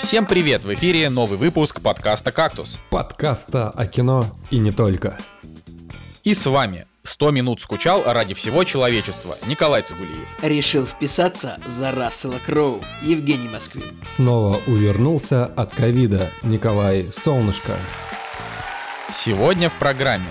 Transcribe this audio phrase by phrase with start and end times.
[0.00, 0.64] Всем привет!
[0.64, 2.78] В эфире новый выпуск подкаста «Кактус».
[2.88, 5.18] Подкаста о кино и не только.
[6.24, 9.36] И с вами 100 минут скучал ради всего человечества.
[9.46, 10.26] Николай Цигулиев.
[10.42, 12.80] Решил вписаться за Рассела Кроу.
[13.02, 14.00] Евгений Москвин.
[14.02, 17.76] Снова увернулся от ковида Николай Солнышко.
[19.12, 20.24] Сегодня в программе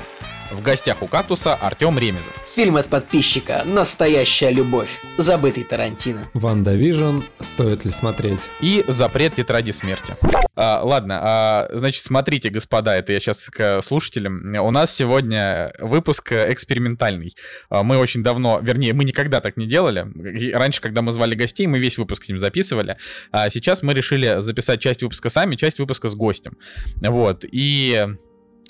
[0.52, 2.34] в гостях у «Кактуса» Артем Ремезов.
[2.60, 4.90] Фильм от подписчика «Настоящая любовь».
[5.16, 6.30] Забытый Тарантино.
[6.34, 7.20] WandaVision.
[7.40, 8.50] Стоит ли смотреть?
[8.60, 10.18] И «Запрет тетради смерти».
[10.58, 14.54] А, ладно, а, значит, смотрите, господа, это я сейчас к слушателям.
[14.58, 17.34] У нас сегодня выпуск экспериментальный.
[17.70, 20.06] А, мы очень давно, вернее, мы никогда так не делали.
[20.52, 22.98] Раньше, когда мы звали гостей, мы весь выпуск с ним записывали.
[23.32, 26.58] А сейчас мы решили записать часть выпуска сами, часть выпуска с гостем.
[26.98, 28.06] Вот, и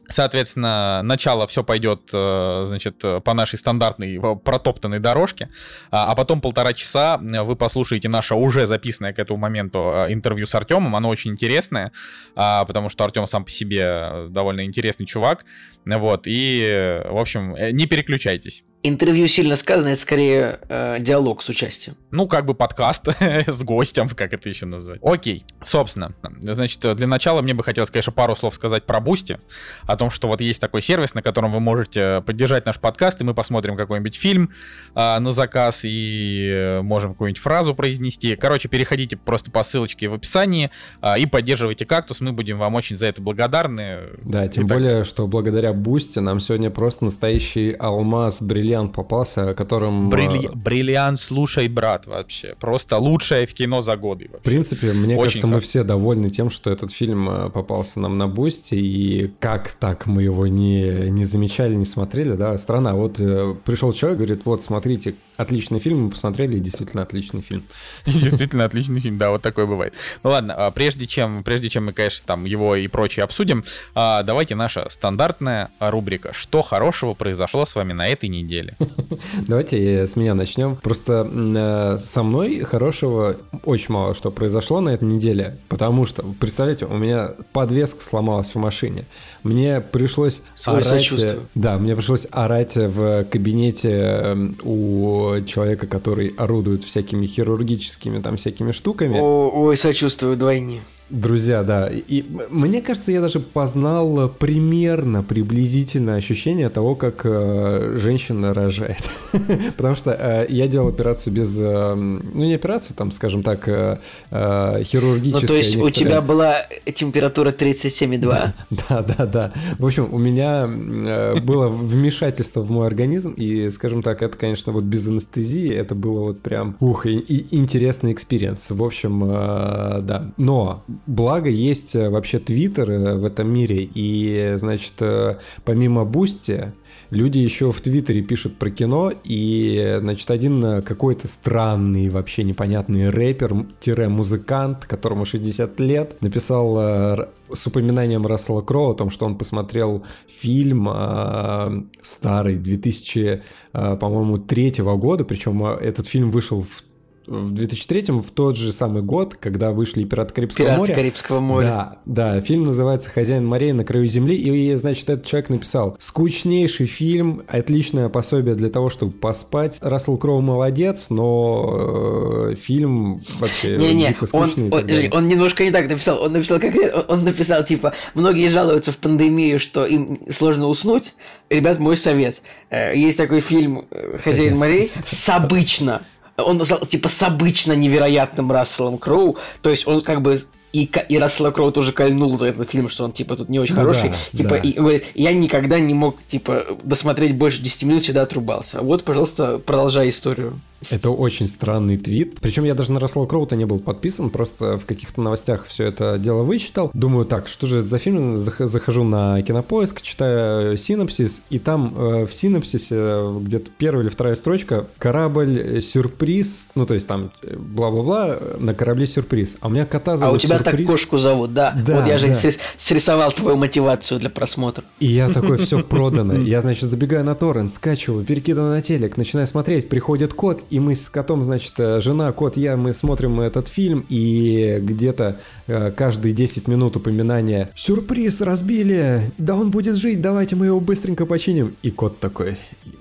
[0.09, 5.49] Соответственно, начало все пойдет, э, значит, по нашей стандартной э, протоптанной дорожке,
[5.91, 10.47] а, а потом полтора часа вы послушаете наше уже записанное к этому моменту э, интервью
[10.47, 10.95] с Артемом.
[10.95, 11.91] Оно очень интересное,
[12.35, 15.45] а, потому что Артем сам по себе довольно интересный чувак.
[15.85, 18.63] Вот, и, в общем, не переключайтесь.
[18.81, 21.97] Интервью сильно сказано, это скорее э, диалог с участием.
[22.11, 25.01] Ну, как бы подкаст с гостем, как это еще назвать.
[25.03, 29.37] Окей, собственно, значит, для начала мне бы хотелось, конечно, пару слов сказать про Boosty,
[29.83, 33.25] о том, что вот есть такой сервис, на котором вы можете поддержать наш подкаст, и
[33.25, 34.53] мы посмотрим какой-нибудь фильм
[34.95, 38.37] э, на заказ, и можем какую-нибудь фразу произнести.
[38.37, 42.95] Короче, переходите просто по ссылочке в описании э, и поддерживайте кактус, мы будем вам очень
[42.95, 44.03] за это благодарны.
[44.23, 49.53] Да, тем и более, что благодаря Boosty нам сегодня просто настоящий алмаз, бриллиант бриллиант попался,
[49.53, 50.09] которым...
[50.09, 50.47] Брилли...
[50.47, 52.55] Э, бриллиант, слушай, брат, вообще.
[52.59, 54.25] Просто лучшее в кино за годы.
[54.25, 54.39] Вообще.
[54.39, 55.55] В принципе, мне Очень кажется, хорошо.
[55.55, 60.05] мы все довольны тем, что этот фильм э, попался нам на Boosty, и как так
[60.05, 62.93] мы его не, не замечали, не смотрели, да, странно.
[62.93, 67.63] Вот э, пришел человек, говорит, вот, смотрите, отличный фильм, мы посмотрели, действительно отличный фильм.
[68.05, 69.93] Действительно отличный фильм, да, вот такой бывает.
[70.23, 73.63] Ну ладно, а прежде чем, прежде чем мы, конечно, там его и прочее обсудим,
[73.95, 78.75] а, давайте наша стандартная рубрика «Что хорошего произошло с вами на этой неделе?» деле.
[79.47, 80.75] Давайте с меня начнем.
[80.77, 86.85] Просто э, со мной хорошего очень мало что произошло на этой неделе, потому что, представляете,
[86.85, 89.05] у меня подвеска сломалась в машине.
[89.43, 91.37] Мне пришлось Свой орать...
[91.55, 98.71] Да, мне пришлось орать в кабинете эм, у человека, который орудует всякими хирургическими там всякими
[98.71, 99.17] штуками.
[99.19, 100.81] О, ой, сочувствую двойне.
[101.09, 101.89] Друзья, да.
[101.89, 109.09] И мне кажется, я даже познал примерно, приблизительно ощущение того, как э, женщина рожает.
[109.77, 113.97] Потому что э, я делал операцию без, э, ну не операцию, там, скажем так, э,
[114.29, 115.41] э хирургическую.
[115.41, 115.89] Ну то есть некоторые...
[115.89, 116.57] у тебя была
[116.93, 118.53] температура 37,2?
[118.89, 119.53] Да, да, да, да.
[119.79, 124.71] В общем, у меня э, было вмешательство в мой организм, и, скажем так, это, конечно,
[124.71, 128.69] вот без анестезии, это было вот прям, ух, и, и интересный experience.
[128.69, 130.31] В общем, э, да.
[130.37, 136.73] Но благо есть э, вообще Твиттер э, в этом мире, и, значит, э, помимо Boosty,
[137.09, 144.85] люди еще в Твиттере пишут про кино, и, значит, один какой-то странный, вообще непонятный рэпер-музыкант,
[144.85, 151.83] которому 60 лет, написал с упоминанием Рассела Кроу о том, что он посмотрел фильм э,
[152.01, 153.41] старый 2000,
[153.73, 156.83] э, по-моему, третьего года, причем этот фильм вышел в
[157.29, 160.95] в 2003 в тот же самый год, когда вышли «Пираты Карибского Пираты моря».
[160.95, 161.65] Карибского моря.
[161.65, 166.87] Да, да, фильм называется «Хозяин морей на краю земли», и, значит, этот человек написал «Скучнейший
[166.87, 169.77] фильм, отличное пособие для того, чтобы поспать».
[169.81, 174.69] Рассел Кроу молодец, но э, фильм вообще не, не, дико скучный.
[174.69, 176.73] Он, он, он немножко не так написал, он написал как
[177.09, 181.13] он написал, типа, многие жалуются в пандемию, что им сложно уснуть.
[181.49, 182.41] Ребят, мой совет.
[182.71, 186.01] Э, есть такой фильм «Хозяин, Хозяин морей» с обычно
[186.43, 190.37] он типа с обычно невероятным Расселом Кроу, то есть он как бы
[190.71, 193.75] и, и Рассел Кроу тоже кольнул за этот фильм, что он, типа, тут не очень
[193.75, 194.09] ну, хороший.
[194.09, 194.57] Да, типа, да.
[194.57, 198.81] и говорит, я никогда не мог, типа, досмотреть больше 10 минут, всегда отрубался.
[198.81, 200.59] Вот, пожалуйста, продолжай историю.
[200.91, 202.39] Это очень странный твит.
[202.41, 206.17] Причем я даже на Рассела Кроута не был подписан, просто в каких-то новостях все это
[206.17, 206.89] дело вычитал.
[206.93, 208.37] Думаю, так, что же это за фильм?
[208.37, 214.35] Захожу на кинопоиск, читаю синопсис, и там э, в синопсисе э, где-то первая или вторая
[214.35, 219.57] строчка корабль сюрприз, ну то есть там э, бла-бла-бла, на корабле сюрприз.
[219.59, 220.87] А у меня кота зовут А у тебя сюрприз.
[220.87, 221.73] так кошку зовут, да.
[221.75, 222.51] да вот я же да.
[222.77, 224.83] срисовал твою мотивацию для просмотра.
[224.99, 226.33] И я такой, все продано.
[226.33, 230.95] Я, значит, забегаю на торрент, скачиваю, перекидываю на телек, начинаю смотреть, приходит код, и мы
[230.95, 236.33] с котом, значит, э, жена, кот, я, мы смотрим этот фильм, и где-то э, каждые
[236.33, 239.31] 10 минут упоминания «Сюрприз, разбили!
[239.37, 242.57] Да он будет жить, давайте мы его быстренько починим!» И кот такой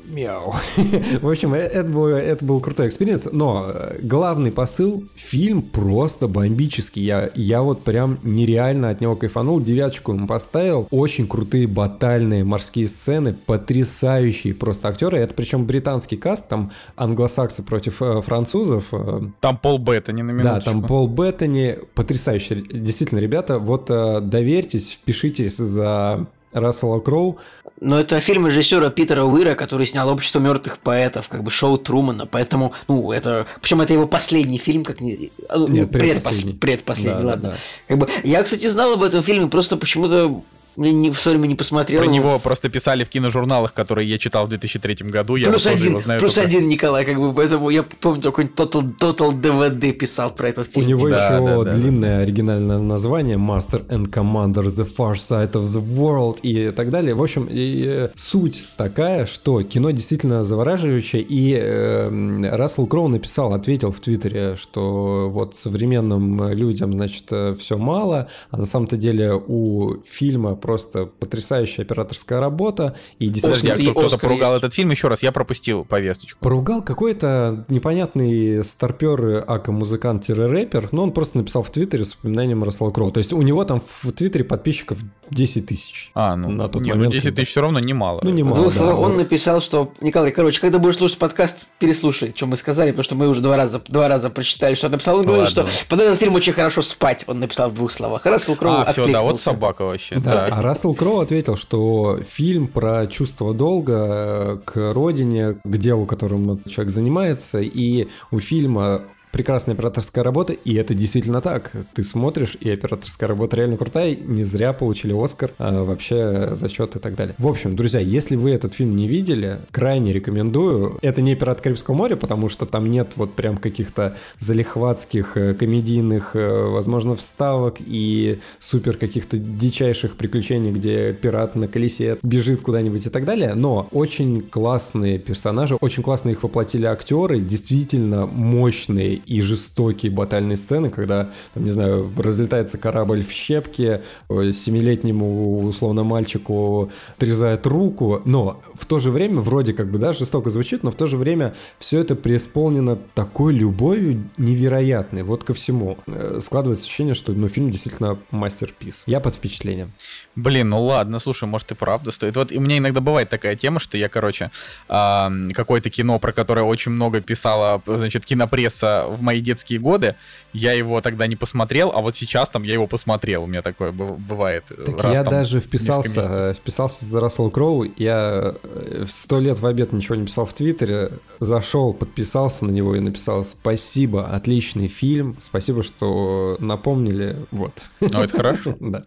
[0.09, 0.55] Мяу.
[1.21, 6.29] В общем, э, это был, это был крутой experience, но э, главный посыл, фильм просто
[6.29, 7.03] бомбический.
[7.03, 10.89] Я, я вот прям нереально от него кайфанул, девяточку ему поставил.
[10.91, 15.19] Очень крутые батальные морские сцены, потрясающие просто актеры.
[15.19, 18.93] Это причем британский cast, там англосаксы против э, французов.
[19.41, 20.65] Там Пол Беттани на минуточку.
[20.65, 22.63] Да, там Пол Беттани, потрясающие.
[22.63, 27.39] Действительно, ребята, вот доверьтесь, впишитесь за Рассела Кроу.
[27.81, 32.27] Но это фильм режиссера Питера Уира, который снял «Общество мертвых поэтов», как бы шоу Трумана,
[32.27, 33.47] поэтому, ну, это...
[33.61, 35.31] Причем это его последний фильм, как не...
[35.55, 36.55] Ну, Нет, предпоследний.
[36.55, 37.49] Предпоследний, да, ладно.
[37.51, 37.57] Да, да.
[37.87, 40.43] Как бы, я, кстати, знал об этом фильме, просто почему-то
[40.77, 42.03] не, в время не посмотрел.
[42.03, 45.37] Про него просто писали в киножурналах, которые я читал в 2003 году.
[45.37, 46.49] Я плюс один, его знаю плюс только...
[46.49, 50.87] один Николай, как бы, поэтому я помню, такой Total, Total DVD писал про этот фильм.
[50.87, 52.23] У него да, еще да, да, длинное да.
[52.23, 57.15] оригинальное название Master and Commander The Far Side of the World и так далее.
[57.15, 63.55] В общем, и, э, суть такая, что кино действительно завораживающее, и э, Рассел Кроу написал,
[63.55, 69.33] ответил в Твиттере, что вот современным людям, значит, э, все мало, а на самом-то деле
[69.35, 72.95] у фильма просто потрясающая операторская работа.
[73.19, 73.73] И действительно...
[73.73, 74.65] Подожди, а кто, то поругал есть.
[74.65, 74.91] этот фильм?
[74.91, 76.39] Еще раз, я пропустил повесточку.
[76.41, 83.11] Поругал какой-то непонятный старпер, ака-музыкант-рэпер, но он просто написал в Твиттере с упоминанием Рассела Кроу.
[83.13, 84.99] То есть у него там в Твиттере подписчиков
[85.31, 86.11] 10 тысяч.
[86.15, 88.21] А, ну, на тот не, ну момент, ну 10 тысяч все равно немало.
[88.23, 89.17] Ну, немало, да, Он вот.
[89.17, 93.29] написал, что, Николай, короче, когда будешь слушать подкаст, переслушай, что мы сказали, потому что мы
[93.29, 95.21] уже два раза, два раза прочитали, что он написал.
[95.21, 98.27] Он говорит, что под этот фильм очень хорошо спать, он написал в двух словах.
[98.27, 100.17] Рассел Кроу А, все, да, вот собака вообще.
[100.17, 106.07] Да, а Рассел Кроу ответил, что фильм про чувство долга э, к родине, к делу,
[106.07, 109.03] которым человек занимается, и у фильма
[109.33, 111.73] прекрасная операторская работа, и это действительно так.
[111.95, 116.99] Ты смотришь, и операторская работа реально крутая, не зря получили Оскар, а вообще зачет и
[116.99, 117.35] так далее.
[117.39, 120.99] В общем, друзья, если вы этот фильм не видели, крайне рекомендую.
[121.03, 126.33] Это не «Пират Карибского моря», потому что там нет вот прям каких-то залихватских э, комедийных,
[126.35, 133.11] э, возможно, вставок и супер каких-то дичайших приключений, где пират на колесе бежит куда-нибудь и
[133.11, 140.13] так далее, но очень классные персонажи, очень классно их воплотили актеры, действительно мощные и жестокие
[140.13, 147.67] батальные сцены, когда, там, не знаю, разлетается корабль в щепки, э, семилетнему, условно, мальчику отрезает
[147.67, 151.07] руку, но в то же время, вроде как бы, да, жестоко звучит, но в то
[151.07, 155.99] же время все это преисполнено такой любовью невероятной, вот ко всему.
[156.07, 159.05] Э, складывается ощущение, что, ну, фильм действительно мастер-пис.
[159.07, 159.93] Я под впечатлением.
[160.37, 162.37] Блин, ну ладно, слушай, может и правда стоит.
[162.37, 164.51] Вот у меня иногда бывает такая тема, что я, короче,
[164.87, 170.15] какое-то кино, про которое очень много писала, значит, кинопресса в мои детские годы,
[170.53, 173.45] я его тогда не посмотрел, а вот сейчас там я его посмотрел.
[173.45, 174.65] У меня такое бывает.
[174.71, 177.85] Э, так раз, я там, даже вписался, вписался за Рассел Кроу.
[177.97, 181.11] Я э, сто лет в обед ничего не писал в Твиттере.
[181.41, 187.39] Зашел, подписался на него и написал спасибо, отличный фильм, спасибо, что напомнили.
[187.51, 187.91] Вот.
[188.01, 188.77] Ну, это хорошо.
[188.89, 189.03] Да.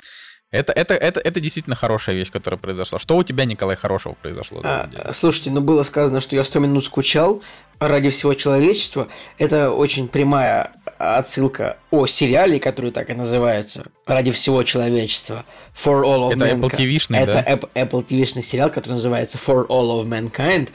[0.51, 2.99] Это, это, это, это действительно хорошая вещь, которая произошла.
[2.99, 4.59] Что у тебя, Николай, хорошего произошло?
[4.65, 7.41] А, слушайте, ну было сказано, что я 100 минут скучал
[7.81, 9.07] ради всего человечества.
[9.39, 15.45] Это очень прямая отсылка о сериале, который так и называется «Ради всего человечества».
[15.73, 16.59] For All of Это Mankind.
[16.59, 17.43] Apple TV-шный, Это
[17.73, 17.81] да?
[17.81, 20.69] Apple TV-шный сериал, который называется For All of Mankind.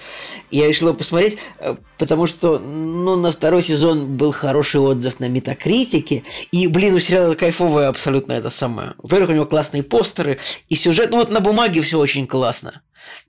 [0.51, 5.21] И я решил его посмотреть, э, потому что ну, на второй сезон был хороший отзыв
[5.21, 6.25] на Метакритике.
[6.51, 8.95] И, блин, у сериала кайфовое абсолютно это самое.
[8.99, 12.83] Во-первых, у него классные постеры, и сюжет, ну вот на бумаге все очень классно.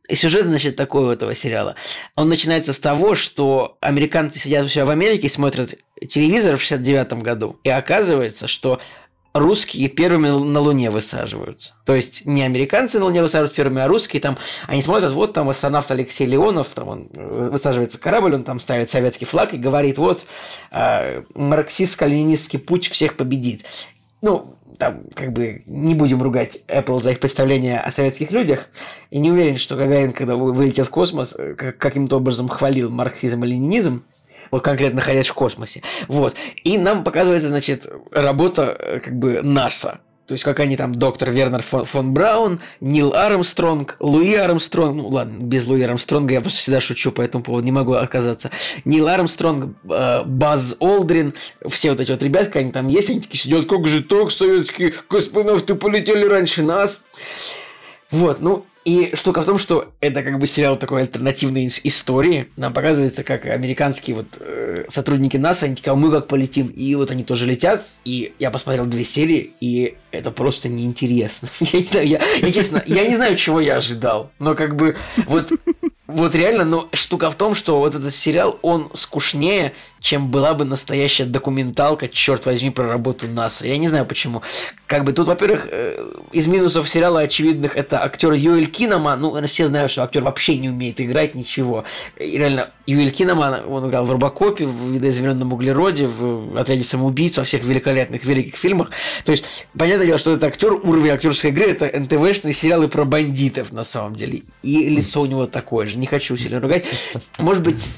[0.07, 1.75] И сюжет, значит, такой у этого сериала.
[2.15, 5.75] Он начинается с того, что американцы сидят у себя в Америке, смотрят
[6.07, 8.79] телевизор в 69 году, и оказывается, что
[9.39, 11.75] русские первыми на Луне высаживаются.
[11.85, 15.49] То есть не американцы на Луне высаживаются первыми, а русские там, они смотрят, вот там
[15.49, 19.97] астронавт Алексей Леонов, там он э, высаживается корабль, он там ставит советский флаг и говорит,
[19.97, 20.23] вот
[20.71, 23.65] э, марксистско-ленинистский путь всех победит.
[24.21, 28.69] Ну, там, как бы, не будем ругать Apple за их представление о советских людях.
[29.09, 33.47] И не уверен, что Гагарин, когда вылетел в космос, э, каким-то образом хвалил марксизм и
[33.47, 34.03] ленинизм
[34.51, 35.81] вот конкретно находясь в космосе.
[36.07, 36.35] Вот.
[36.63, 39.99] И нам показывается, значит, работа э, как бы НАСА.
[40.27, 45.07] То есть, как они там, доктор Вернер фон, фон Браун, Нил Армстронг, Луи Армстронг, ну
[45.07, 48.51] ладно, без Луи Армстронга я просто всегда шучу, по этому поводу не могу отказаться.
[48.83, 51.33] Нил Армстронг, э, Баз Олдрин,
[51.69, 54.91] все вот эти вот ребятки, они там есть, они такие сидят, как же так, советские
[54.91, 57.03] космонавты полетели раньше нас.
[58.11, 62.47] Вот, ну, и штука в том, что это как бы сериал такой альтернативной истории.
[62.55, 66.67] Нам показывается, как американские вот э, сотрудники НАСА, они такие, а мы как полетим?
[66.67, 67.83] И вот они тоже летят.
[68.05, 71.49] И я посмотрел две серии, и это просто неинтересно.
[71.59, 74.31] Я не знаю, я, я честно, я не знаю, чего я ожидал.
[74.39, 75.51] Но как бы вот
[76.07, 80.63] Вот реально, но штука в том, что вот этот сериал, он скучнее, чем была бы
[80.63, 83.67] настоящая документалка, черт возьми, про работу НАСА.
[83.67, 84.41] Я не знаю почему.
[84.85, 89.19] Как бы тут, во-первых, э, из минусов сериала очевидных это актер Юэль Киноман.
[89.19, 91.83] Ну, все знают, что актер вообще не умеет играть ничего.
[92.17, 97.43] И реально, Юэль Киноман, он играл в Робокопе, в видоизмененном углероде, в отряде самоубийц, во
[97.43, 98.91] всех великолепных, великих фильмах.
[99.25, 99.43] То есть,
[99.77, 104.15] понятное дело, что это актер, уровень актерской игры, это НТВшные сериалы про бандитов на самом
[104.15, 104.43] деле.
[104.63, 105.97] И лицо у него такое же.
[105.97, 106.85] Не хочу сильно ругать.
[107.39, 107.89] Может быть,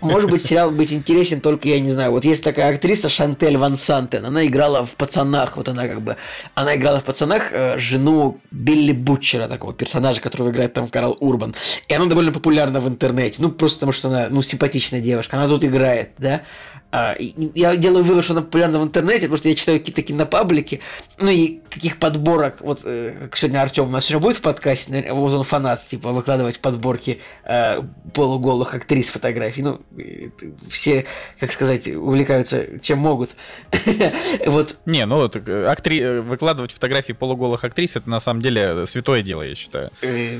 [0.00, 3.76] может быть, сериал быть интересен только, я не знаю, вот есть такая актриса Шантель Ван
[3.76, 6.16] Сантен, она играла в «Пацанах», вот она как бы,
[6.54, 11.54] она играла в «Пацанах» э, жену Билли Бутчера, такого персонажа, которого играет там Карл Урбан,
[11.88, 15.48] и она довольно популярна в интернете, ну, просто потому что она, ну, симпатичная девушка, она
[15.48, 16.42] тут играет, да,
[16.92, 20.80] я делаю вывод, что она популярна в интернете, потому что я читаю какие-то кинопаблики,
[21.20, 25.06] ну и каких подборок, вот э, как сегодня Артем у нас еще будет в подкасте,
[25.12, 27.80] вот он фанат, типа, выкладывать подборки э,
[28.12, 29.80] полуголых актрис фотографий, ну,
[30.68, 31.06] все,
[31.38, 33.30] как сказать, увлекаются чем могут.
[34.46, 34.76] вот.
[34.84, 36.18] Не, ну, э, актри...
[36.18, 39.92] выкладывать фотографии полуголых актрис, это на самом деле святое дело, я считаю.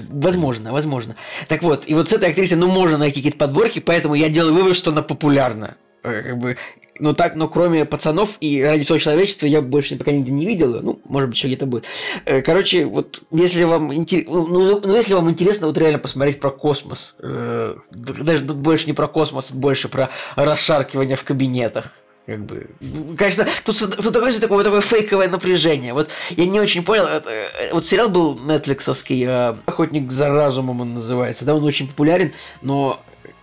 [0.09, 1.14] Возможно, возможно.
[1.47, 4.54] Так вот, и вот с этой актрисой, ну, можно найти какие-то подборки, поэтому я делаю
[4.54, 5.76] вывод, что она популярна.
[6.02, 6.57] Э, как бы,
[6.99, 10.80] ну так, но кроме пацанов и ради всего человечества я больше пока нигде не видел.
[10.83, 11.85] Ну, может быть, еще где-то будет.
[12.25, 16.40] Э, короче, вот если вам интересно, ну, ну, ну, если вам интересно вот реально посмотреть
[16.40, 21.92] про космос, э, даже тут больше не про космос, тут больше про расшаркивание в кабинетах.
[22.26, 22.69] Как бы,
[23.19, 25.95] конечно, тут, тут такое, такое, такое фейковое напряжение.
[25.95, 27.07] Вот я не очень понял.
[27.07, 27.28] Это,
[27.73, 29.26] вот сериал был нетфликсовский,
[29.66, 31.45] «Охотник за разумом» он называется.
[31.45, 33.00] Да, он очень популярен, но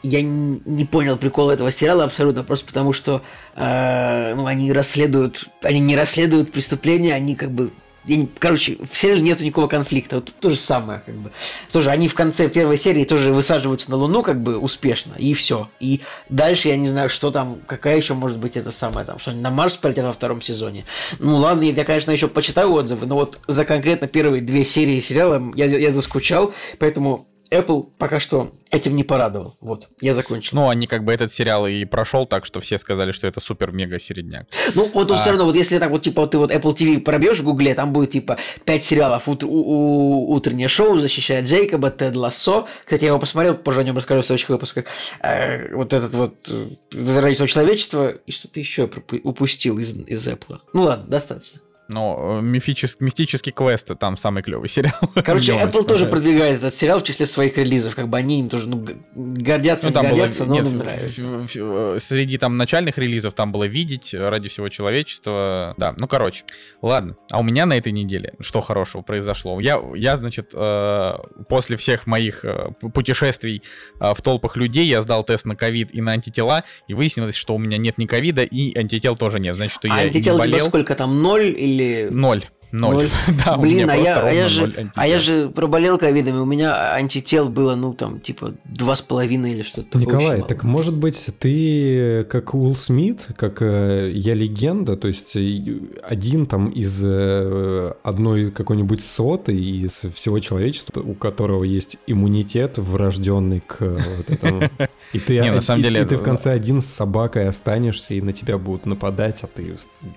[0.07, 3.21] я не понял прикола этого сериала абсолютно, просто потому что
[3.55, 7.71] э, ну, они расследуют, они не расследуют преступления, они как бы
[8.07, 10.15] я не, короче, в сериале нету никакого конфликта.
[10.15, 11.31] Вот то же самое, как бы.
[11.71, 15.69] Тоже они в конце первой серии тоже высаживаются на Луну, как бы успешно, и все.
[15.81, 19.31] И дальше я не знаю, что там, какая еще может быть это самое там, что
[19.31, 20.85] они на Марс полетят во втором сезоне.
[21.19, 25.41] Ну ладно, я, конечно, еще почитаю отзывы, но вот за конкретно первые две серии сериала
[25.55, 29.55] я, я заскучал, поэтому Apple пока что этим не порадовал.
[29.61, 30.55] Вот, я закончил.
[30.55, 33.99] Ну, они как бы этот сериал и прошел так, что все сказали, что это супер-мега
[33.99, 34.47] середняк.
[34.75, 35.17] Ну, вот а...
[35.17, 37.73] все равно, вот если так вот, типа, вот ты вот Apple TV пробьешь в Гугле,
[37.75, 39.27] там будет, типа, 5 сериалов.
[39.27, 42.67] У, у, утреннее шоу защищает Джейкоба, Тед Лассо.
[42.83, 44.85] Кстати, я его посмотрел, позже о нем расскажу в следующих выпусках.
[45.21, 48.89] Э, вот этот вот э, «Возродительство человечества» и что-то еще
[49.23, 50.59] упустил из, из Apple.
[50.73, 51.61] Ну ладно, достаточно.
[51.89, 54.99] Ну, мифический, мистический квест, там самый клевый сериал.
[55.23, 57.95] Короче, Apple тоже продвигает этот сериал в числе своих релизов.
[57.95, 60.79] Как бы они им тоже ну, гордятся, ну, там не гордятся, было, но нет, им
[60.79, 61.27] нравится.
[61.27, 65.73] В, среди там начальных релизов там было «Видеть», «Ради всего человечества».
[65.77, 66.43] Да, ну, короче.
[66.81, 67.15] Ладно.
[67.31, 69.59] А у меня на этой неделе что хорошего произошло?
[69.59, 71.13] Я, я значит, э,
[71.47, 73.61] после всех моих э, путешествий
[73.99, 77.55] э, в толпах людей я сдал тест на ковид и на антитела, и выяснилось, что
[77.55, 79.55] у меня нет ни ковида, и антител тоже нет.
[79.55, 80.55] Значит, что а я антител не болел.
[80.55, 82.09] у тебя сколько там, ноль или или...
[82.09, 82.45] Ноль.
[82.71, 83.09] Ноль.
[83.45, 86.93] да, Блин, а я, а, я же, а я же проболел ковидом, и у меня
[86.93, 92.25] антител было, ну, там, типа, два с половиной или что-то Николай, так может быть, ты
[92.29, 98.51] как Уилл Смит, как э, Я Легенда, то есть э, один там из э, одной
[98.51, 104.69] какой-нибудь соты из всего человечества, у которого есть иммунитет врожденный к вот этому.
[105.13, 108.21] И ты, Не, на самом деле, и ты в конце один с собакой останешься, и
[108.21, 109.75] на тебя будут нападать, а ты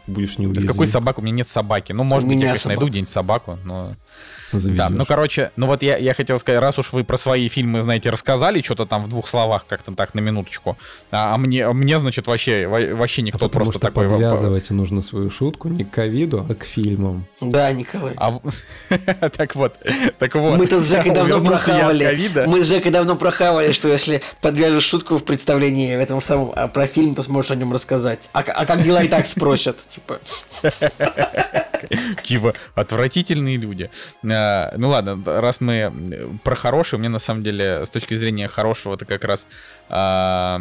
[0.08, 0.68] будешь неуязвим.
[0.68, 1.22] С какой собакой?
[1.22, 1.92] У меня нет собаки.
[1.92, 3.92] Ну, может быть, я, конечно, найду где-нибудь собаку, но...
[4.52, 4.78] Заведешь.
[4.78, 7.82] Да, ну, короче, ну вот я, я хотел сказать, раз уж вы про свои фильмы,
[7.82, 10.76] знаете, рассказали, что-то там в двух словах, как-то так, на минуточку,
[11.10, 14.08] а, а мне, а мне, значит, вообще, вообще никто а просто что такой...
[14.08, 17.26] подвязывать нужно свою шутку не к ковиду, а к фильмам.
[17.40, 18.14] Да, Николай.
[18.16, 18.38] А,
[19.30, 19.74] так вот,
[20.18, 20.58] так вот.
[20.58, 22.46] Мы-то с Жекой давно прохавали.
[22.46, 26.68] Мы с Жекой давно прохавали, что если подвяжешь шутку в представлении в этом самом а
[26.68, 28.28] про фильм, то сможешь о нем рассказать.
[28.32, 30.20] А, а как дела и так спросят, типа.
[32.22, 33.90] Кива, отвратительные люди.
[34.76, 35.92] Ну ладно, раз мы
[36.44, 39.46] про хорошее, мне на самом деле с точки зрения хорошего это как раз,
[39.88, 40.58] а,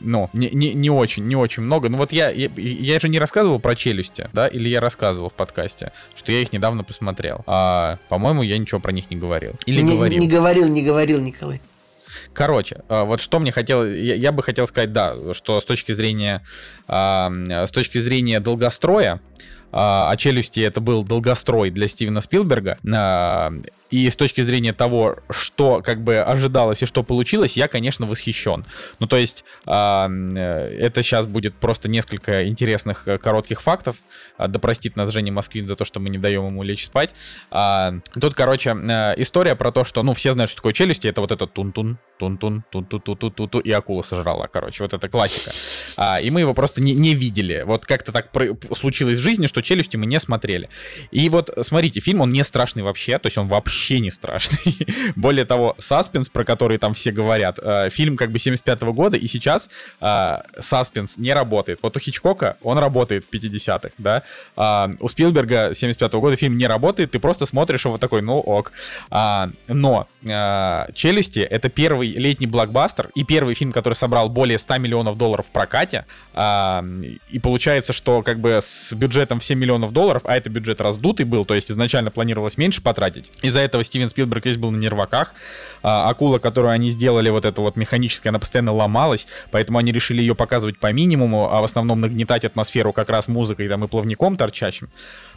[0.00, 1.88] ну, не, не, не очень, не очень много.
[1.88, 5.34] Ну вот я, я, я же не рассказывал про челюсти, да, или я рассказывал в
[5.34, 7.42] подкасте, что я их недавно посмотрел.
[7.46, 9.54] А, по-моему, я ничего про них не говорил.
[9.66, 10.20] Или не, говорил.
[10.20, 11.60] Не говорил, не говорил, Николай.
[12.32, 15.92] Короче, а, вот что мне хотел, я, я бы хотел сказать, да, что с точки
[15.92, 16.42] зрения,
[16.88, 19.20] с точки зрения долгостроя,
[19.72, 22.78] а, а «Челюсти» это был долгострой для Стивена Спилберга.
[23.90, 28.64] И с точки зрения того, что как бы ожидалось и что получилось, я, конечно, восхищен.
[29.00, 33.96] Ну, то есть, а, э, это сейчас будет просто несколько интересных э, коротких фактов.
[34.38, 37.14] А, да простит нас Женя Москвин за то, что мы не даем ему лечь спать.
[37.50, 41.20] А, тут, короче, э, история про то, что, ну, все знают, что такое челюсти, это
[41.20, 45.50] вот это тун-тун, тун-тун, тун-тун-тун-тун-тун, и акула сожрала, короче, вот это классика.
[46.22, 47.62] И мы его просто не, не видели.
[47.66, 48.30] Вот как-то так
[48.72, 50.68] случилось в жизни, что челюсти мы не смотрели.
[51.10, 54.76] И вот, смотрите, фильм, он не страшный вообще, то есть он вообще вообще не страшный.
[55.16, 59.16] Более того, саспенс, про который там все говорят, э, фильм как бы 75 -го года,
[59.16, 59.70] и сейчас
[60.00, 61.78] э, саспенс не работает.
[61.82, 64.22] Вот у Хичкока он работает в 50-х, да,
[64.56, 68.38] а у Спилберга 75 -го года фильм не работает, ты просто смотришь его такой, ну
[68.38, 68.72] ок.
[69.10, 74.78] А, но э, «Челюсти»— это первый летний блокбастер и первый фильм, который собрал более 100
[74.78, 76.84] миллионов долларов в прокате, а,
[77.34, 81.24] и получается, что как бы с бюджетом в 7 миллионов долларов, а это бюджет раздутый
[81.26, 85.34] был, то есть изначально планировалось меньше потратить, из-за этого Стивен Спилберг весь был на нерваках.
[85.82, 90.20] А, акула, которую они сделали, вот эта вот механическая, она постоянно ломалась, поэтому они решили
[90.20, 94.36] ее показывать по минимуму, а в основном нагнетать атмосферу как раз музыкой там и плавником
[94.36, 94.88] торчащим.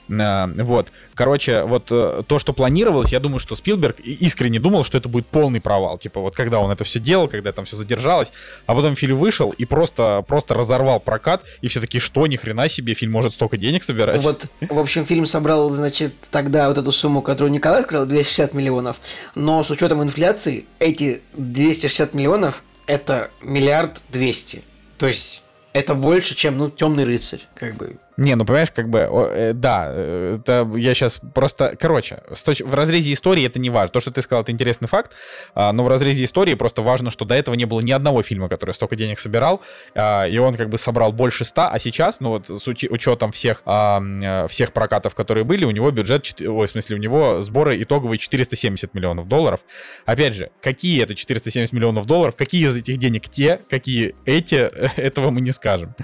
[0.09, 0.87] А, вот.
[1.15, 5.27] Короче, вот э, то, что планировалось, я думаю, что Спилберг искренне думал, что это будет
[5.27, 5.97] полный провал.
[5.97, 8.31] Типа вот когда он это все делал, когда там все задержалось,
[8.65, 12.67] а потом фильм вышел и просто, просто разорвал прокат, и все такие, что, ни хрена
[12.67, 14.21] себе, фильм может столько денег собирать.
[14.21, 18.99] Вот, в общем, фильм собрал, значит, тогда вот эту сумму, которую Николай сказал, 260 миллионов,
[19.35, 24.63] но с учетом инфляции эти 260 миллионов это миллиард двести.
[24.97, 25.43] То есть
[25.73, 27.97] это больше, чем, ну, темный рыцарь, как бы.
[28.17, 33.11] Не, ну понимаешь, как бы, э, да, э, это я сейчас просто, короче, в разрезе
[33.11, 33.91] истории это не важно.
[33.93, 35.13] То, что ты сказал, это интересный факт,
[35.55, 38.49] а, но в разрезе истории просто важно, что до этого не было ни одного фильма,
[38.49, 39.61] который столько денег собирал,
[39.95, 43.61] а, и он как бы собрал больше ста, а сейчас, ну вот с учетом всех,
[43.65, 47.81] а, э, всех прокатов, которые были, у него бюджет, ой, в смысле, у него сборы
[47.81, 49.61] итоговые 470 миллионов долларов.
[50.05, 54.55] Опять же, какие это 470 миллионов долларов, какие из этих денег те, какие эти,
[54.99, 55.95] этого мы не скажем.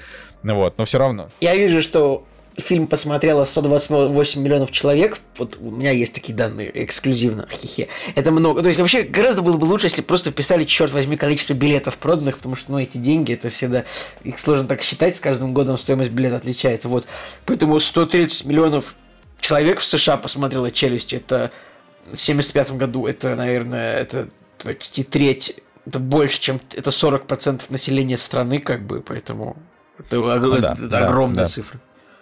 [0.43, 1.29] Ну вот, но все равно.
[1.41, 2.25] Я вижу, что
[2.58, 5.19] фильм посмотрело 128 миллионов человек.
[5.38, 7.48] Вот у меня есть такие данные эксклюзивно.
[7.50, 7.88] Хе-хе.
[8.15, 8.62] Это много.
[8.62, 12.38] То есть вообще гораздо было бы лучше, если просто писали, черт возьми, количество билетов проданных,
[12.38, 13.86] потому что, ну, эти деньги, это всегда...
[14.24, 16.89] Их сложно так считать, с каждым годом стоимость билета отличается.
[16.89, 17.06] Вот.
[17.45, 18.95] Поэтому 130 миллионов
[19.39, 21.15] человек в США посмотрело «Челюсти».
[21.15, 21.52] Это
[22.12, 23.08] в 75 году.
[23.08, 24.30] Это, наверное, это
[24.63, 29.58] почти треть это больше, чем это 40% населения страны, как бы, поэтому
[30.00, 31.50] это, ну, это да, огромная да.
[31.50, 31.80] цифра.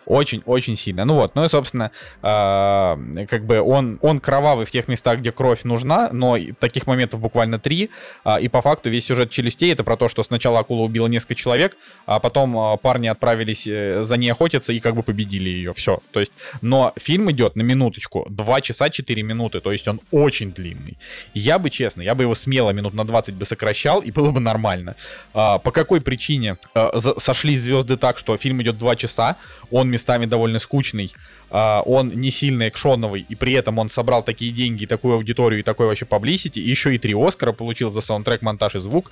[0.08, 1.06] Очень-очень сильно.
[1.06, 1.92] Ну вот, ну и, собственно,
[2.22, 7.20] э, как бы он, он кровавый в тех местах, где кровь нужна, но таких моментов
[7.20, 7.90] буквально три.
[8.24, 11.36] Э, и по факту весь сюжет челюстей это про то, что сначала акула убила несколько
[11.36, 15.74] человек, а потом э, парни отправились э, за ней охотиться и как бы победили ее.
[15.74, 16.00] Все.
[16.12, 20.54] То есть, но фильм идет на минуточку, 2 часа 4 минуты, то есть он очень
[20.54, 20.98] длинный.
[21.34, 24.40] Я бы, честно, я бы его смело минут на 20 бы сокращал, и было бы
[24.40, 24.96] нормально.
[25.34, 29.36] Э, по какой причине э, сошлись звезды так, что фильм идет 2 часа,
[29.70, 31.12] он местами довольно скучный,
[31.50, 35.64] а, он не сильно экшоновый, и при этом он собрал такие деньги, такую аудиторию и
[35.64, 39.12] такой вообще паблисити, и еще и три Оскара получил за саундтрек, монтаж и звук.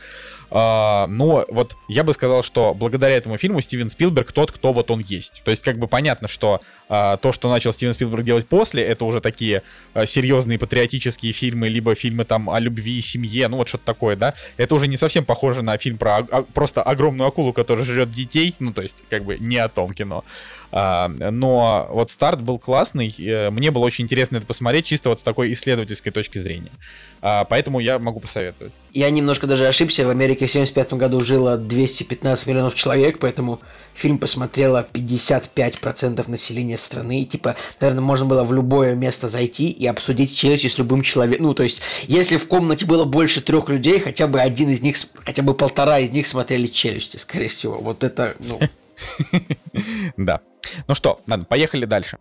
[0.51, 4.91] А, но вот я бы сказал, что благодаря этому фильму Стивен Спилберг тот, кто вот
[4.91, 5.41] он есть.
[5.43, 9.05] То есть как бы понятно, что а, то, что начал Стивен Спилберг делать после, это
[9.05, 9.63] уже такие
[10.05, 14.33] серьезные патриотические фильмы, либо фильмы там о любви и семье, ну вот что-то такое, да.
[14.57, 18.73] Это уже не совсем похоже на фильм про просто огромную акулу, которая жрет детей, ну
[18.73, 20.23] то есть как бы не о том кино.
[20.71, 25.21] А, но вот старт был классный, э, мне было очень интересно это посмотреть, чисто вот
[25.21, 26.71] с такой исследовательской точки зрения.
[27.27, 28.71] А, поэтому я могу посоветовать.
[28.91, 33.61] Я немножко даже ошибся, в Америке в 75 году жило 215 миллионов человек, поэтому
[33.95, 37.23] фильм посмотрело 55% населения страны.
[37.23, 41.47] И, типа, наверное, можно было в любое место зайти и обсудить челюсти с любым человеком.
[41.47, 44.95] Ну, то есть, если в комнате было больше трех людей, хотя бы один из них,
[45.25, 47.79] хотя бы полтора из них смотрели челюсти, скорее всего.
[47.79, 48.59] Вот это, ну...
[50.17, 50.41] Да.
[50.87, 52.19] Ну что, ладно, поехали дальше.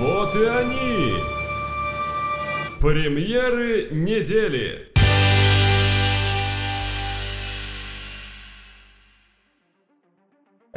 [0.00, 0.99] Вот и они!
[2.80, 4.89] Премьеры недели!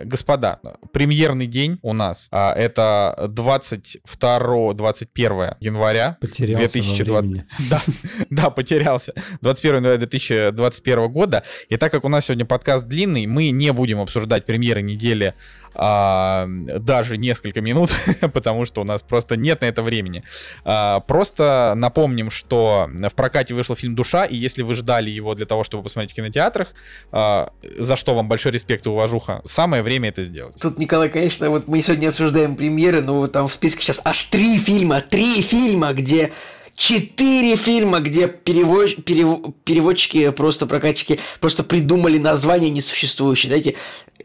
[0.05, 0.59] Господа,
[0.91, 7.43] премьерный день у нас а, это 22-21 января потерялся 2020.
[7.69, 7.81] Да,
[8.29, 9.13] да, потерялся.
[9.41, 11.43] 21 января 2021 года.
[11.69, 15.33] И так как у нас сегодня подкаст длинный, мы не будем обсуждать премьеры недели
[15.75, 17.95] а, даже несколько минут,
[18.33, 20.23] потому что у нас просто нет на это времени.
[20.63, 25.45] А, просто напомним, что в прокате вышел фильм «Душа», и если вы ждали его для
[25.45, 26.73] того, чтобы посмотреть в кинотеатрах,
[27.11, 30.55] а, за что вам большой респект и уважуха, самое время время это сделать.
[30.59, 34.25] Тут, Николай, конечно, вот мы сегодня обсуждаем премьеры, но вот там в списке сейчас аж
[34.25, 36.31] три фильма, три фильма, где
[36.75, 43.51] четыре фильма, где перевод, перев, переводчики, просто прокатчики просто придумали название несуществующее.
[43.51, 43.75] Дайте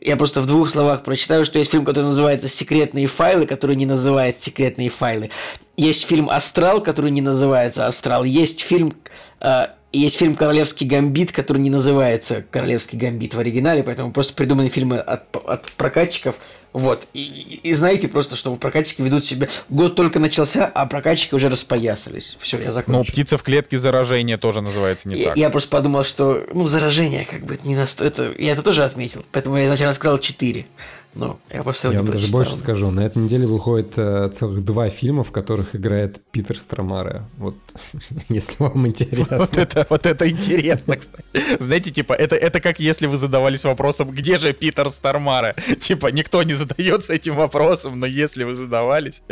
[0.00, 3.86] я просто в двух словах прочитаю, что есть фильм, который называется «Секретные файлы», который не
[3.86, 5.30] называется «Секретные файлы».
[5.76, 8.24] Есть фильм «Астрал», который не называется «Астрал».
[8.24, 8.94] Есть фильм
[9.40, 14.68] э, есть фильм «Королевский гамбит», который не называется «Королевский гамбит» в оригинале, поэтому просто придуманы
[14.68, 16.36] фильмы от, от прокатчиков.
[16.74, 17.08] Вот.
[17.14, 19.48] И, и, и знаете просто, что прокатчики ведут себя...
[19.70, 22.36] Год только начался, а прокатчики уже распоясались.
[22.38, 22.98] Все, я закончил.
[22.98, 23.78] Ну, «Птица в клетке.
[23.78, 25.38] Заражение» тоже называется не я, так.
[25.38, 28.04] Я просто подумал, что, ну, заражение как бы не наsto...
[28.04, 30.66] это Я это тоже отметил, поэтому я изначально сказал 4.
[31.14, 32.90] Ну, я просто Я вам даже больше скажу.
[32.90, 37.22] На этой неделе выходит э, целых два фильма, в которых играет Питер Стромаре.
[37.38, 37.56] Вот,
[38.28, 39.38] если вам интересно.
[39.38, 41.24] Вот это, вот это интересно, кстати.
[41.58, 45.56] Знаете, типа, это, это как если вы задавались вопросом, где же Питер Стармаре?
[45.80, 49.22] Типа, никто не задается этим вопросом, но если вы задавались,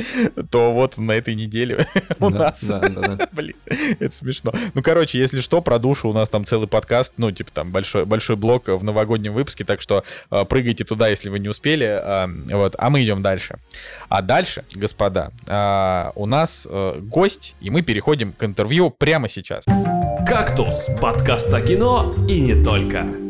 [0.51, 1.87] то вот на этой неделе
[2.19, 2.65] у Да, нас...
[2.65, 3.29] да, да, да.
[3.33, 3.55] Блин,
[4.01, 4.53] это смешно.
[4.75, 8.07] Ну, короче, если что, про душу у нас там целый подкаст, ну, типа там большой,
[8.07, 11.66] большой блок в новогоднем выпуске, так что э, прыгайте туда, если вы не успели.
[11.75, 13.57] Э, вот, а мы идем дальше.
[14.09, 19.65] А дальше, господа, э, у нас э, гость, и мы переходим к интервью прямо сейчас.
[20.27, 23.26] «Кактус»— подкаст о кино и не только.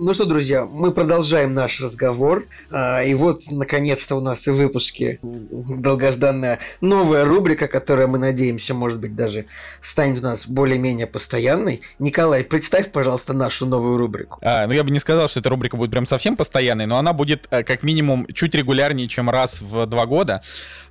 [0.00, 2.46] Ну что, друзья, мы продолжаем наш разговор.
[2.70, 8.74] А, И вот, наконец-то, у нас и в выпуске долгожданная новая рубрика, которая, мы надеемся,
[8.74, 9.46] может быть, даже
[9.80, 11.80] станет у нас более-менее постоянной.
[11.98, 14.38] Николай, представь, пожалуйста, нашу новую рубрику.
[14.40, 17.12] А, ну, я бы не сказал, что эта рубрика будет прям совсем постоянной, но она
[17.12, 20.42] будет э, как минимум чуть регулярнее, чем раз в два года.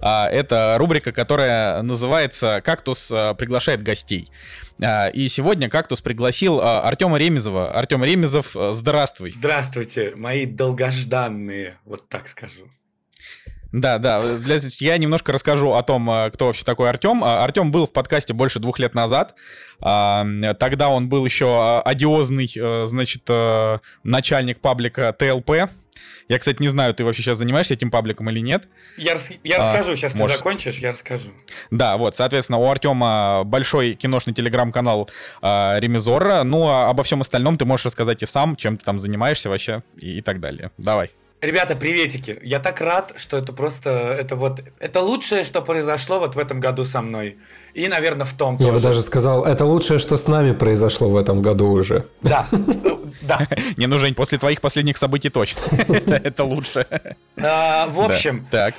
[0.01, 4.29] А, это рубрика, которая называется «Кактус э, приглашает гостей».
[4.81, 7.71] А, И сегодня «Кактус» пригласил а, Артема Ремезова.
[7.71, 9.31] Артем Ремезов, э, здравствуй.
[9.31, 12.69] Здравствуйте, мои долгожданные, вот так скажу.
[13.73, 14.21] Да, да.
[14.37, 17.23] Для- я немножко расскажу о том, кто вообще такой Артем.
[17.23, 19.35] А, Артем был в подкасте больше двух лет назад.
[19.81, 20.25] А,
[20.59, 22.47] Тогда он был еще а, одиозный,
[22.87, 23.27] значит,
[24.03, 25.69] начальник паблика ТЛП.
[26.29, 28.67] Я, кстати, не знаю, ты вообще сейчас занимаешься этим пабликом или нет.
[28.97, 30.33] Я, рас- я А, расскажу, сейчас может.
[30.33, 31.29] ты закончишь, я расскажу.
[31.71, 35.09] Да, вот, соответственно, у Артема большой киношный телеграм-канал
[35.41, 36.43] а, Ремизора.
[36.43, 39.83] Ну, а обо всем остальном ты можешь рассказать и сам, чем ты там занимаешься вообще
[39.97, 40.71] и, и так далее.
[40.77, 41.11] Давай.
[41.39, 42.39] Ребята, приветики.
[42.41, 46.59] Я так рад, что это просто, это вот, это лучшее, что произошло вот в этом
[46.59, 47.37] году со мной.
[47.77, 48.83] И, наверное, в том Я бы тоже.
[48.85, 52.05] даже сказал, это лучшее, что с нами произошло в этом году уже.
[52.23, 52.47] Да,
[53.21, 53.47] да.
[53.77, 55.61] Не, ну, Жень, после твоих последних событий точно.
[56.23, 56.87] Это лучше.
[57.39, 58.47] А, В общем.
[58.49, 58.73] Так.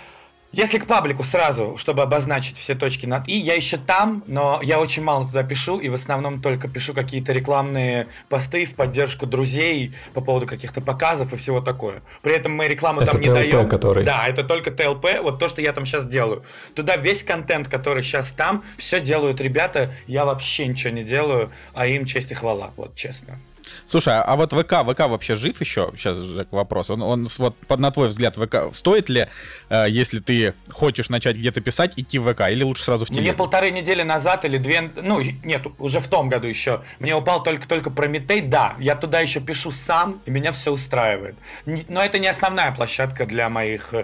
[0.51, 4.81] Если к паблику сразу, чтобы обозначить все точки над «и», я еще там, но я
[4.81, 9.95] очень мало туда пишу, и в основном только пишу какие-то рекламные посты в поддержку друзей
[10.15, 12.03] по поводу каких-то показов и всего такое.
[12.23, 13.69] При этом мы рекламу Это там не TLP, даем.
[13.69, 14.05] который?
[14.05, 16.43] Да, это только ТЛП, вот то, что я там сейчас делаю.
[16.75, 21.87] Туда весь контент, который сейчас там, все делают ребята, я вообще ничего не делаю, а
[21.87, 23.39] им честь и хвала, вот честно.
[23.87, 25.91] Слушай, а вот ВК, ВК вообще жив еще?
[25.97, 26.91] Сейчас Жек, вопрос.
[26.91, 29.29] Он, он вот под на твой взгляд, ВК стоит ли,
[29.71, 33.21] э, если ты хочешь начать где-то писать, идти в ВК или лучше сразу в Мне
[33.21, 33.39] телегу?
[33.39, 37.91] полторы недели назад или две, ну, нет, уже в том году еще, мне упал только-только
[37.91, 41.37] Прометей, да, я туда еще пишу сам, и меня все устраивает.
[41.67, 43.95] Но это не основная площадка для моих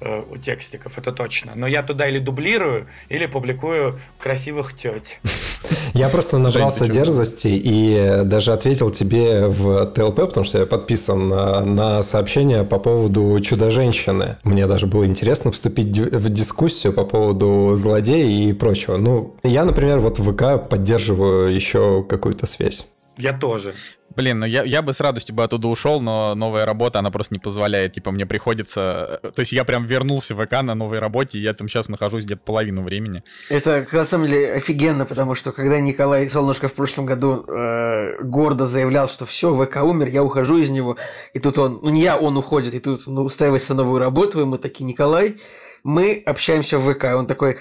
[0.00, 1.52] э, э, текстиков, это точно.
[1.54, 5.18] Но я туда или дублирую, или публикую красивых теть.
[5.94, 6.92] Я просто набрался чё?
[6.92, 13.38] дерзости и даже ответил тебе в ТЛП, потому что я подписан на, сообщение по поводу
[13.40, 14.36] Чудо-женщины.
[14.42, 18.96] Мне даже было интересно вступить в дискуссию по поводу злодея и прочего.
[18.96, 22.86] Ну, я, например, вот в ВК поддерживаю еще какую-то связь.
[23.16, 23.74] Я тоже.
[24.16, 27.34] Блин, ну я, я бы с радостью бы оттуда ушел, но новая работа, она просто
[27.34, 27.92] не позволяет.
[27.92, 29.20] Типа, мне приходится...
[29.22, 31.88] э, То есть я прям вернулся в ВК на новой работе, и я там сейчас
[31.88, 33.22] нахожусь где-то половину времени.
[33.48, 38.66] Это, на самом деле, офигенно, потому что когда Николай Солнышко в прошлом году э, гордо
[38.66, 40.96] заявлял, что все, ВК умер, я ухожу из него,
[41.32, 44.40] и тут он, ну не я, он уходит, и тут ну, устраивается на новую работу,
[44.40, 45.36] и мы такие, Николай,
[45.84, 47.04] мы общаемся в ВК.
[47.04, 47.58] И он такой,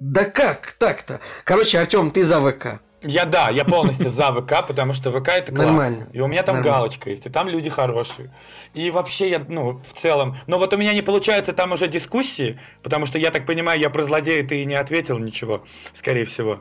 [0.00, 1.20] да как так-то?
[1.44, 2.80] Короче, Артем, ты за ВК.
[3.02, 5.72] Я да, я полностью за ВК, потому что ВК это классно.
[5.72, 6.06] Нормально.
[6.12, 6.78] И у меня там Нормально.
[6.78, 8.30] галочка есть, и там люди хорошие.
[8.74, 10.36] И вообще я, ну, в целом...
[10.46, 13.88] Но вот у меня не получается там уже дискуссии, потому что, я так понимаю, я
[13.88, 15.62] про злодея ты и не ответил ничего,
[15.94, 16.60] скорее всего.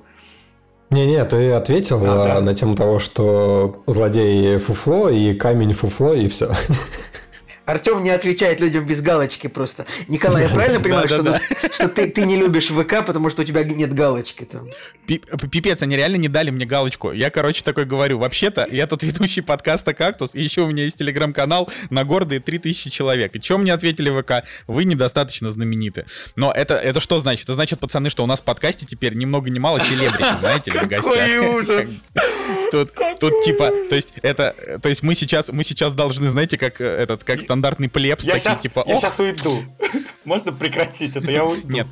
[0.91, 2.37] Не-не, ты ответил А, да.
[2.37, 6.51] а, на тему того, что злодей фуфло и камень фуфло и все.
[7.69, 9.85] Артем не отвечает людям без галочки просто.
[10.07, 13.93] Николай, я правильно понимаю, что, ну, ты, не любишь ВК, потому что у тебя нет
[13.93, 14.69] галочки там?
[15.05, 17.11] Пипец, они реально не дали мне галочку.
[17.11, 20.97] Я, короче, такой говорю, вообще-то, я тут ведущий подкаста «Кактус», и еще у меня есть
[20.97, 23.35] телеграм-канал на гордые 3000 человек.
[23.35, 24.47] И что мне ответили ВК?
[24.67, 26.05] Вы недостаточно знамениты.
[26.35, 27.43] Но это, это что значит?
[27.43, 30.71] Это значит, пацаны, что у нас в подкасте теперь ни много ни мало селебрити, знаете
[30.71, 31.87] ли, в гостях.
[32.71, 36.81] Тут, тут типа, то есть это, то есть мы сейчас, мы сейчас должны, знаете, как
[36.81, 38.83] этот, как стандартный плебс, я такие сейчас, типа.
[38.87, 39.63] Я сейчас уйду.
[40.23, 41.29] Можно прекратить это?
[41.29, 41.67] Я уйду.
[41.67, 41.87] Нет.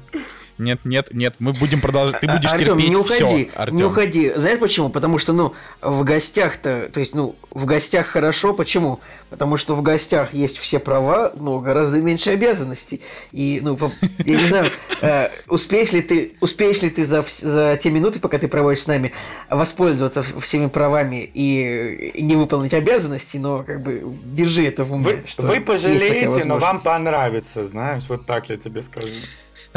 [0.57, 2.19] Нет, нет, нет, мы будем продолжать.
[2.21, 3.77] Ты будешь Артём, терпеть не уходи, все, Артём.
[3.77, 4.33] Не уходи.
[4.35, 4.89] Знаешь почему?
[4.89, 8.53] Потому что, ну, в гостях-то, то есть, ну, в гостях хорошо.
[8.53, 8.99] Почему?
[9.29, 13.01] Потому что в гостях есть все права, но гораздо меньше обязанностей.
[13.31, 13.77] И, ну,
[14.25, 18.39] я не знаю, э, успеешь ли ты, успеешь ли ты за, за те минуты, пока
[18.39, 19.11] ты проводишь с нами,
[19.49, 25.23] воспользоваться всеми правами и не выполнить обязанности, но как бы держи это в уме.
[25.37, 29.07] Вы, вы пожалеете, но вам понравится, знаешь, вот так я тебе скажу.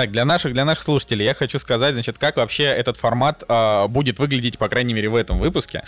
[0.00, 3.86] Так, для наших, для наших слушателей я хочу сказать, значит, как вообще этот формат э,
[3.88, 5.82] будет выглядеть, по крайней мере, в этом выпуске.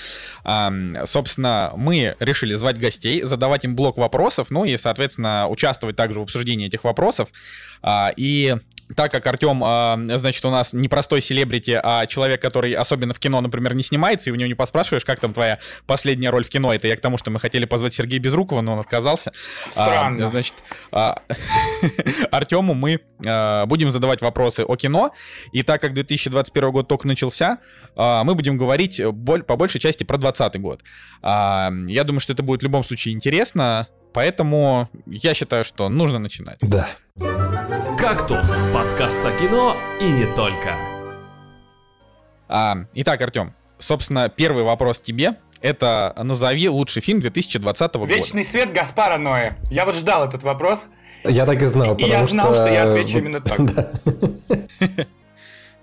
[0.45, 6.21] Э, собственно, мы решили звать гостей, задавать им блок вопросов, ну и, соответственно, участвовать также
[6.21, 7.31] в обсуждении этих вопросов.
[7.83, 8.55] Э, и
[8.97, 13.19] так как Артем, э, значит, у нас не простой селебрити, а человек, который особенно в
[13.19, 16.49] кино, например, не снимается, и у него не поспрашиваешь, как там твоя последняя роль в
[16.49, 16.75] кино.
[16.75, 19.33] Это я к тому, что мы хотели позвать Сергея Безрукова, но он отказался.
[19.71, 20.27] Странно.
[20.27, 20.55] А, значит,
[20.91, 21.23] а,
[22.31, 25.13] Артему мы а, будем задавать вопросы о кино.
[25.53, 27.59] И так как 2021 год только начался,
[27.97, 30.81] а, мы будем говорить по большей части про 2020 год.
[31.23, 33.89] А, я думаю, что это будет в любом случае интересно.
[34.13, 36.59] Поэтому я считаю, что нужно начинать.
[36.61, 36.89] Да.
[37.99, 40.77] «Кактус»— подкаст о кино и не только.
[42.49, 45.37] А, итак, Артем, собственно, первый вопрос тебе.
[45.61, 48.13] Это назови лучший фильм 2020 года.
[48.13, 49.55] «Вечный свет» Гаспара Ноэ.
[49.71, 50.89] Я вот ждал этот вопрос.
[51.25, 52.65] Я так и знал, и я знал, что...
[52.65, 53.61] что я отвечу именно так.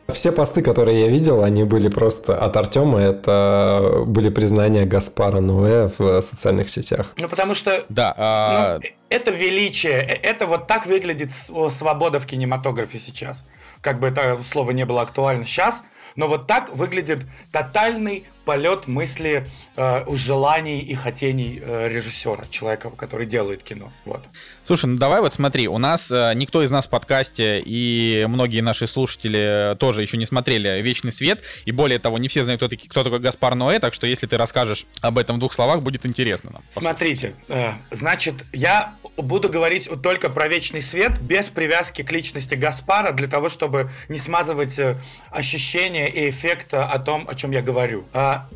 [0.10, 3.00] Все посты, которые я видел, они были просто от Артема.
[3.00, 7.14] Это были признания Гаспара Ноэ в социальных сетях.
[7.18, 7.84] Ну, потому что...
[7.90, 8.14] Да.
[8.18, 8.80] А...
[8.82, 10.00] Ну, это величие.
[10.00, 13.46] Э, это вот так выглядит свобода в кинематографе сейчас.
[13.82, 15.82] Как бы это слово не было актуально сейчас.
[16.16, 17.20] Но вот так выглядит
[17.52, 23.92] тотальный полет мысли, э, желаний и хотений э, режиссера, человека, который делает кино.
[24.06, 24.22] Вот.
[24.64, 28.62] Слушай, ну давай вот смотри, у нас э, никто из нас в подкасте и многие
[28.62, 32.76] наши слушатели тоже еще не смотрели «Вечный свет», и более того, не все знают, кто,
[32.76, 36.06] кто такой Гаспар Ноэ, так что если ты расскажешь об этом в двух словах, будет
[36.06, 36.62] интересно нам.
[36.74, 36.84] Послушать.
[36.84, 43.12] Смотрите, э, значит, я буду говорить только про «Вечный свет» без привязки к личности Гаспара,
[43.12, 44.96] для того, чтобы не смазывать э,
[45.32, 48.06] ощущения и эффект о том, о чем я говорю.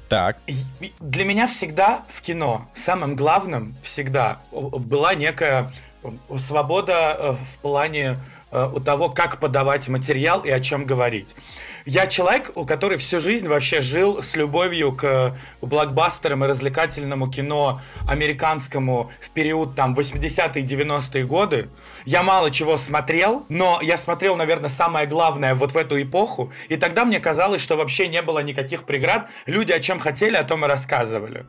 [0.10, 0.38] Так.
[1.00, 5.72] Для меня всегда в кино самым главным всегда была некая
[6.38, 8.18] свобода э, в плане
[8.52, 11.36] э, у того, как подавать материал и о чем говорить.
[11.86, 17.82] Я человек, у который всю жизнь вообще жил с любовью к блокбастерам и развлекательному кино
[18.08, 21.70] американскому в период там 80-е 90-е годы.
[22.06, 26.54] Я мало чего смотрел, но я смотрел, наверное, самое главное вот в эту эпоху.
[26.70, 29.28] И тогда мне казалось, что вообще не было никаких преград.
[29.46, 31.46] Люди о чем хотели, о том и рассказывали.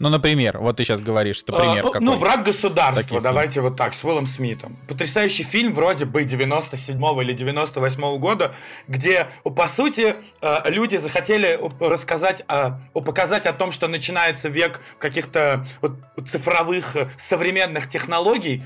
[0.00, 2.00] Ну, например, вот ты сейчас говоришь, это пример а, какой?
[2.00, 4.76] Ну, «Враг государства», Таких давайте вот так, с Уиллом Смитом.
[4.88, 8.54] Потрясающий фильм вроде бы 97 или 98 -го года,
[8.88, 12.44] где, по сути, э, люди захотели рассказать,
[12.92, 15.92] показать о том, что начинается век каких-то вот
[16.26, 18.62] цифровых э, современных технологий,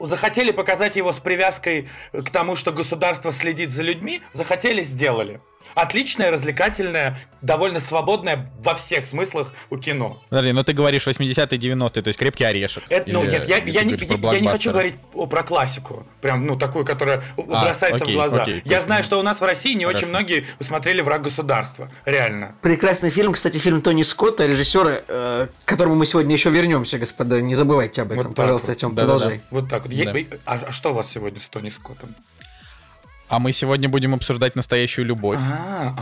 [0.00, 5.40] захотели показать его с привязкой к тому, что государство следит за людьми, захотели, сделали.
[5.74, 10.22] Отличное, развлекательное, довольно свободное во всех смыслах у кино.
[10.28, 12.84] Подожди, но ну ты говоришь 80-е, 90-е, то есть крепкий орешек.
[12.88, 13.80] Это, ну, нет, я, я, не, я,
[14.32, 16.06] я не хочу говорить о, про классику.
[16.20, 18.42] Прям, ну, такую, которая а, бросается окей, в глаза.
[18.42, 19.98] Окей, я знаю, что у нас в России не Хорошо.
[19.98, 21.90] очень многие усмотрели «Враг государства».
[22.04, 22.54] Реально.
[22.62, 27.40] Прекрасный фильм, кстати, фильм Тони Скотта, режиссера, э, к которому мы сегодня еще вернемся, господа.
[27.40, 28.78] Не забывайте об этом, вот пожалуйста, вот.
[28.78, 29.28] Тем, да, продолжай.
[29.28, 29.42] Да, да.
[29.50, 29.94] Вот так вот.
[29.94, 30.18] Да.
[30.18, 32.14] Я, а, а что у вас сегодня с Тони Скоттом?
[33.32, 35.40] А мы сегодня будем обсуждать настоящую любовь.
[35.40, 35.96] А,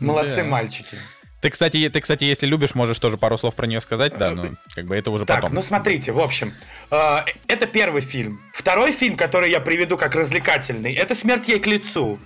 [0.00, 0.98] молодцы, мальчики.
[1.40, 4.56] Ты, кстати, ты, кстати, если любишь, можешь тоже пару слов про нее сказать, да, но
[4.74, 5.54] как бы это уже так, потом.
[5.54, 6.52] ну смотрите, в общем,
[6.90, 8.40] э, это первый фильм.
[8.52, 12.18] Второй фильм, который я приведу как развлекательный, это «Смерть ей к лицу»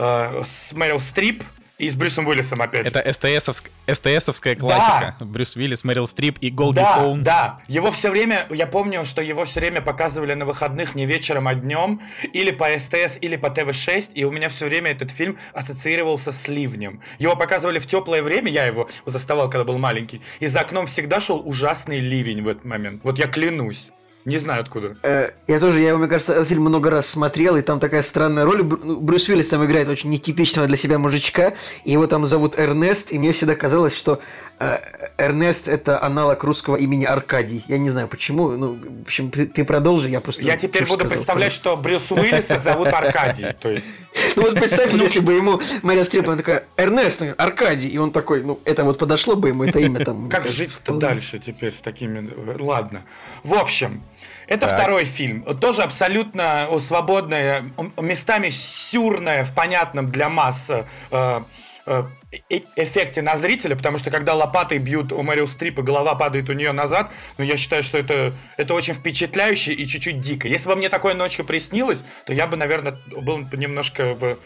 [0.00, 1.44] э, с Мэрил Стрип.
[1.78, 2.86] И с Брюсом Уиллисом опять.
[2.86, 3.70] Это СТСовск...
[3.86, 5.16] СТСовская классика.
[5.20, 5.26] Да.
[5.26, 7.22] Брюс Уиллис, Мэрил Стрип и Голди да, Хоун.
[7.22, 11.48] Да, его все время, я помню, что его все время показывали на выходных не вечером,
[11.48, 12.00] а днем,
[12.32, 16.48] или по СТС, или по ТВ-6, и у меня все время этот фильм ассоциировался с
[16.48, 17.02] ливнем.
[17.18, 21.20] Его показывали в теплое время, я его заставал, когда был маленький, и за окном всегда
[21.20, 23.02] шел ужасный ливень в этот момент.
[23.04, 23.90] Вот я клянусь.
[24.26, 24.96] Не знаю откуда.
[25.04, 28.44] Э, я тоже, я, мне кажется, этот фильм много раз смотрел, и там такая странная
[28.44, 28.62] роль.
[28.62, 32.58] Брю- ну, Брюс Уиллис там играет очень нетипичного для себя мужичка, и его там зовут
[32.58, 34.18] Эрнест, и мне всегда казалось, что
[34.58, 34.78] э,
[35.16, 37.64] Эрнест это аналог русского имени Аркадий.
[37.68, 40.42] Я не знаю почему, ну, в общем, ты, ты продолжи, я просто...
[40.42, 43.54] Я теперь буду сказал, представлять, что Брюс Уиллиса зовут Аркадий.
[43.60, 43.86] То есть,
[44.36, 48.42] Ну вот представь, если бы ему Мария Стрип, она такая, Эрнест, Аркадий, и он такой,
[48.42, 50.28] ну, это вот подошло бы ему, это имя там.
[50.28, 52.28] как жить-то дальше теперь с такими...
[52.58, 53.04] Ладно.
[53.44, 54.02] В общем,
[54.46, 54.78] это Так.
[54.78, 55.42] второй фильм.
[55.58, 61.42] Тоже абсолютно свободное, местами сюрное, в понятном для масс э, э,
[61.86, 66.48] э- эффекте на зрителя, потому что когда лопатой бьют у Мэрил Стрип и голова падает
[66.48, 70.48] у нее назад, ну я считаю, что это, это очень впечатляюще и чуть-чуть дико.
[70.48, 74.36] Если бы мне такое ночью приснилось, то я бы, наверное, был немножко в,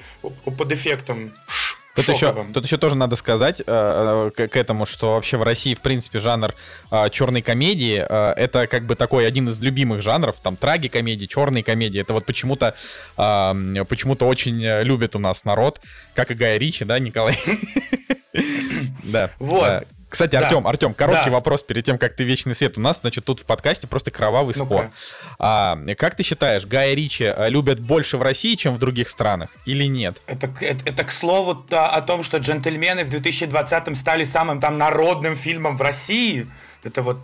[0.50, 1.32] под эффектом
[1.94, 5.74] Тут еще, тут еще тоже надо сказать э, к, к этому, что вообще в России,
[5.74, 6.54] в принципе, жанр
[7.10, 12.00] черной комедии э, это как бы такой один из любимых жанров, там трагикомедии, черные комедии.
[12.00, 12.74] Это вот почему-то
[13.16, 15.80] э, почему-то очень э, любит у нас народ,
[16.14, 17.38] как и Гая Ричи, да, Николай?
[19.02, 19.30] Да.
[19.40, 19.84] Вот.
[20.10, 20.40] Э, Кстати, Да.
[20.46, 21.36] Артем, Артем, короткий Да.
[21.36, 22.76] вопрос перед тем, как ты вечный свет.
[22.76, 24.90] У нас, значит, тут в подкасте просто кровавый спор.
[25.38, 29.50] А, как ты считаешь, Гая Ричи э, любят больше в России, чем в других странах,
[29.66, 30.20] или нет?
[30.26, 34.78] Это, к- это, это к слову о том, что «Джентльмены» в 2020-м стали самым там
[34.78, 36.46] народным фильмом в России.
[36.82, 37.18] Это вот...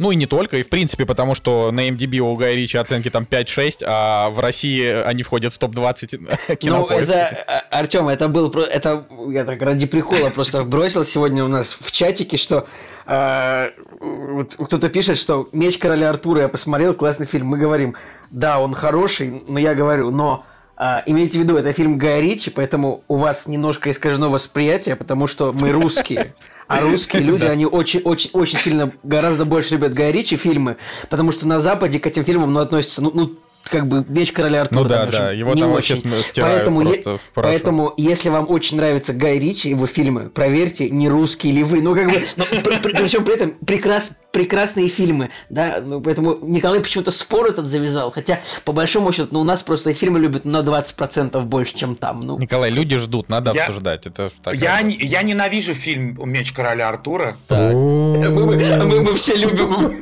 [0.00, 2.78] э, Ну и не только, и в принципе, потому что на MDB у Гая Ричи
[2.78, 7.14] оценки там 5-6, а в России они входят в топ-20 Ну, кинопоиска.
[7.14, 11.90] это, Артем, это был, это, я так ради прикола просто бросил сегодня у нас в
[11.92, 12.66] чатике, что
[13.06, 17.46] э, вот кто-то пишет, что «Меч короля Артура» я посмотрел, классный фильм.
[17.48, 17.94] Мы говорим,
[18.30, 20.44] да, он хороший, но я говорю, но
[20.80, 25.26] э, имейте в виду, это фильм Гая Ричи, поэтому у вас немножко искажено восприятие, потому
[25.26, 26.34] что мы русские.
[26.66, 30.76] А русские люди, они очень, очень, очень сильно, гораздо больше любят Гая Ричи фильмы,
[31.08, 33.32] потому что на Западе к этим фильмам, ну, относятся, ну, ну
[33.64, 34.82] как бы «Меч короля Артура».
[34.82, 36.02] Ну да, общем, да, его не там вообще очень.
[36.04, 37.52] см- стирают Поэтому, е- просто в порошок.
[37.62, 41.80] поэтому, если вам очень нравится Гай Ричи, его фильмы, проверьте, не русские ли вы.
[41.82, 46.38] Ну, как бы, но при, при- причем при этом прекрас, прекрасные фильмы, да, ну, поэтому
[46.42, 50.44] Николай почему-то спор этот завязал, хотя, по большому счету, ну, у нас просто фильмы любят
[50.44, 52.38] на 20% больше, чем там, ну.
[52.38, 54.06] Николай, люди ждут, надо Я- обсуждать.
[54.06, 57.36] Это Я, не- я ненавижу фильм «Меч короля Артура».
[57.48, 57.72] Так.
[57.74, 60.00] Мы, мы- мы- мы все любим.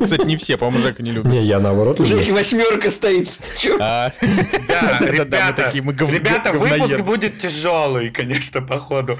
[0.00, 1.30] Кстати, не все, по-моему, Жека не любит.
[1.30, 2.34] Не, я наоборот люблю.
[2.34, 3.30] восьмерка стоит.
[3.80, 4.12] А,
[4.68, 9.18] Да, ребята, ребята, выпуск будет тяжелый, конечно, походу.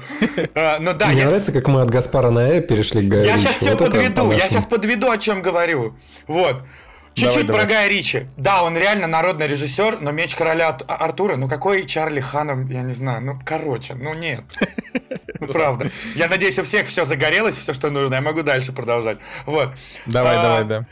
[0.55, 3.55] А, Ну да, Мне нравится, как мы от Гаспара на Э перешли к я сейчас
[3.55, 5.95] все подведу, я сейчас подведу, о чем говорю.
[6.27, 6.63] Вот.
[7.19, 8.27] Чуть-чуть про Гая Ричи.
[8.37, 12.93] Да, он реально народный режиссер, но меч короля Артура, ну какой Чарли Ханом, я не
[12.93, 14.43] знаю, ну короче, ну нет.
[15.39, 15.89] Ну правда.
[16.15, 18.15] Я надеюсь, у всех все загорелось, все, что нужно.
[18.15, 19.19] Я могу дальше продолжать.
[19.45, 19.69] Вот.
[20.05, 20.85] Давай, А, давай, да.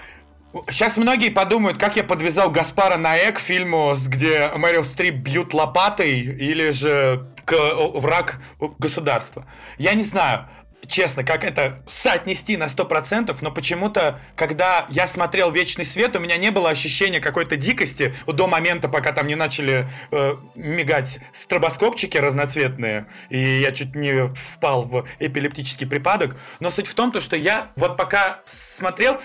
[0.70, 6.20] Сейчас многие подумают, как я подвязал Гаспара Наэ к фильму, где Мэрил Стрип бьют лопатой,
[6.22, 7.56] или же к
[7.96, 8.40] враг
[8.80, 9.46] государства.
[9.78, 10.48] Я не знаю,
[10.86, 16.38] честно, как это соотнести на 100%, но почему-то, когда я смотрел «Вечный свет», у меня
[16.38, 23.08] не было ощущения какой-то дикости до момента, пока там не начали э, мигать стробоскопчики разноцветные,
[23.30, 26.36] и я чуть не впал в эпилептический припадок.
[26.60, 29.20] Но суть в том, то, что я вот пока смотрел,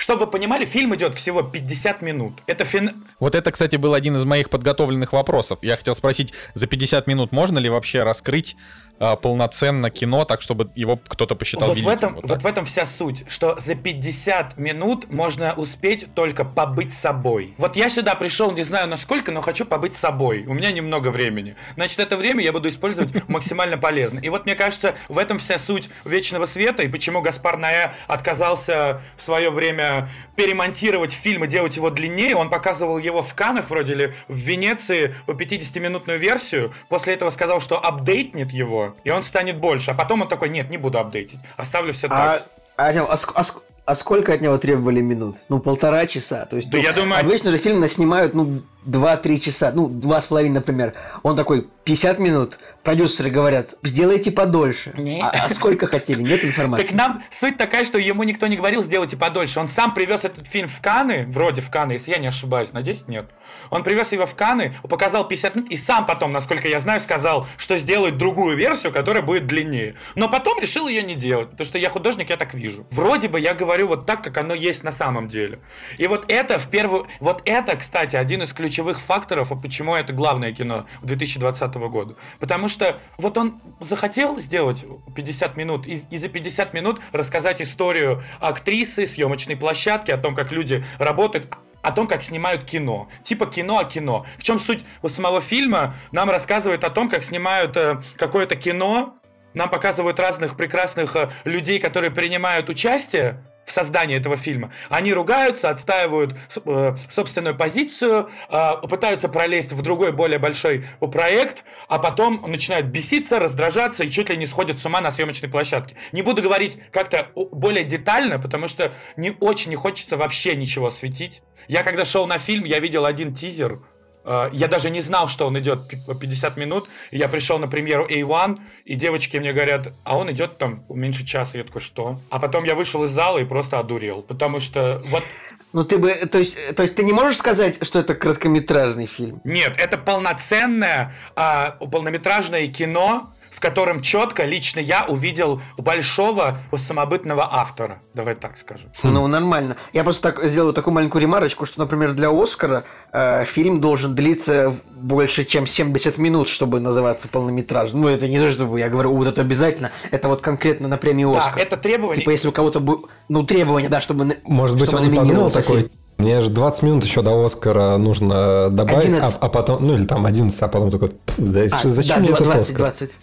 [0.00, 2.40] чтобы вы понимали, фильм идет всего 50 минут.
[2.46, 3.04] Это фин...
[3.18, 5.58] Вот это, кстати, был один из моих подготовленных вопросов.
[5.60, 8.56] Я хотел спросить, за 50 минут можно ли вообще раскрыть
[9.00, 11.90] а, полноценно кино, так чтобы его кто-то посчитал Вот в, великим?
[11.90, 16.92] этом, Вот вот, в этом вся суть, что за 50 минут можно успеть только побыть
[16.92, 17.54] собой.
[17.56, 20.44] Вот я сюда пришел, не знаю насколько, но хочу побыть собой.
[20.46, 21.56] У меня немного времени.
[21.76, 24.20] Значит, это время я буду использовать максимально полезно.
[24.20, 29.00] И вот мне кажется, в этом вся суть Вечного Света, и почему Гаспар Ноэ отказался
[29.16, 32.36] в свое время перемонтировать фильм и делать его длиннее.
[32.36, 36.74] Он показывал его в Канах, вроде ли, в Венеции, по 50-минутную версию.
[36.90, 39.90] После этого сказал, что апдейтнет его, и он станет больше.
[39.90, 41.38] А потом он такой, нет, не буду апдейтить.
[41.56, 42.46] Оставлю все так.
[42.76, 45.36] А, Артем, а, а ск- а сколько от него требовали минут?
[45.48, 46.44] Ну, полтора часа.
[46.46, 50.20] То есть, Да ну, я думаю- обычно же фильм снимают, ну, 2-3 часа, ну, два
[50.20, 50.94] с половиной, например.
[51.22, 54.92] Он такой, 50 минут, продюсеры говорят, сделайте подольше.
[54.96, 55.20] Не.
[55.22, 56.22] А, а сколько хотели?
[56.22, 56.84] Нет информации.
[56.84, 59.60] Так нам суть такая, что ему никто не говорил, сделайте подольше.
[59.60, 63.06] Он сам привез этот фильм в Канны, вроде в Канны, если я не ошибаюсь, надеюсь,
[63.06, 63.30] нет.
[63.70, 67.46] Он привез его в Канны, показал 50 минут, и сам потом, насколько я знаю, сказал,
[67.56, 69.96] что сделает другую версию, которая будет длиннее.
[70.14, 72.86] Но потом решил ее не делать, потому что я художник, я так вижу.
[72.90, 75.60] Вроде бы я говорю вот так, как оно есть на самом деле.
[75.98, 77.06] И вот это в первую...
[77.18, 82.14] Вот это, кстати, один из ключей ключевых факторов, почему это главное кино 2020 года.
[82.38, 84.84] Потому что вот он захотел сделать
[85.16, 90.52] 50 минут, и, и за 50 минут рассказать историю актрисы, съемочной площадки, о том, как
[90.52, 91.48] люди работают,
[91.82, 93.08] о том, как снимают кино.
[93.24, 94.24] Типа кино о кино.
[94.38, 95.96] В чем суть у самого фильма?
[96.12, 99.16] Нам рассказывают о том, как снимают э, какое-то кино.
[99.54, 104.72] Нам показывают разных прекрасных э, людей, которые принимают участие в создании этого фильма.
[104.88, 112.00] Они ругаются, отстаивают э, собственную позицию, э, пытаются пролезть в другой, более большой проект, а
[112.00, 115.94] потом начинают беситься, раздражаться и чуть ли не сходят с ума на съемочной площадке.
[116.10, 121.42] Не буду говорить как-то более детально, потому что не очень не хочется вообще ничего светить.
[121.68, 123.89] Я когда шел на фильм, я видел один тизер, Э,
[124.24, 126.88] я даже не знал, что он идет 50 минут.
[127.10, 131.58] Я пришел на премьеру A1, и девочки мне говорят, а он идет там меньше часа.
[131.58, 132.18] Я такой, что?
[132.28, 134.22] А потом я вышел из зала и просто одурел.
[134.22, 135.24] Потому что вот
[135.72, 139.40] ну ты бы, то есть, то есть ты не можешь сказать, что это короткометражный фильм?
[139.44, 148.00] Нет, это полноценное а, полнометражное кино, в котором четко лично я увидел большого самобытного автора.
[148.14, 148.90] Давай так скажем.
[149.02, 149.76] Ну, нормально.
[149.92, 154.74] Я просто так сделаю такую маленькую ремарочку, что, например, для Оскара э, фильм должен длиться
[154.96, 158.00] больше, чем 70 минут, чтобы называться полнометражным.
[158.00, 159.92] Ну, это не то, чтобы я говорю, вот это обязательно.
[160.10, 161.56] Это вот конкретно на премию Оскар.
[161.56, 162.22] Да, это требование.
[162.22, 162.82] Типа, если у кого-то...
[163.28, 167.20] Ну, требование, да, чтобы Может быть, чтобы он подумал такой, мне же 20 минут еще
[167.20, 171.60] до Оскара нужно добавить, а, а потом, ну или там 11, а потом такой, да,
[171.64, 172.86] а, зачем да, мне 20, этот Оскар?
[172.86, 173.16] 20.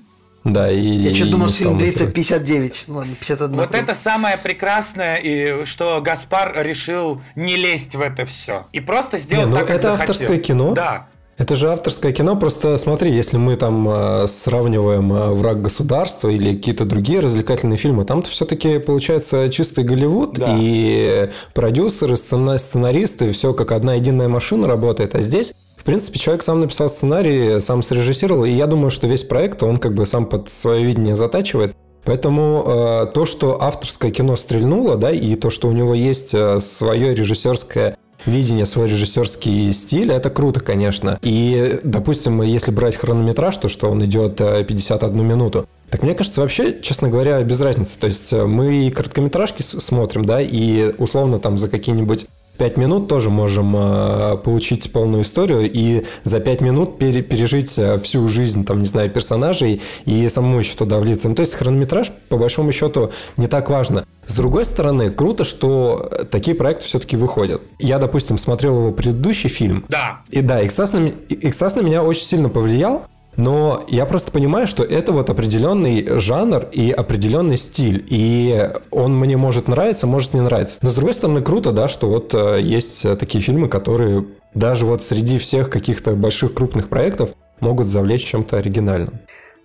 [0.54, 0.80] Да, и...
[0.80, 2.86] Я что думал, фильм длится 59.
[2.88, 3.56] Ну ладно, 51.
[3.56, 8.66] Вот это самое прекрасное, и что Гаспар решил не лезть в это все.
[8.72, 10.14] И просто сделать не, ну, так, как Это захотел.
[10.14, 10.74] авторское кино.
[10.74, 11.08] Да.
[11.38, 16.56] Это же авторское кино, просто смотри, если мы там э, сравниваем э, «Враг государства» или
[16.56, 20.56] какие-то другие развлекательные фильмы, там-то все-таки получается чистый Голливуд, да.
[20.58, 25.54] и продюсеры, сценаристы, все как одна единая машина работает, а здесь
[25.84, 29.94] принципе, человек сам написал сценарий, сам срежиссировал, и я думаю, что весь проект он как
[29.94, 31.76] бы сам под свое видение затачивает.
[32.04, 36.60] Поэтому э, то, что авторское кино стрельнуло, да, и то, что у него есть э,
[36.62, 41.20] свое режиссерское видение, свой режиссерский стиль, это круто, конечно.
[41.22, 46.42] И, допустим, если брать хронометраж, то что он идет 51 э, минуту, так мне кажется,
[46.42, 47.98] вообще, честно говоря, без разницы.
[48.00, 52.28] То есть э, мы и короткометражки смотрим, да, и условно там за какие-нибудь
[52.58, 57.98] 5 минут тоже можем э, получить полную историю и за 5 минут пере, пережить э,
[58.00, 61.30] всю жизнь, там, не знаю, персонажей и самому еще туда влиться.
[61.30, 64.06] Ну, то есть хронометраж, по большому счету, не так важно.
[64.26, 67.62] С другой стороны, круто, что такие проекты все-таки выходят.
[67.80, 69.86] Я, допустим, смотрел его предыдущий фильм.
[69.88, 70.22] Да.
[70.30, 73.06] И да, «Экстаз на, «Экстаз» на меня очень сильно повлиял,
[73.38, 78.06] но я просто понимаю, что это вот определенный жанр и определенный стиль.
[78.10, 80.80] И он мне может нравиться, может не нравиться.
[80.82, 84.26] Но с другой стороны, круто, да, что вот э, есть такие фильмы, которые
[84.56, 87.30] даже вот среди всех каких-то больших крупных проектов
[87.60, 89.20] могут завлечь чем-то оригинальным.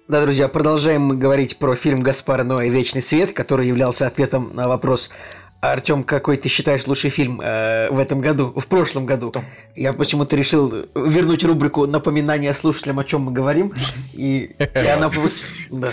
[0.09, 4.69] Да, друзья, продолжаем мы говорить про фильм Гаспара Ноя «Вечный свет», который являлся ответом на
[4.69, 5.09] вопрос
[5.63, 9.33] Артем, какой ты считаешь лучший фильм э, в этом году, в прошлом году?
[9.77, 13.73] Я почему-то решил вернуть рубрику напоминания слушателям, о чем мы говорим.
[14.13, 15.09] И, и она
[15.71, 15.93] да,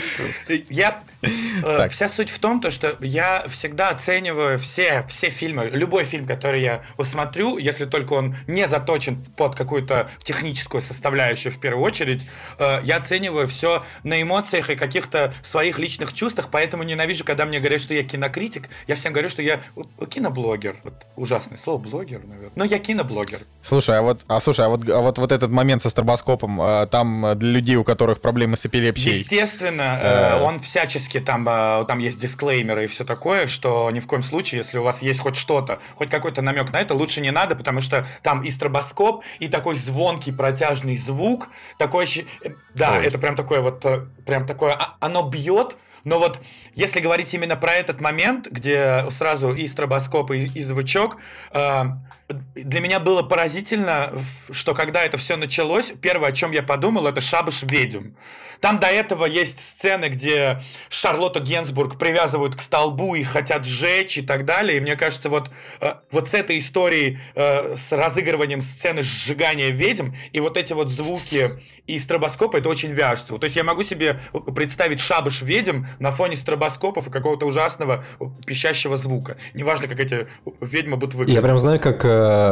[0.70, 6.04] Я э, вся суть в том, то, что я всегда оцениваю все, все фильмы, любой
[6.04, 11.84] фильм, который я усмотрю, если только он не заточен под какую-то техническую составляющую в первую
[11.84, 17.46] очередь, э, я оцениваю все на эмоциях и каких-то своих личных чувствах, поэтому ненавижу, когда
[17.46, 18.70] мне говорят, что я кинокритик.
[18.88, 19.62] Я всем говорю, что я
[20.10, 20.76] киноблогер.
[20.84, 22.52] Вот ужасное слово блогер, наверное.
[22.56, 23.42] Но я киноблогер.
[23.62, 26.86] Слушай, а вот, а слушай, а вот, а вот, вот этот момент со стробоскопом, а,
[26.86, 29.18] там для людей, у которых проблемы с эпилепсией.
[29.18, 34.08] Естественно, э, он всячески там, а, там есть дисклеймеры и все такое, что ни в
[34.08, 37.32] коем случае, если у вас есть хоть что-то, хоть какой-то намек на это, лучше не
[37.32, 42.06] надо, потому что там и стробоскоп, и такой звонкий протяжный звук, такой,
[42.44, 43.06] э, да, Ой.
[43.06, 46.40] это прям такое вот, э, прям такое, оно бьет, но вот
[46.76, 51.18] если говорить именно про этот момент, где сразу и стробоскоп, и, и звучок,
[51.52, 51.84] э,
[52.30, 54.14] для меня было поразительно,
[54.52, 58.14] что когда это все началось, первое, о чем я подумал, это шабаш ведьм.
[58.60, 64.22] Там до этого есть сцены, где Шарлотту Генсбург привязывают к столбу и хотят сжечь и
[64.22, 64.78] так далее.
[64.78, 65.50] И мне кажется, вот,
[65.80, 70.90] э, вот с этой историей, э, с разыгрыванием сцены сжигания ведьм, и вот эти вот
[70.90, 71.52] звуки
[71.88, 73.38] и стробоскопа, это очень вяжется.
[73.38, 74.20] То есть я могу себе
[74.54, 78.04] представить шабаш ведьм на фоне стробоскопов и какого-то ужасного
[78.46, 79.38] пищащего звука.
[79.54, 80.28] Неважно, как эти
[80.60, 81.36] ведьмы будут выглядеть.
[81.36, 82.04] Я прям знаю, как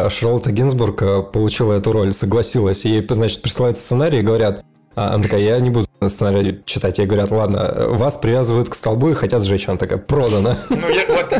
[0.09, 2.85] Шарлотта Гинзбург э, получила эту роль, согласилась.
[2.85, 4.63] Ей, значит, присылают сценарий и говорят,
[4.97, 6.97] А она такая, я не буду сценарий читать.
[6.97, 9.69] Ей говорят, ладно, вас привязывают к столбу и хотят сжечь.
[9.69, 10.55] Она такая, продано.
[10.71, 11.31] Ну, я, вот,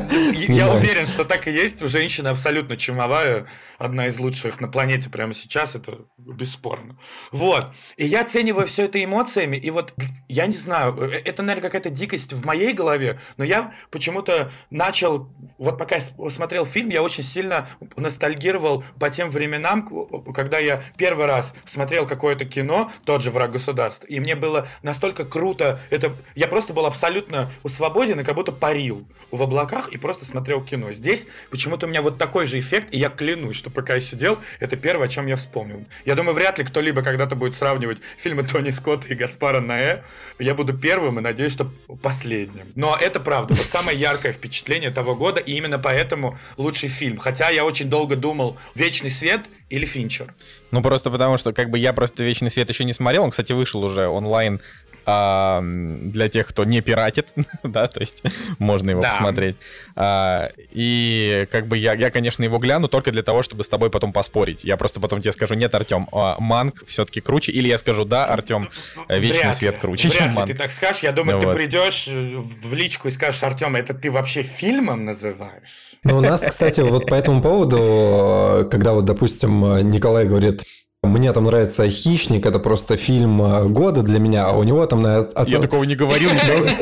[0.47, 1.79] я уверен, что так и есть.
[1.79, 3.47] Женщина абсолютно чумовая,
[3.79, 6.99] одна из лучших на планете прямо сейчас, это бесспорно.
[7.31, 7.71] Вот.
[7.95, 9.91] И я оцениваю все это эмоциями, и вот,
[10.27, 15.29] я не знаю, э, это, наверное, какая-то дикость в моей голове, но я почему-то начал,
[15.57, 19.87] вот пока я смотрел фильм, я очень сильно ностальгировал по тем временам,
[20.33, 25.25] когда я первый раз смотрел какое-то кино, тот же «Враг государства», и мне было настолько
[25.25, 25.79] круто.
[25.89, 30.63] Это я просто был абсолютно свободен и как будто парил в облаках и просто смотрел
[30.63, 30.91] кино.
[30.93, 34.39] Здесь почему-то у меня вот такой же эффект, и я клянусь, что пока я сидел,
[34.59, 35.85] это первое, о чем я вспомнил.
[36.05, 40.03] Я думаю, вряд ли кто-либо когда-то будет сравнивать фильмы Тони Скотта и Гаспара Наэ.
[40.39, 41.69] Я буду первым и надеюсь, что
[42.01, 42.67] последним.
[42.75, 43.53] Но это правда.
[43.53, 47.17] Вот самое яркое впечатление того года, и именно поэтому лучший фильм.
[47.17, 50.33] Хотя я очень долго думал, «Вечный свет» или Финчер?
[50.71, 53.23] Ну, просто потому что, как бы, я просто «Вечный свет» еще не смотрел.
[53.23, 54.61] Он, кстати, вышел уже онлайн
[55.09, 57.31] а, для тех, кто не пиратит,
[57.63, 58.21] да, то есть
[58.59, 59.07] можно его да.
[59.07, 59.55] посмотреть.
[59.95, 63.89] А, и как бы я, я, конечно, его гляну только для того, чтобы с тобой
[63.89, 64.65] потом поспорить.
[64.65, 68.25] Я просто потом тебе скажу, нет, Артем, а, Манг все-таки круче, или я скажу, да,
[68.25, 68.69] Артем,
[69.09, 70.47] Вечный Вряд свет круче, Вряд чем Манг.
[70.47, 71.55] ты так скажешь, я думаю, ну, ты вот.
[71.55, 75.95] придешь э, в личку и скажешь, Артем, это ты вообще фильмом называешь?
[76.03, 80.63] Ну, у нас, кстати, вот по этому поводу, э, когда вот, допустим, Николай говорит,
[81.03, 85.01] мне там нравится «Хищник», это просто фильм э, года для меня, а у него там...
[85.01, 85.45] На оцен...
[85.47, 86.29] Я такого не говорил.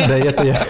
[0.08, 0.62] Да, это я.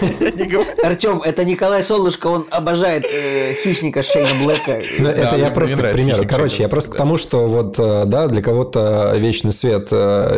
[0.82, 4.82] Артем, это Николай Солнышко, он обожает э, «Хищника» Шейна Блэка.
[4.98, 6.24] Ну, это я просто к примеру.
[6.28, 9.92] Короче, я просто к тому, что вот, э, да, для кого-то «Вечный свет»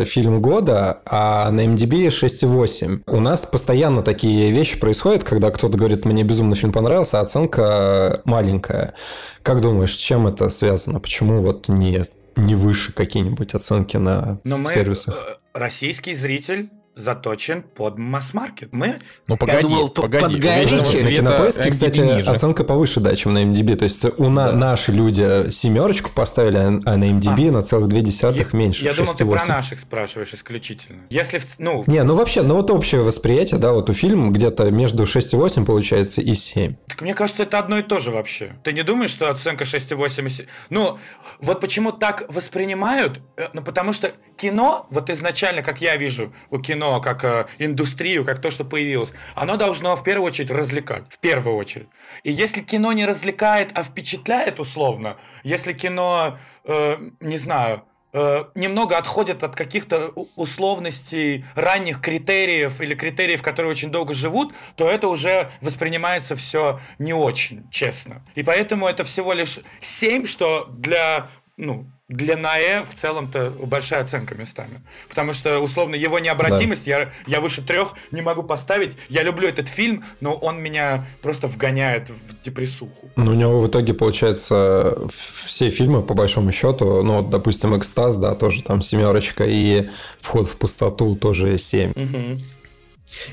[0.07, 3.01] фильм года, а на MDB 6,8.
[3.07, 8.21] У нас постоянно такие вещи происходят, когда кто-то говорит, мне безумно фильм понравился, а оценка
[8.25, 8.93] маленькая.
[9.41, 10.99] Как думаешь, с чем это связано?
[10.99, 12.11] Почему вот нет?
[12.35, 15.15] Не выше какие-нибудь оценки на Но мы, сервисах.
[15.15, 16.69] Э, российский зритель
[16.99, 18.69] заточен под масс-маркет.
[18.71, 18.99] Мы...
[19.27, 20.41] Ну, погоди, думал, погоди.
[20.41, 22.29] Под на Кинопоиске, кстати, ниже.
[22.29, 23.75] оценка повыше, да, чем на MDB.
[23.75, 24.51] То есть у да.
[24.51, 27.51] наши люди семерочку поставили, а на MDB а.
[27.53, 29.45] на целых две десятых я, меньше, Я 6, думал, ты 8.
[29.45, 31.01] про наших спрашиваешь исключительно.
[31.09, 31.83] Если, ну...
[31.87, 36.21] Не, ну вообще, ну вот общее восприятие, да, вот у фильма где-то между 6,8 получается
[36.21, 36.75] и 7.
[36.87, 38.53] Так мне кажется, это одно и то же вообще.
[38.63, 40.45] Ты не думаешь, что оценка 6,8 и 7?
[40.69, 40.99] Ну,
[41.39, 43.21] вот почему так воспринимают?
[43.37, 48.25] Э, ну, потому что кино, вот изначально, как я вижу у кино, как э, индустрию,
[48.25, 51.03] как то, что появилось, оно должно в первую очередь развлекать.
[51.09, 51.87] В первую очередь.
[52.23, 57.83] И если кино не развлекает, а впечатляет условно, если кино, э, не знаю,
[58.13, 64.89] э, немного отходит от каких-то условностей ранних критериев или критериев, которые очень долго живут, то
[64.89, 68.25] это уже воспринимается все не очень честно.
[68.35, 74.33] И поэтому это всего лишь 7, что для ну, для НАЭ в целом-то большая оценка
[74.33, 74.81] местами.
[75.07, 76.91] Потому что, условно, его необратимость, да.
[76.91, 78.97] я, я выше трех не могу поставить.
[79.09, 83.11] Я люблю этот фильм, но он меня просто вгоняет в депрессуху.
[83.15, 88.33] Ну, у него в итоге, получается, все фильмы, по большому счету, ну, допустим, «Экстаз», да,
[88.33, 89.89] тоже там семерочка, и
[90.19, 91.91] «Вход в пустоту» тоже семь.
[91.91, 92.39] Угу.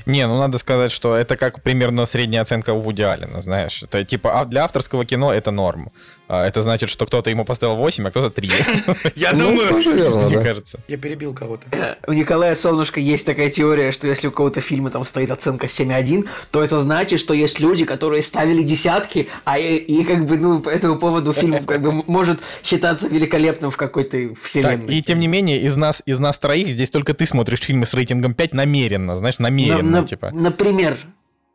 [0.05, 3.83] Не, ну надо сказать, что это как примерно средняя оценка у Вуди Аллена, знаешь.
[3.83, 5.91] Это типа а для авторского кино это норм.
[6.27, 8.51] А, это значит, что кто-то ему поставил 8, а кто-то 3.
[9.15, 10.79] Я ну, думаю, тоже верно, мне кажется.
[10.87, 11.97] Я перебил кого-то.
[12.05, 16.27] У Николая Солнышко есть такая теория, что если у кого-то фильма там стоит оценка 7.1,
[16.51, 20.69] то это значит, что есть люди, которые ставили десятки, а и, как бы, ну, по
[20.69, 24.95] этому поводу фильм как бы может считаться великолепным в какой-то вселенной.
[24.95, 27.93] И тем не менее, из нас, из нас троих здесь только ты смотришь фильмы с
[27.93, 30.31] рейтингом 5 намеренно, знаешь, намеренно, на, на, типа.
[30.33, 30.97] Например,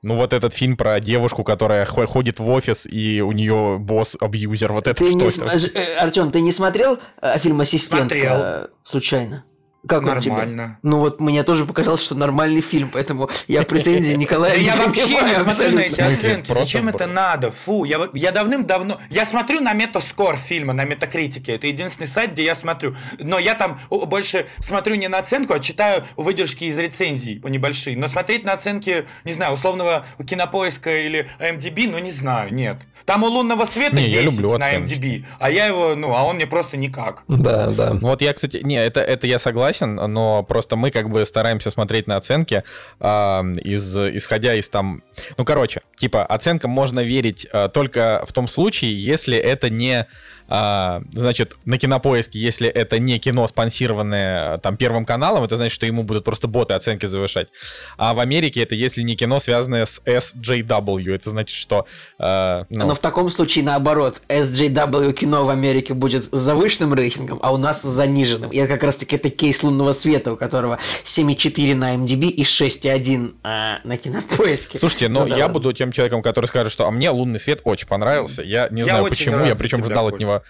[0.02, 4.72] ну, вот этот фильм про девушку, которая ходит в офис, и у нее босс абьюзер.
[4.72, 5.26] Вот это ты что?
[5.26, 5.78] Не...
[5.78, 8.70] Э, Артем, ты не смотрел э, фильм «Ассистентка» смотрел.
[8.82, 9.44] случайно?
[9.88, 10.78] Как Нормально.
[10.82, 15.34] Ну вот мне тоже показалось, что нормальный фильм, поэтому я претензий Николая Я вообще не
[15.34, 16.52] смотрю на эти оценки.
[16.52, 17.50] Зачем это надо?
[17.50, 19.00] Фу, я, я давным-давно...
[19.10, 21.54] Я смотрю на метаскор фильма, на метакритике.
[21.54, 22.96] Это единственный сайт, где я смотрю.
[23.18, 27.96] Но я там больше смотрю не на оценку, а читаю выдержки из рецензий небольшие.
[27.96, 32.78] Но смотреть на оценки, не знаю, условного кинопоиска или MDB, ну не знаю, нет.
[33.04, 36.22] Там у лунного света не, 10 я люблю на MDB, а я его, ну, а
[36.22, 37.24] он мне просто никак.
[37.28, 37.94] Да, да.
[37.94, 42.06] Вот я, кстати, не, это, это я согласен, но просто мы как бы стараемся смотреть
[42.06, 42.64] на оценки,
[43.00, 45.02] э, из, исходя из там
[45.36, 50.06] Ну, короче, типа, оценкам можно верить э, только в том случае, если это не
[50.54, 55.86] а, значит, на кинопоиске, если это не кино, спонсированное там Первым каналом, это значит, что
[55.86, 57.48] ему будут просто боты оценки завышать.
[57.96, 61.86] А в Америке это если не кино, связанное с SJW, это значит, что...
[62.18, 62.88] Э, ну...
[62.88, 67.56] Но в таком случае наоборот, SJW кино в Америке будет с завышенным рейтингом, а у
[67.56, 68.50] нас с заниженным.
[68.50, 73.32] И это как раз-таки это кейс лунного света, у которого 7,4 на MDB и 6,1
[73.42, 74.76] э, на кинопоиске.
[74.76, 77.38] Слушайте, но ну, ну я да, буду тем человеком, который скажет, что а мне лунный
[77.38, 78.42] свет очень понравился.
[78.42, 80.41] Я не я знаю почему, я причем ждал от него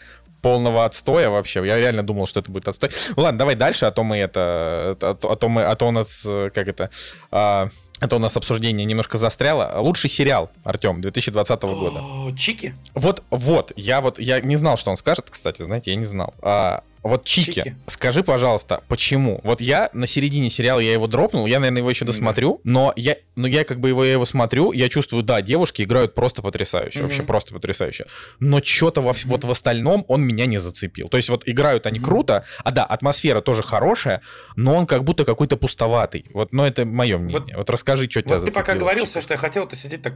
[0.43, 1.65] полного отстоя вообще.
[1.65, 2.91] Я реально думал, что это будет отстой.
[3.17, 4.97] Ладно, давай дальше, а то мы это...
[5.01, 5.63] А то, а то мы...
[5.63, 6.27] А то у нас...
[6.53, 6.91] Как это...
[7.31, 7.69] А,
[8.01, 9.79] а то у нас обсуждение немножко застряло.
[9.79, 12.37] Лучший сериал, Артем, 2020 года.
[12.37, 12.75] Чики?
[12.95, 16.35] Вот, вот, я вот, я не знал, что он скажет, кстати, знаете, я не знал.
[16.43, 19.41] А, вот Чики, Чики, скажи, пожалуйста, почему?
[19.43, 22.71] Вот я на середине сериала, я его дропнул, я, наверное, его еще досмотрю, да.
[22.71, 26.15] но я, но я как бы его, я его смотрю, я чувствую, да, девушки играют
[26.15, 27.03] просто потрясающе, mm-hmm.
[27.03, 28.07] вообще просто потрясающе.
[28.39, 29.29] Но что-то во, mm-hmm.
[29.29, 31.09] вот в остальном он меня не зацепил.
[31.09, 32.05] То есть вот играют они mm-hmm.
[32.05, 34.23] круто, а да, атмосфера тоже хорошая,
[34.55, 36.27] но он как будто какой-то пустоватый.
[36.33, 37.41] Вот, но это мое мнение.
[37.41, 38.63] Вот, вот расскажи, что вот тебя зацепило.
[38.63, 40.15] ты пока говорил все, что я хотел, ты сидеть так,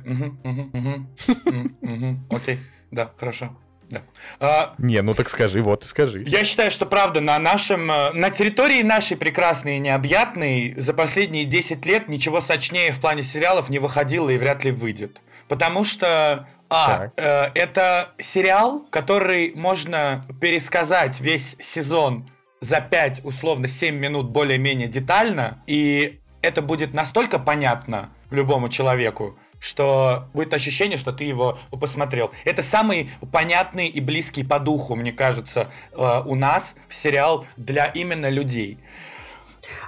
[2.31, 2.59] окей,
[2.93, 3.57] да, хорошо.
[3.91, 4.03] Да.
[4.41, 6.25] А, не, ну так скажи, вот и скажи.
[6.27, 11.45] Я считаю, что правда на нашем, э, на территории нашей прекрасной и необъятной за последние
[11.45, 15.21] 10 лет ничего сочнее в плане сериалов не выходило и вряд ли выйдет.
[15.49, 22.29] Потому что а, э, это сериал, который можно пересказать весь сезон
[22.61, 30.29] за 5, условно, 7 минут более-менее детально, и это будет настолько понятно любому человеку, что
[30.33, 32.31] будет ощущение, что ты его посмотрел.
[32.45, 38.29] Это самый понятный и близкий по духу, мне кажется, э, у нас сериал для именно
[38.29, 38.79] людей.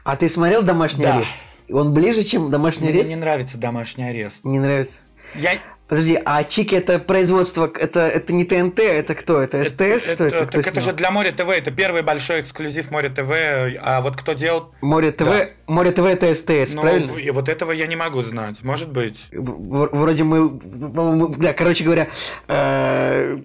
[0.04, 1.16] А ты смотрел «Домашний да.
[1.16, 1.36] арест»?
[1.70, 3.06] Он ближе, чем «Домашний Мне арест»?
[3.08, 4.44] Мне не нравится «Домашний арест».
[4.44, 5.00] Не нравится?
[5.34, 5.58] Я,
[5.89, 9.41] Подожди, а Чики это производство, это, это не ТНТ, это кто?
[9.41, 9.80] Это СТС?
[9.80, 10.36] Это, что это?
[10.36, 13.30] это, так это же для Море ТВ, это первый большой эксклюзив Море ТВ,
[13.80, 14.74] а вот кто делал...
[14.82, 15.49] Море ТВ, да.
[15.66, 17.12] Море ТВ это СТС, ну, правильно?
[17.16, 19.18] И вот этого я не могу знать, может быть.
[19.32, 20.59] Вроде мы,
[21.39, 22.09] да, короче говоря,
[22.49, 23.39] э,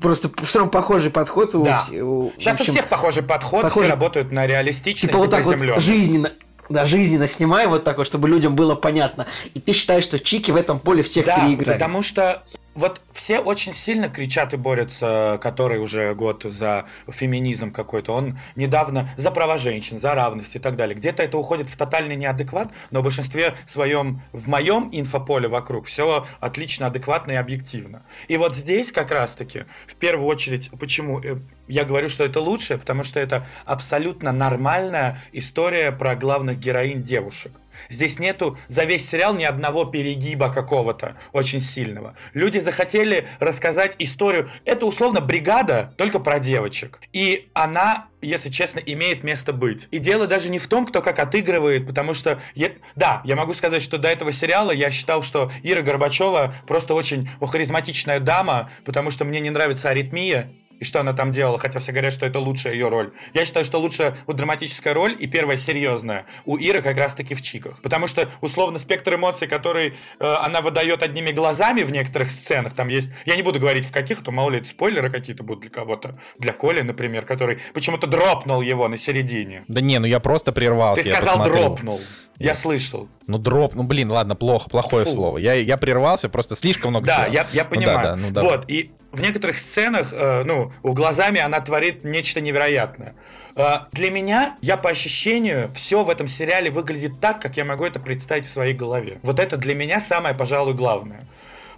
[0.00, 1.52] просто все равно похожий подход.
[1.52, 1.82] Да.
[2.02, 3.86] У, Сейчас общем, у всех похожий подход, похожий...
[3.86, 6.30] все работают на реалистичность типа вот так вот жизненно,
[6.68, 9.26] да, жизненно снимай вот так вот, чтобы людям было понятно.
[9.54, 11.74] И ты считаешь, что Чики в этом поле всех да, переиграли.
[11.74, 12.42] потому что
[12.76, 18.12] вот все очень сильно кричат и борются, который уже год за феминизм какой-то.
[18.12, 20.94] Он недавно за права женщин, за равность и так далее.
[20.94, 26.26] Где-то это уходит в тотальный неадекват, но в большинстве своем, в моем инфополе вокруг, все
[26.40, 28.02] отлично, адекватно и объективно.
[28.28, 32.78] И вот здесь как раз-таки, в первую очередь, почему э, я говорю, что это лучше,
[32.78, 37.52] потому что это абсолютно нормальная история про главных героинь девушек.
[37.88, 42.16] Здесь нету за весь сериал ни одного перегиба какого-то очень сильного.
[42.34, 44.48] Люди захотели рассказать историю.
[44.64, 47.00] Это условно бригада, только про девочек.
[47.12, 49.88] И она если честно, имеет место быть.
[49.90, 53.54] И дело даже не в том, кто как отыгрывает, потому что, я, да, я могу
[53.54, 59.10] сказать, что до этого сериала я считал, что Ира Горбачева просто очень харизматичная дама, потому
[59.10, 62.38] что мне не нравится аритмия, и что она там делала, хотя все говорят, что это
[62.38, 63.12] лучшая ее роль.
[63.34, 67.42] Я считаю, что лучшая вот драматическая роль и первая серьезная у Иры как раз-таки в
[67.42, 67.80] Чиках.
[67.82, 72.88] Потому что, условно, спектр эмоций, который э, она выдает одними глазами в некоторых сценах, там
[72.88, 73.10] есть...
[73.24, 76.18] Я не буду говорить в каких, то мало ли это спойлеры какие-то будут для кого-то.
[76.38, 79.64] Для Коли, например, который почему-то дропнул его на середине.
[79.68, 81.02] Да не, ну я просто прервался.
[81.02, 82.00] Ты сказал дропнул.
[82.38, 83.08] Я слышал.
[83.26, 85.12] Ну, дроп, ну, блин, ладно, плохо, плохое Фу.
[85.12, 85.38] слово.
[85.38, 87.96] Я, я прервался, просто слишком много Да, я, я понимаю.
[87.96, 88.42] Ну, да, да, ну, да.
[88.42, 93.14] Вот, и в некоторых сценах, э, ну, глазами она творит нечто невероятное.
[93.56, 97.84] Э, для меня, я по ощущению, все в этом сериале выглядит так, как я могу
[97.84, 99.18] это представить в своей голове.
[99.22, 101.20] Вот это для меня самое, пожалуй, главное.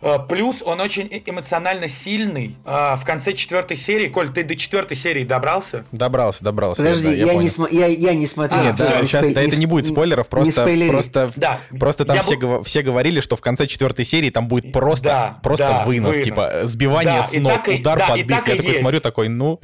[0.00, 2.56] Э, плюс он очень э, эмоционально сильный.
[2.64, 5.84] Э, в конце четвертой серии, Коль, ты до четвертой серии добрался?
[5.92, 6.82] Добрался, добрался.
[6.82, 7.74] Подожди, да, я, я, не см...
[7.74, 8.62] я, я не смотрел.
[8.62, 9.34] Нет, да, сейчас спой...
[9.34, 11.58] да, это не будет спойлеров, просто, не просто, да.
[11.78, 12.62] просто там все, б...
[12.64, 16.24] все говорили, что в конце четвертой серии там будет просто, да, просто да, вынос, вынос,
[16.24, 18.48] типа сбивание да, с ног, удар да, под дых.
[18.48, 18.80] Я такой есть.
[18.80, 19.60] смотрю, такой, ну...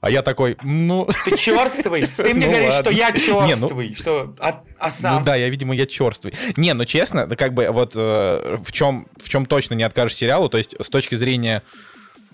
[0.00, 1.06] А я такой, ну...
[1.24, 2.06] Ты черствый?
[2.16, 2.90] Ты мне ну, говоришь, ладно.
[2.90, 3.94] что я черствый, Не, ну...
[3.94, 4.34] что...
[4.38, 5.16] А, а сам?
[5.16, 6.32] Ну да, я, видимо, я черствый.
[6.56, 10.48] Не, ну честно, как бы вот э, в, чем, в чем точно не откажешь сериалу,
[10.48, 11.62] то есть с точки зрения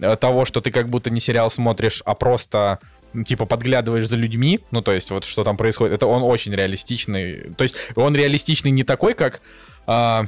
[0.01, 2.79] э, того, что ты как будто не сериал смотришь, а просто
[3.25, 7.53] типа подглядываешь за людьми, ну то есть вот что там происходит, это он очень реалистичный.
[7.57, 9.41] То есть он реалистичный не такой, как...
[9.89, 10.23] Э,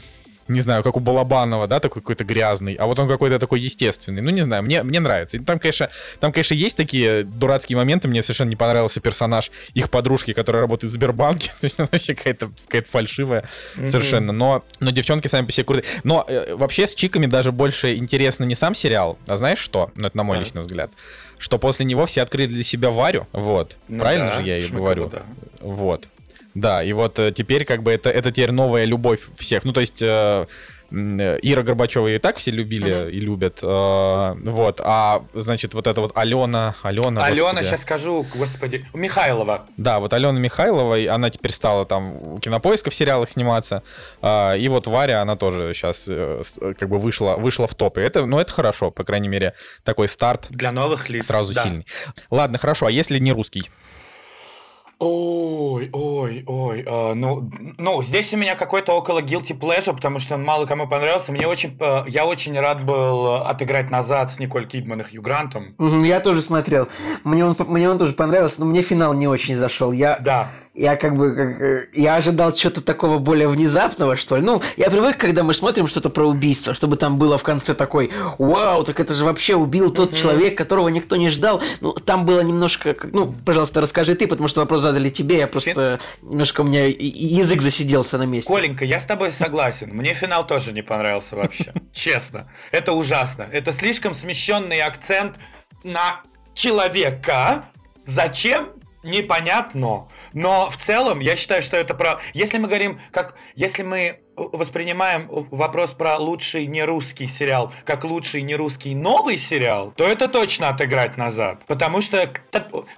[0.48, 4.22] не знаю, как у Балабанова, да, такой какой-то грязный, а вот он какой-то такой естественный.
[4.22, 5.36] Ну, не знаю, мне, мне нравится.
[5.36, 5.90] И там, конечно,
[6.20, 8.08] там, конечно, есть такие дурацкие моменты.
[8.08, 11.50] Мне совершенно не понравился персонаж их подружки, которая работает в Сбербанке.
[11.60, 13.44] То есть она вообще какая-то какая фальшивая
[13.76, 13.86] mm-hmm.
[13.86, 14.32] совершенно.
[14.32, 15.84] Но, но девчонки сами по себе крутые.
[16.04, 19.90] Но э, вообще с чиками даже больше интересно не сам сериал, а знаешь что?
[19.96, 20.40] Ну, это на мой mm-hmm.
[20.40, 20.90] личный взгляд
[21.38, 24.66] что после него все открыли для себя Варю, вот, ну правильно да, же я и
[24.66, 25.22] говорю, да.
[25.60, 26.08] вот,
[26.54, 29.64] да, и вот э, теперь как бы это, это теперь новая любовь всех.
[29.64, 30.02] Ну, то есть...
[30.02, 30.46] Э,
[30.90, 33.10] Ира Горбачева и так все любили uh-huh.
[33.10, 33.58] и любят.
[33.62, 34.80] Э, вот.
[34.82, 36.76] А значит, вот это вот Алена.
[36.82, 37.64] Алена, Алена, господи.
[37.64, 38.86] сейчас скажу, господи.
[38.94, 39.66] Михайлова.
[39.76, 43.82] Да, вот Алена Михайлова, она теперь стала там у кинопоиска в сериалах сниматься.
[44.22, 46.42] Э, и вот Варя, она тоже сейчас э,
[46.78, 47.98] как бы вышла, вышла в топ.
[47.98, 49.52] И это, ну, это хорошо, по крайней мере,
[49.84, 50.46] такой старт.
[50.48, 51.26] Для новых лиц.
[51.26, 51.64] Сразу да.
[51.64, 51.86] сильный.
[52.30, 52.86] Ладно, хорошо.
[52.86, 53.70] А если не русский?
[55.00, 60.34] Ой, ой, ой, э, ну, ну, здесь у меня какой-то около guilty pleasure, потому что
[60.34, 61.30] он мало кому понравился.
[61.30, 65.76] Мне очень, э, я очень рад был отыграть назад с Николь Кидман и Хью Грантом.
[65.78, 66.88] Я тоже смотрел.
[67.22, 69.92] Мне он, мне он тоже понравился, но мне финал не очень зашел.
[69.92, 74.42] Я, да я как бы как, э, я ожидал чего-то такого более внезапного, что ли.
[74.42, 78.12] Ну, я привык, когда мы смотрим что-то про убийство, чтобы там было в конце такой,
[78.38, 80.16] вау, так это же вообще убил тот mm-hmm.
[80.16, 81.60] человек, которого никто не ждал.
[81.80, 85.98] Ну, там было немножко, ну, пожалуйста, расскажи ты, потому что вопрос задали тебе, я просто
[86.20, 86.30] Фин...
[86.30, 88.48] немножко у меня язык засиделся на месте.
[88.48, 89.90] Коленька, я с тобой согласен.
[89.92, 91.72] Мне финал тоже не понравился вообще.
[91.92, 92.50] Честно.
[92.70, 93.48] Это ужасно.
[93.50, 95.36] Это слишком смещенный акцент
[95.82, 96.22] на
[96.54, 97.64] человека.
[98.06, 98.68] Зачем?
[99.08, 100.06] Непонятно.
[100.32, 102.20] Но в целом я считаю, что это про...
[102.34, 103.34] Если мы говорим, как...
[103.54, 109.92] Если мы воспринимаем вопрос про лучший не русский сериал как лучший не русский новый сериал,
[109.96, 111.62] то это точно отыграть назад.
[111.66, 112.32] Потому что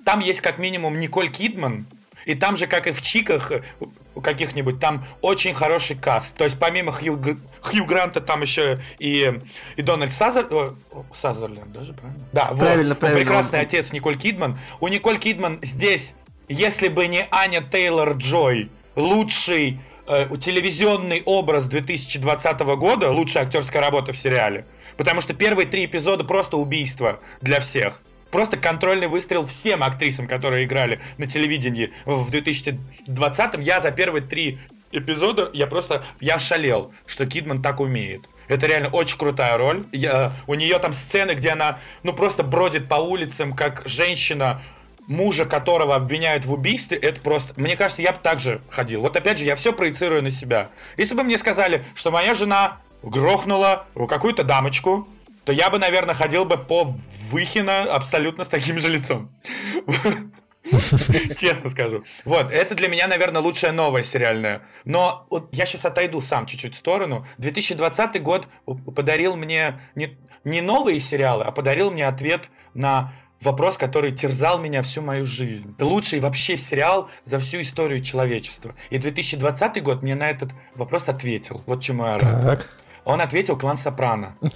[0.04, 1.86] там есть как минимум Николь Кидман,
[2.26, 3.52] и там же, как и в Чиках
[4.14, 6.34] э, каких-нибудь, там очень хороший каст.
[6.36, 7.20] То есть помимо Хью,
[7.62, 9.38] Хью Гранта там еще и,
[9.76, 10.74] и Дональд Сазер...
[11.12, 12.24] Сазерленд даже, правильно?
[12.32, 12.98] Да, правильно, вот.
[12.98, 13.20] правильно.
[13.20, 14.58] Прекрасный отец Николь Кидман.
[14.80, 16.14] У Николь Кидман здесь
[16.50, 24.12] если бы не Аня Тейлор Джой, лучший э, телевизионный образ 2020 года, лучшая актерская работа
[24.12, 24.64] в сериале.
[24.96, 28.02] Потому что первые три эпизода просто убийство для всех.
[28.30, 33.54] Просто контрольный выстрел всем актрисам, которые играли на телевидении в 2020.
[33.58, 34.58] Я за первые три
[34.92, 38.22] эпизода, я просто, я шалел, что Кидман так умеет.
[38.48, 39.84] Это реально очень крутая роль.
[39.92, 44.60] Я, у нее там сцены, где она, ну, просто бродит по улицам, как женщина,
[45.06, 47.52] мужа которого обвиняют в убийстве, это просто...
[47.60, 49.00] Мне кажется, я бы так же ходил.
[49.02, 50.68] Вот опять же, я все проецирую на себя.
[50.96, 55.08] Если бы мне сказали, что моя жена грохнула какую-то дамочку,
[55.50, 56.94] то я бы, наверное, ходил бы по
[57.32, 59.34] Выхина абсолютно с таким же лицом.
[61.36, 62.04] Честно скажу.
[62.24, 64.62] Вот, это для меня, наверное, лучшая новая сериальная.
[64.84, 67.26] Но вот я сейчас отойду сам чуть-чуть в сторону.
[67.38, 68.46] 2020 год
[68.94, 74.82] подарил мне не, не новые сериалы, а подарил мне ответ на вопрос, который терзал меня
[74.82, 75.74] всю мою жизнь.
[75.78, 78.76] Lучший вообще сериал за всю историю человечества.
[78.90, 81.64] И 2020 год мне на этот вопрос ответил.
[81.66, 82.42] Вот чему я рад.
[82.42, 82.68] Так.
[83.04, 84.36] Он ответил клан Сопрано.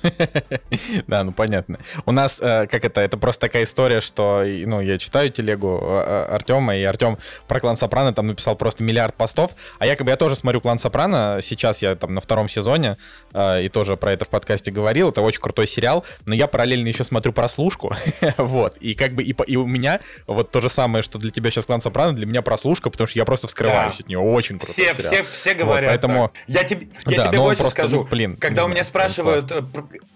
[1.06, 1.78] Да, ну понятно.
[2.06, 6.04] У нас, э, как это, это просто такая история, что, ну, я читаю телегу э,
[6.06, 10.16] э, Артема, и Артем про клан Сопрано там написал просто миллиард постов, а якобы я
[10.16, 12.96] тоже смотрю клан Сопрано, сейчас я там на втором сезоне,
[13.34, 17.04] и тоже про это в подкасте говорил, это очень крутой сериал, но я параллельно еще
[17.04, 17.94] смотрю прослушку,
[18.38, 21.50] вот, и как бы, и, и у меня вот то же самое, что для тебя
[21.50, 24.74] сейчас клан Сопрано, для меня прослушка, потому что я просто вскрываюсь от нее, очень крутой
[24.74, 25.12] все, сериал.
[25.12, 26.32] Все, все говорят вот, поэтому...
[26.46, 29.62] Я, тебе, я да, тебе больше просто, скажу, ну, блин, когда у меня спрашивают, э,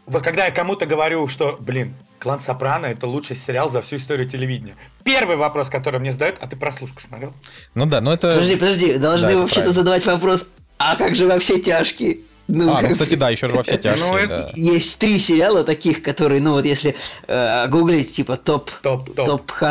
[0.07, 4.29] вот когда я кому-то говорю, что, блин, Клан Сопрано это лучший сериал за всю историю
[4.29, 4.75] телевидения.
[5.05, 7.33] Первый вопрос, который мне задают, а ты прослушку смотрел?
[7.75, 8.29] Ну да, но это...
[8.29, 10.49] Подожди, подожди, должны да, вообще-то задавать вопрос,
[10.79, 12.21] а как же во все тяжкие?
[12.51, 14.51] Ну, а, ну, кстати, да, еще же во все тяжкие, ну, да.
[14.55, 16.97] Есть три сериала таких, которые, ну, вот если
[17.27, 19.27] э, гуглить, типа, топ, топ, топ.
[19.27, 19.69] топ 100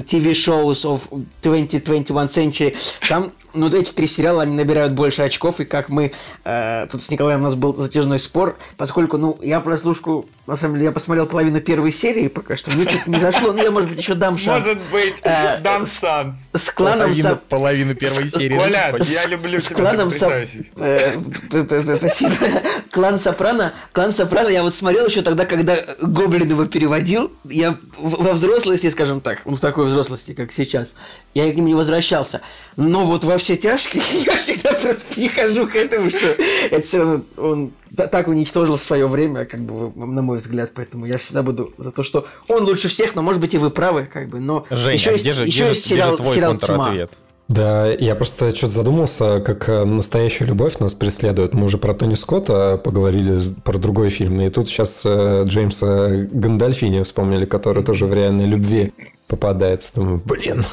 [0.00, 1.00] TV shows of
[1.42, 2.76] 2021 century,
[3.08, 6.12] там ну, вот эти три сериала, они набирают больше очков, и как мы...
[6.44, 10.26] Э, тут с Николаем у нас был затяжной спор, поскольку, ну, я прослушку...
[10.46, 13.62] На самом деле, я посмотрел половину первой серии пока что, мне что-то не зашло, ну,
[13.62, 14.64] я, может быть, еще дам шанс.
[14.64, 16.36] Может быть, э, дам шанс.
[16.52, 17.06] С кланом...
[17.06, 17.36] Половину, Са...
[17.48, 18.56] половину первой серии.
[18.56, 20.44] Коля, я люблю с тебя, кланом Са...
[20.76, 21.18] э,
[21.98, 22.32] Спасибо.
[22.90, 28.32] Клан Сопрано, Клан Сопрано я вот смотрел еще тогда, когда Гоблин его переводил, я во
[28.32, 30.94] взрослости, скажем так, ну, в такой взрослости, как сейчас,
[31.34, 32.40] я к ним не возвращался.
[32.76, 36.36] Но вот во все тяжкие я всегда просто прихожу к этому, что
[36.70, 41.18] это все равно он так уничтожил свое время, как бы, на мой взгляд, поэтому я
[41.18, 44.28] всегда буду за то, что он лучше всех, но, может быть, и вы правы, как
[44.28, 47.08] бы, но Женя, еще есть, же, еще есть сериал, где же твой сериал Тьма.
[47.48, 51.52] Да, я просто что-то задумался, как э, настоящая любовь нас преследует.
[51.52, 57.02] Мы уже про Тони Скотта поговорили, про другой фильм, и тут сейчас э, Джеймса Гандальфини
[57.02, 58.92] вспомнили, который тоже в реальной любви
[59.26, 59.96] попадается.
[59.96, 60.64] Думаю, блин,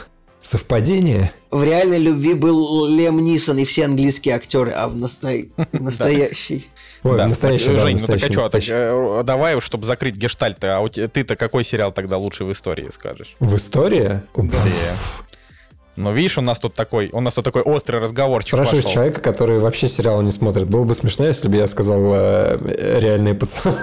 [0.47, 1.31] совпадение?
[1.51, 4.95] В реальной любви был Лем Нисон и все английские актеры, а в
[5.71, 6.67] настоящей...
[7.03, 7.27] Ой, да.
[7.27, 10.85] настоящий, да, Жень, настоящий, ну так а что, так, давай уж, чтобы закрыть гештальт, а
[10.89, 13.35] ты-то какой сериал тогда лучший в истории скажешь?
[13.39, 14.21] В истории?
[14.35, 14.63] Да.
[15.95, 18.43] Но видишь, у нас тут такой, у нас тут такой острый разговор.
[18.43, 18.93] Спрашиваешь пошел.
[18.93, 20.67] человека, который вообще сериалы не смотрит.
[20.67, 23.77] Было бы смешно, если бы я сказал э, реальные пацаны.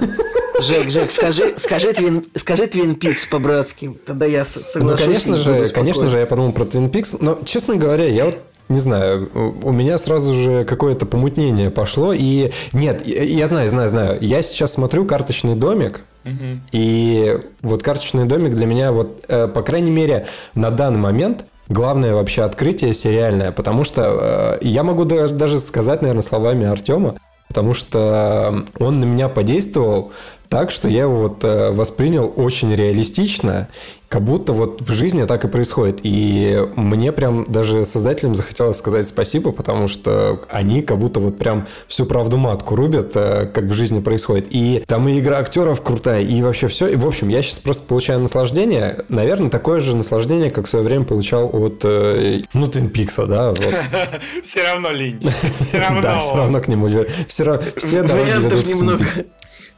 [0.61, 4.75] Жек, Жек, скажи, скажи, Твин, скажи Твин Пикс по-братски, тогда я соглашусь.
[4.77, 8.39] Ну, конечно же, конечно же, я подумал про Твин Пикс, но, честно говоря, я вот
[8.69, 9.31] не знаю,
[9.63, 14.73] у меня сразу же какое-то помутнение пошло, и нет, я знаю, знаю, знаю, я сейчас
[14.73, 16.61] смотрю «Карточный домик», угу.
[16.73, 22.15] и вот «Карточный домик» для меня вот, э, по крайней мере, на данный момент главное
[22.15, 27.17] вообще открытие сериальное, потому что э, я могу даже сказать, наверное, словами Артема,
[27.49, 30.13] потому что он на меня подействовал
[30.55, 33.67] так, что я его вот э, воспринял очень реалистично,
[34.07, 35.99] как будто вот в жизни так и происходит.
[36.05, 41.67] И мне прям даже создателям захотелось сказать спасибо, потому что они как будто вот прям
[41.89, 44.47] всю правду матку рубят, э, как в жизни происходит.
[44.51, 46.87] И там и игра актеров крутая, и вообще все.
[46.87, 49.05] И, в общем, я сейчас просто получаю наслаждение.
[49.09, 53.53] Наверное, такое же наслаждение, как в свое время получал от, э, ну, Твин Пикса, да.
[54.45, 55.21] Все равно линь.
[55.73, 56.89] Да, все равно к нему.
[57.27, 59.23] Все дороги ведут в Твин Пикс.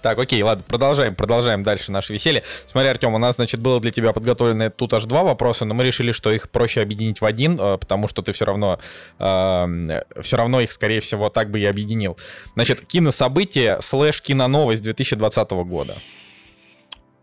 [0.07, 2.44] Так, окей, ладно, продолжаем, продолжаем дальше наше веселье.
[2.66, 5.82] Смотри, Артем, у нас, значит, было для тебя подготовлено тут аж два вопроса, но мы
[5.82, 8.78] решили, что их проще объединить в один, э, потому что ты все равно,
[9.18, 12.16] э, все равно их, скорее всего, так бы и объединил.
[12.54, 15.96] Значит, кинособытие слэш киноновость 2020 года.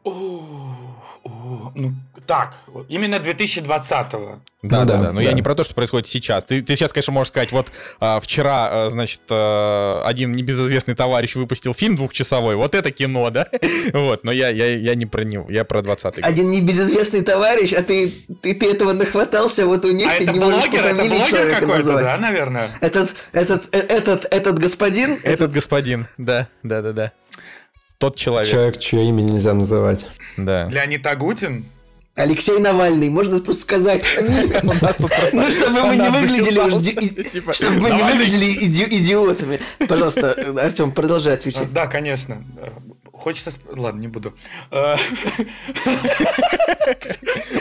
[0.04, 1.96] Ну,
[2.26, 2.56] так,
[2.90, 4.40] именно 2020-го.
[4.64, 5.12] Да, ну, да, да, да.
[5.12, 5.26] Но да.
[5.26, 6.46] я не про то, что происходит сейчас.
[6.46, 11.36] Ты, ты сейчас, конечно, можешь сказать, вот а, вчера, а, значит, а, один небезызвестный товарищ
[11.36, 12.56] выпустил фильм двухчасовой.
[12.56, 13.48] Вот это кино, да?
[13.94, 17.84] вот, но я, я, я не про него, я про 20-й Один небезызвестный товарищ, а
[17.84, 20.76] ты, ты, ты этого нахватался, вот у них а ты это не блогер, можешь по
[20.78, 22.72] это блогер какой-то, да, наверное?
[22.80, 25.14] Этот, этот, э, этот, этот господин?
[25.16, 27.12] Этот, этот господин, да, да, да, да.
[28.04, 28.52] Тот человек.
[28.52, 30.10] Человек, чье имя нельзя называть.
[30.36, 30.68] Да.
[30.70, 31.64] Леонид Агутин?
[32.16, 34.04] Алексей Навальный, можно просто сказать.
[35.34, 38.66] Ну, чтобы мы не выглядели типа, чтобы мы не выглядели
[38.98, 39.60] идиотами.
[39.88, 41.72] Пожалуйста, Артем, продолжай отвечать.
[41.74, 42.44] Да, конечно.
[43.12, 43.52] Хочется...
[43.70, 44.34] Ладно, не буду.
[44.72, 44.96] Э,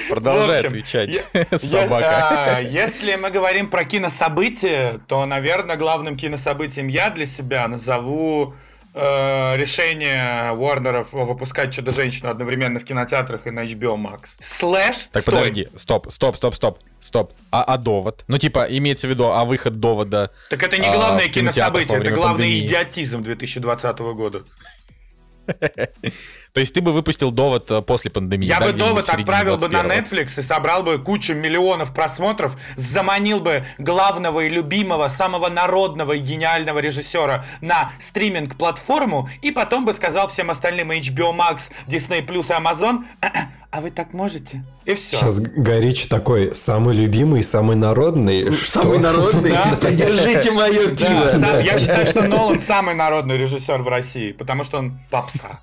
[0.09, 1.25] продолжай отвечать,
[1.57, 2.57] собака.
[2.57, 8.55] А, если мы говорим про кинособытия, то, наверное, главным кинособытием я для себя назову
[8.95, 14.31] решение Уорнеров выпускать Чудо-женщину одновременно в кинотеатрах и на HBO Max.
[14.41, 15.09] Слэш...
[15.13, 15.35] Так стой.
[15.35, 17.33] подожди, стоп, стоп, стоп, стоп, стоп.
[17.51, 18.25] А, а довод?
[18.29, 20.31] Ну, типа, имеется в виду, а выход довода...
[20.51, 22.67] Так это не главное а, кинособытие, это главный пандемии.
[22.67, 24.43] идиотизм 2020 года.
[26.53, 28.47] То есть ты бы выпустил довод э, после пандемии?
[28.47, 33.41] Я да, бы довод отправил бы на Netflix и собрал бы кучу миллионов просмотров, заманил
[33.41, 40.29] бы главного и любимого, самого народного и гениального режиссера на стриминг-платформу и потом бы сказал
[40.29, 43.05] всем остальным HBO Max, Disney Plus и Amazon,
[43.71, 44.63] а вы так можете?
[44.85, 45.17] И все.
[45.17, 48.53] Сейчас Горич такой, самый любимый, самый народный.
[48.55, 49.53] Самый народный?
[49.81, 51.61] Поддержите мое пиво.
[51.63, 55.61] Я считаю, что Нолан самый народный режиссер в России, потому что он попса.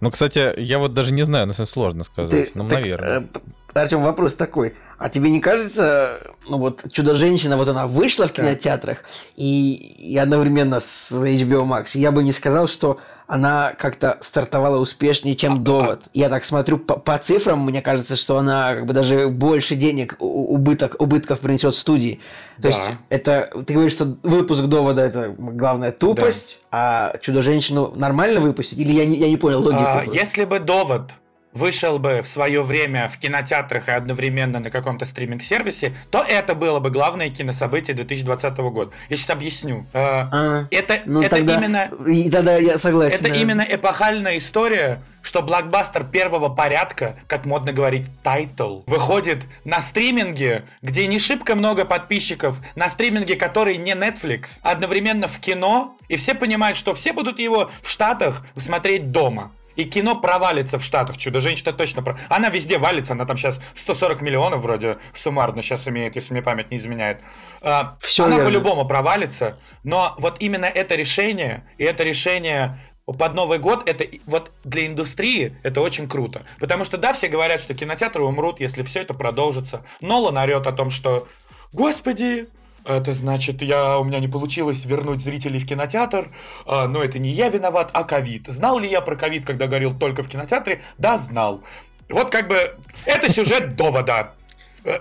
[0.00, 2.52] Ну, кстати, я вот даже не знаю, но это сложно сказать.
[2.52, 3.20] Ты, ну, так, наверное.
[3.20, 3.40] Э,
[3.74, 4.74] Артем, вопрос такой.
[4.98, 9.04] А тебе не кажется, ну вот Чудо-женщина, вот она вышла в кинотеатрах
[9.36, 11.96] и, и одновременно с HBO Max.
[11.98, 12.98] Я бы не сказал, что
[13.30, 16.02] она как-то стартовала успешнее, чем а, довод.
[16.12, 20.16] Я так смотрю по, по цифрам, мне кажется, что она как бы даже больше денег
[20.18, 22.18] убыток, убытков принесет студии.
[22.56, 22.68] То да.
[22.70, 27.12] есть это ты говоришь, что выпуск довода это главная тупость, да.
[27.12, 28.80] а чудо-женщину нормально выпустить?
[28.80, 29.80] Или я не, я не понял логику?
[29.80, 31.12] А, если бы довод
[31.52, 36.80] вышел бы в свое время в кинотеатрах и одновременно на каком-то стриминг-сервисе, то это было
[36.80, 38.92] бы главное кинособытие 2020 года.
[39.08, 39.86] Я сейчас объясню.
[39.92, 41.90] Э, а, это ну это тогда, именно...
[42.06, 43.16] И тогда я согласен.
[43.16, 43.34] Это да.
[43.34, 51.06] именно эпохальная история, что блокбастер первого порядка, как модно говорить, title, выходит на стриминге, где
[51.06, 56.76] не шибко много подписчиков, на стриминге, который не Netflix, одновременно в кино, и все понимают,
[56.76, 59.52] что все будут его в Штатах смотреть дома.
[59.80, 61.16] И кино провалится в Штатах.
[61.16, 62.18] Чудо-женщина точно про...
[62.28, 66.70] Она везде валится, она там сейчас 140 миллионов вроде суммарно сейчас имеет, если мне память
[66.70, 67.22] не изменяет.
[67.62, 73.58] А, Все она по-любому провалится, но вот именно это решение, и это решение под Новый
[73.58, 76.44] год, это вот для индустрии это очень круто.
[76.58, 79.82] Потому что да, все говорят, что кинотеатры умрут, если все это продолжится.
[80.02, 81.26] Нолан орет о том, что
[81.72, 82.48] господи,
[82.84, 86.28] это значит, я, у меня не получилось вернуть зрителей в кинотеатр,
[86.66, 88.46] а, но это не я виноват, а ковид.
[88.48, 90.82] Знал ли я про ковид, когда говорил только в кинотеатре?
[90.98, 91.62] Да, знал.
[92.08, 92.76] Вот как бы
[93.06, 94.34] это сюжет довода.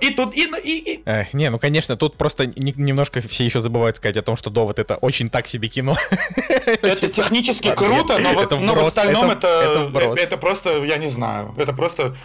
[0.02, 0.42] И тут, и...
[0.64, 1.02] и, и...
[1.06, 4.50] Эх, не, ну, конечно, тут просто не, немножко все еще забывают сказать о том, что
[4.50, 5.96] «Довод»— это очень так себе кино.
[6.66, 11.74] Это технически круто, но, в остальном это, это, это, это просто, я не знаю, это
[11.74, 12.16] просто...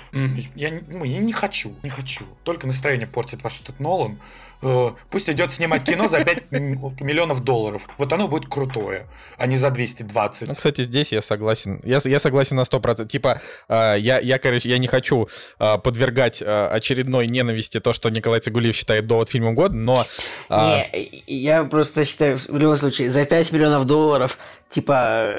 [0.56, 2.24] Я, ну, я не хочу, не хочу.
[2.42, 4.18] Только настроение портит ваш этот Нолан.
[4.64, 7.86] Э, пусть идет снимать кино за 5 миллионов долларов.
[7.98, 9.06] Вот оно будет крутое,
[9.36, 10.48] а не за 220.
[10.48, 11.80] Ну, кстати, здесь я согласен.
[11.84, 13.06] Я, я согласен на 100%.
[13.06, 18.40] Типа, э, я, я, короче, я не хочу э, подвергать очередной ненависти то, что Николай
[18.40, 20.06] Цигулиев считает довод фильмом года, но...
[20.50, 20.86] Не,
[21.26, 24.38] я просто считаю, в любом случае, за 5 миллионов долларов
[24.74, 25.34] типа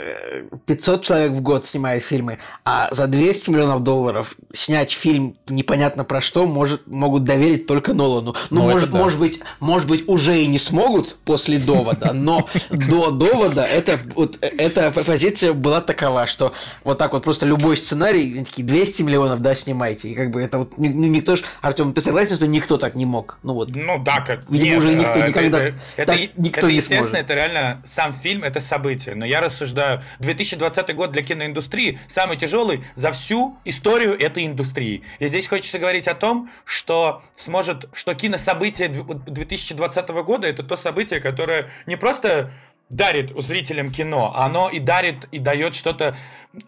[0.65, 6.21] 500 человек в год снимают фильмы, а за 200 миллионов долларов снять фильм непонятно про
[6.21, 8.33] что может, могут доверить только Нолану.
[8.49, 8.97] Ну, ну может, да.
[8.97, 14.37] может быть, может быть, уже и не смогут после довода, но до довода это, вот,
[14.39, 16.53] эта позиция была такова, что
[16.85, 20.07] вот так вот просто любой сценарий, такие 200 миллионов, да, снимайте.
[20.09, 23.37] И как бы это вот никто ж, Артем, ты согласен, что никто так не мог?
[23.43, 23.75] Ну вот.
[23.75, 24.49] Ну да, как.
[24.49, 25.61] Видимо, нет, уже никто это, никогда.
[25.61, 27.25] Это, это, так, никто это, не естественно, сможет.
[27.25, 32.83] это реально сам фильм, это событие но я рассуждаю, 2020 год для киноиндустрии самый тяжелый
[32.95, 35.01] за всю историю этой индустрии.
[35.17, 41.19] И здесь хочется говорить о том, что сможет, что кинособытие 2020 года это то событие,
[41.21, 42.51] которое не просто
[42.91, 46.15] дарит зрителям кино, оно и дарит, и дает что-то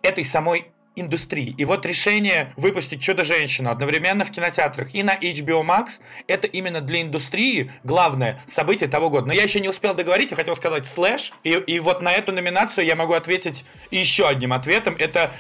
[0.02, 1.54] этой самой индустрии.
[1.58, 7.02] И вот решение выпустить «Чудо-женщину» одновременно в кинотеатрах и на HBO Max— это именно для
[7.02, 9.28] индустрии главное событие того года.
[9.28, 12.32] Но я еще не успел договорить, я хотел сказать «слэш», и, и вот на эту
[12.32, 14.96] номинацию я могу ответить еще одним ответом.
[14.98, 15.32] Это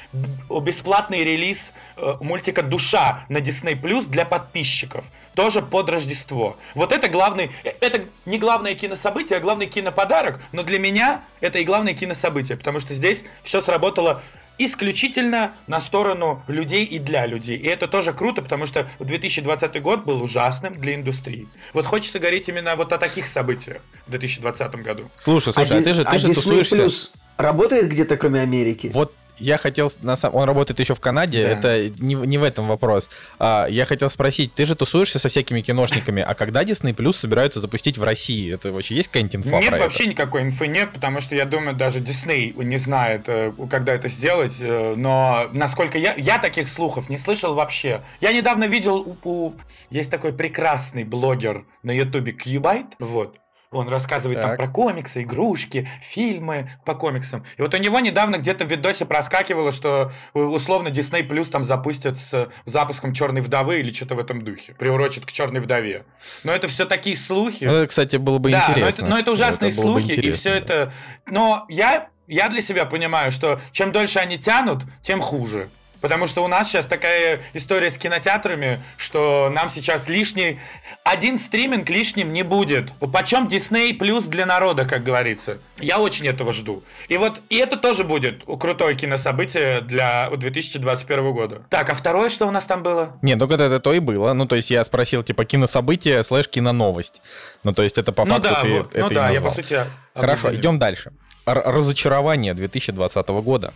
[0.50, 5.06] бесплатный релиз э, мультика «Душа» на Disney Plus для подписчиков.
[5.36, 6.58] Тоже под Рождество.
[6.76, 11.60] Вот это главный, э, это не главное кинособытие, а главный киноподарок, но для меня это
[11.60, 14.22] и главное кинособытие, потому что здесь все сработало
[14.58, 17.58] исключительно на сторону людей и для людей.
[17.58, 21.48] И это тоже круто, потому что 2020 год был ужасным для индустрии.
[21.74, 25.04] Вот хочется говорить именно вот о таких событиях в 2020 году.
[25.18, 26.86] Слушай, слушай, а, а ты же, ты а же Disney тусуешься...
[26.86, 28.92] Plus работает где-то кроме Америки?
[28.94, 31.50] Вот я хотел, на самом, он работает еще в Канаде, да.
[31.52, 33.10] это не, не в этом вопрос.
[33.40, 37.60] А, я хотел спросить, ты же тусуешься со всякими киношниками, а когда Disney Plus собираются
[37.60, 38.54] запустить в России?
[38.54, 40.12] Это вообще есть какая-нибудь инфа Нет, вообще это?
[40.12, 44.58] никакой инфы нет, потому что я думаю, даже Disney не знает, э, когда это сделать,
[44.60, 48.02] э, но насколько я, я таких слухов не слышал вообще.
[48.22, 49.54] Я недавно видел, у, у
[49.90, 53.38] есть такой прекрасный блогер на ютубе Qbyte, вот,
[53.72, 54.48] он рассказывает так.
[54.48, 57.46] там про комиксы, игрушки, фильмы по комиксам.
[57.58, 61.64] И вот у него недавно где-то в видосе проскакивало, что э, условно Disney Plus там
[61.64, 64.74] запустят с запуском Черной вдовы или что-то в этом духе.
[64.74, 66.06] Приурочат к Черной вдове.
[66.44, 67.66] Но это все такие слухи.
[67.66, 68.84] Ну, это, кстати, было бы да, интересно.
[68.86, 70.58] Но это, но это ужасные это слухи, и все да.
[70.58, 70.94] это.
[71.26, 75.70] Но я, я для себя понимаю, что чем дольше они тянут, тем хуже.
[76.02, 80.60] Потому что у нас сейчас такая история с кинотеатрами, что нам сейчас лишний...
[81.04, 82.92] Один стриминг лишним не будет.
[83.14, 85.58] Почем Disney плюс для народа, как говорится.
[85.80, 86.84] Я очень этого жду.
[87.08, 91.62] И вот и это тоже будет крутое кинособытие для 2021 года.
[91.70, 93.18] Так, а второе, что у нас там было?
[93.22, 94.34] Не, только это, это то и было.
[94.34, 97.22] Ну, то есть я спросил, типа, кинособытие слэш киноновость.
[97.64, 99.52] Ну, то есть это по ну, факту да, ты вот, это ну, да, я по
[99.52, 99.80] сути...
[100.14, 101.12] Хорошо, идем дальше.
[101.46, 103.74] Р- разочарование 2020 года.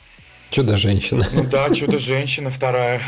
[0.51, 1.25] Чудо-женщина.
[1.31, 3.01] Ну да, Чудо-женщина вторая.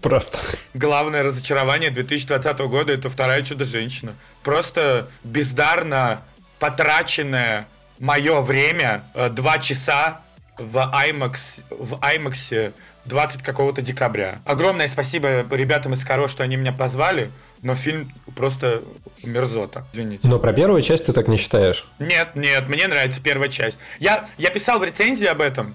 [0.00, 0.38] Просто.
[0.74, 4.14] Главное разочарование 2020 года это вторая Чудо-женщина.
[4.44, 6.22] Просто бездарно
[6.60, 7.66] потраченное
[7.98, 10.20] мое время, э, два часа
[10.56, 12.72] в IMAX, в IMAX
[13.06, 14.40] 20 какого-то декабря.
[14.44, 17.30] Огромное спасибо ребятам из Каро, что они меня позвали,
[17.62, 18.82] но фильм просто
[19.24, 20.28] мерзота, извините.
[20.28, 21.86] Но про первую часть ты так не считаешь?
[21.98, 23.78] Нет, нет, мне нравится первая часть.
[23.98, 25.74] Я, я писал в рецензии об этом,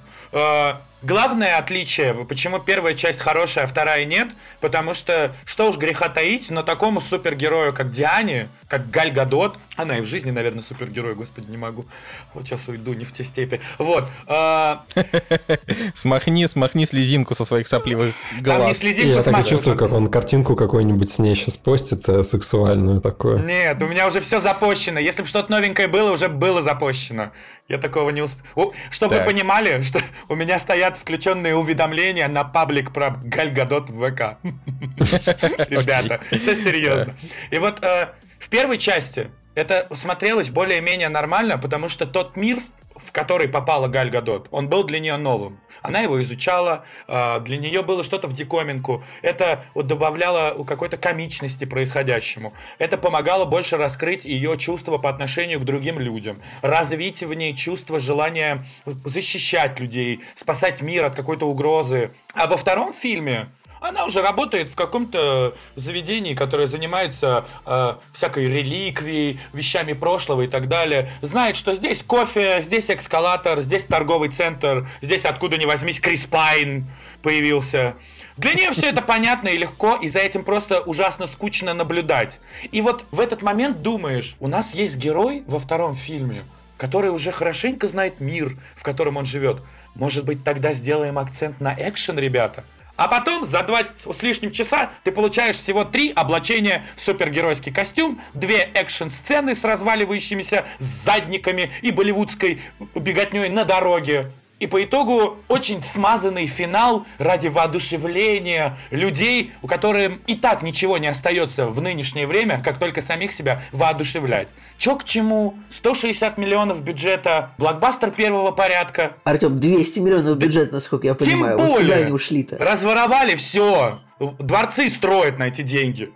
[1.01, 4.29] главное отличие, почему первая часть хорошая, а вторая нет,
[4.59, 9.97] потому что, что уж греха таить, но такому супергерою, как Диане, как Галь Гадот, она
[9.97, 11.85] и в жизни, наверное, супергерой, господи, не могу.
[12.33, 13.59] Вот сейчас уйду, не в те степи.
[13.77, 14.05] Вот.
[14.27, 14.77] Э,
[15.95, 18.57] смахни, смахни слезинку со своих сопливых глаз.
[18.57, 22.07] Там не слезинку, Я так и чувствую, как он картинку какую-нибудь с ней сейчас постит,
[22.07, 23.45] э, сексуальную такую.
[23.45, 24.99] Нет, у меня уже все запущено.
[24.99, 27.31] Если бы что-то новенькое было, уже было запущено.
[27.67, 28.73] Я такого не успел.
[28.91, 29.99] Чтобы вы понимали, что
[30.29, 34.37] у меня стоят включенные уведомления на паблик про Гальгадот в ВК.
[35.69, 37.15] Ребята, все серьезно.
[37.49, 38.09] И вот э,
[38.39, 42.59] в первой части это смотрелось более-менее нормально, потому что тот мир,
[42.95, 45.59] в который попала Галь Гадот, он был для нее новым.
[45.81, 49.03] Она его изучала, а, для нее было что-то в диковинку.
[49.21, 52.53] Это добавляло какой-то комичности происходящему.
[52.79, 57.99] Это помогало больше раскрыть ее чувства по отношению к другим людям, развить в ней чувство
[57.99, 58.65] желания
[59.03, 62.11] защищать людей, спасать мир от какой-то угрозы.
[62.33, 63.49] А во втором фильме
[63.85, 70.67] она уже работает в каком-то заведении, которое занимается э, всякой реликвией, вещами прошлого и так
[70.67, 71.09] далее.
[71.21, 76.85] Знает, что здесь кофе, здесь эскалатор, здесь торговый центр, здесь откуда ни возьмись Крис Пайн
[77.21, 77.95] появился.
[78.37, 82.41] Для нее все это понятно и легко, и за этим просто ужасно скучно наблюдать.
[82.71, 86.41] И вот в этот момент думаешь, у нас есть герой во втором фильме,
[86.75, 89.61] который уже хорошенько знает мир, в котором он живет.
[89.93, 92.65] Может быть, тогда сделаем акцент на экшен, ребята?
[92.97, 98.21] А потом за два с лишним часа ты получаешь всего три облачения в супергеройский костюм,
[98.33, 102.61] две экшн-сцены с разваливающимися задниками и болливудской
[102.95, 104.31] беготней на дороге.
[104.57, 111.07] И по итогу очень смазанный финал ради воодушевления людей, у которых и так ничего не
[111.07, 114.47] остается в нынешнее время, как только самих себя воодушевлять.
[114.77, 115.55] Чё к чему?
[115.71, 119.17] 160 миллионов бюджета, блокбастер первого порядка.
[119.25, 121.57] Артем, 200 миллионов бюджета, насколько я понимаю.
[121.57, 122.57] Тем более, вот они ушли-то?
[122.57, 123.99] Разворовали все.
[124.19, 126.13] Дворцы строят на эти деньги.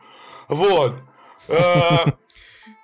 [0.48, 0.96] Вот.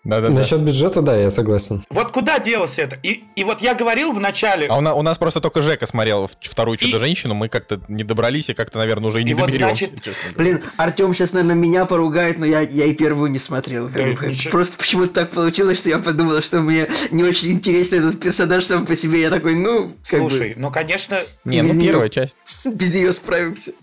[0.06, 0.66] Э, да, да, Насчет да.
[0.66, 1.84] бюджета, да, я согласен.
[1.90, 2.98] Вот куда делось это?
[3.02, 4.68] И, и вот я говорил в начале...
[4.68, 8.50] А у, на, у нас просто только Жека смотрел вторую Чудо-женщину, мы как-то не добрались
[8.50, 9.86] и как-то, наверное, уже и не и доберемся.
[9.92, 10.38] Вот значит...
[10.38, 13.90] Блин, Артем сейчас, наверное, меня поругает, но я, я и первую не смотрел.
[13.90, 14.52] Да, ничего...
[14.52, 18.86] Просто почему-то так получилось, что я подумал, что мне не очень интересен этот персонаж сам
[18.86, 19.22] по себе.
[19.22, 20.62] Я такой, ну, как Слушай, бы...
[20.62, 21.20] ну, конечно...
[21.46, 22.38] Не, ну, нее, первая часть.
[22.64, 23.74] Без нее справимся.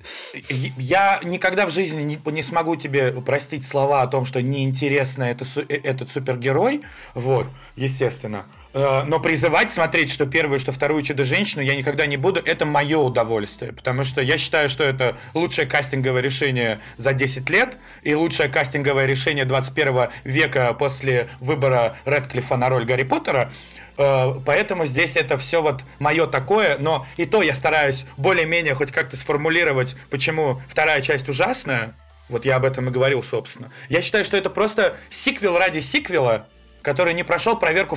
[0.78, 5.44] Я никогда в жизни не, не смогу тебе простить слова о том, что неинтересно это,
[5.68, 6.82] э, этот супергерой,
[7.14, 7.46] вот,
[7.76, 8.44] естественно.
[8.74, 12.98] Э, но призывать смотреть, что первую, что вторую Чудо-женщину я никогда не буду, это мое
[12.98, 13.72] удовольствие.
[13.72, 19.06] Потому что я считаю, что это лучшее кастинговое решение за 10 лет и лучшее кастинговое
[19.06, 23.52] решение 21 века после выбора Редклифа на роль Гарри Поттера.
[23.98, 28.90] Э, поэтому здесь это все вот мое такое, но и то я стараюсь более-менее хоть
[28.90, 31.94] как-то сформулировать, почему вторая часть ужасная,
[32.32, 33.70] вот я об этом и говорил, собственно.
[33.88, 36.46] Я считаю, что это просто сиквел ради сиквела,
[36.82, 37.96] который не прошел проверку,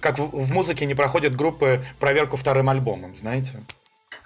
[0.00, 3.52] как в музыке не проходят группы проверку вторым альбомом, знаете?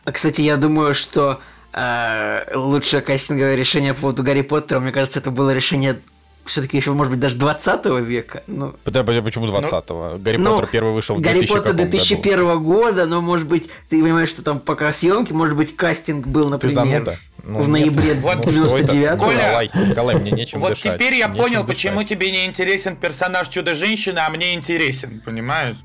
[0.05, 1.41] А, кстати, я думаю, что
[1.73, 5.99] э, лучшее кастинговое решение по поводу Гарри Поттера, мне кажется, это было решение
[6.47, 8.43] все-таки еще, может быть, даже 20 века.
[8.47, 10.11] Ну, почему 20-го?
[10.13, 12.61] Ну, Гарри ну, Поттер первый вышел в Гарри 2000 Поттер 2001 году?
[12.61, 17.05] года, но, может быть, ты понимаешь, что там пока съемки, может быть, кастинг был, например,
[17.05, 17.19] ты.
[17.47, 20.95] Ну, в ноябре 99 го Коля, Николай, мне нечем Вот дышать.
[20.95, 21.67] теперь я понял, дышать.
[21.67, 25.77] почему тебе не интересен персонаж Чудо-женщины, а мне интересен, понимаешь?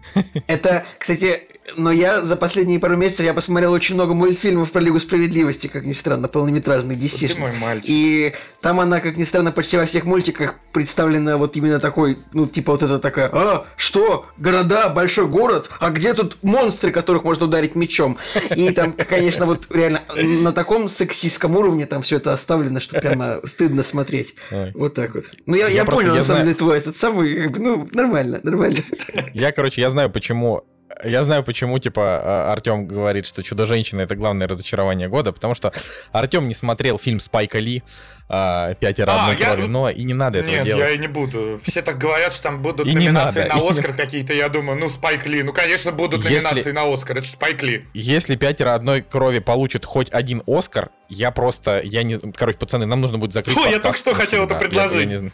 [0.47, 4.99] Это, кстати, но я за последние пару месяцев я посмотрел очень много мультфильмов про Лигу
[4.99, 7.33] Справедливости, как ни странно, полнометражных DC.
[7.33, 7.85] Ты мой мальчик.
[7.87, 12.47] И там она, как ни странно, почти во всех мультиках представлена вот именно такой, ну,
[12.47, 17.45] типа вот это такая, а, что, города, большой город, а где тут монстры, которых можно
[17.45, 18.17] ударить мечом?
[18.55, 23.39] И там, конечно, вот реально на таком сексистском уровне там все это оставлено, что прямо
[23.45, 24.35] стыдно смотреть.
[24.51, 24.71] Ой.
[24.75, 25.25] Вот так вот.
[25.45, 28.79] Ну, я, я, я понял, я на самом деле, твой этот самый, ну, нормально, нормально.
[29.33, 30.63] Я, короче, я знаю, почему
[31.03, 35.71] я знаю, почему, типа, а, Артем говорит, что «Чудо-женщина»— это главное разочарование года, потому что
[36.11, 37.83] Артем не смотрел фильм Спайка Ли
[38.27, 39.53] а, «Пятеро а, одной я...
[39.53, 40.83] крови», но и не надо этого Нет, делать.
[40.83, 41.59] я и не буду.
[41.63, 45.25] Все так говорят, что там будут и номинации на Оскар какие-то, я думаю, ну, Спайк
[45.27, 46.71] Ли, ну, конечно, будут номинации Если...
[46.71, 47.85] на Оскар, это же Спайк Ли.
[47.93, 52.17] Если «Пятеро одной крови» получит хоть один Оскар, я просто, я не...
[52.17, 55.07] Короче, пацаны, нам нужно будет закрыть О, я только что хотел это предложить.
[55.07, 55.31] Не,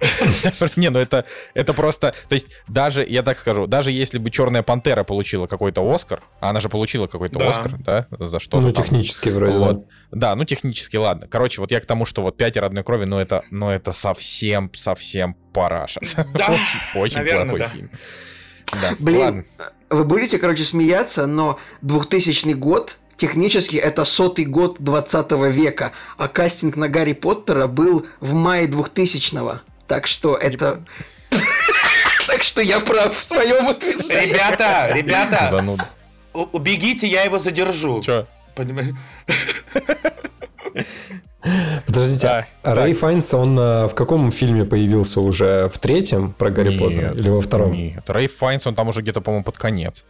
[0.76, 1.24] ну это,
[1.54, 2.14] это просто...
[2.28, 6.50] То есть даже, я так скажу, даже если бы «Черная пантера» получила какой-то Оскар, а
[6.50, 7.50] она же получила какой-то да.
[7.50, 8.84] Оскар, да, за что-то Ну, там.
[8.84, 9.86] технически вроде, вот.
[10.10, 10.30] да.
[10.30, 11.26] Да, ну, технически, ладно.
[11.28, 14.70] Короче, вот я к тому, что вот «Пятеро одной крови», ну, это, ну, это совсем,
[14.74, 16.00] совсем параша.
[16.34, 16.46] Да,
[16.94, 17.68] очень, очень наверное, плохой да.
[17.68, 17.90] фильм.
[18.72, 19.44] Да, Блин, ладно.
[19.90, 26.76] вы будете, короче, смеяться, но 2000 год Технически это сотый год 20 века, а кастинг
[26.78, 29.60] на Гарри Поттера был в мае 2000-го.
[29.90, 30.80] Так что это...
[32.28, 34.28] Так что я прав в своем утверждении.
[34.28, 35.88] Ребята, ребята, Зануда.
[36.32, 38.00] убегите, я его задержу.
[38.00, 38.26] Че?
[41.86, 45.68] Подождите, а, Рэй Файнс, он а, в каком фильме появился уже?
[45.70, 47.72] В третьем про Гарри Поттера или во втором?
[47.72, 50.04] Нет, Рэй Файнс, он там уже где-то, по-моему, под конец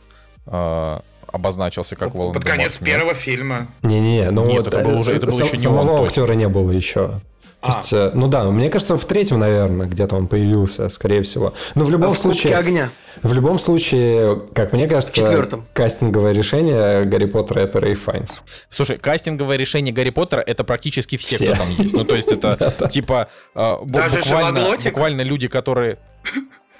[0.45, 3.69] а, обозначился как Волан Под конец первого фильма.
[3.83, 6.71] Не-не, ну Нет, вот, это был уже, это был еще не Самого актера не было
[6.71, 7.23] еще.
[7.61, 11.53] То есть, э, ну да, мне кажется, в третьем, наверное, где-то он появился, скорее всего.
[11.75, 12.57] Но в любом А в «Кубке случае...
[12.57, 12.91] огня.
[13.23, 18.41] В любом случае, как мне кажется, кастинговое решение Гарри Поттера это Рэй Файнс.
[18.71, 21.47] Слушай, кастинговое решение Гарри Поттера это практически все, Все.
[21.49, 21.95] кто там есть.
[21.95, 24.93] Ну, то есть это типа живоглотик?
[24.93, 25.99] буквально люди, которые.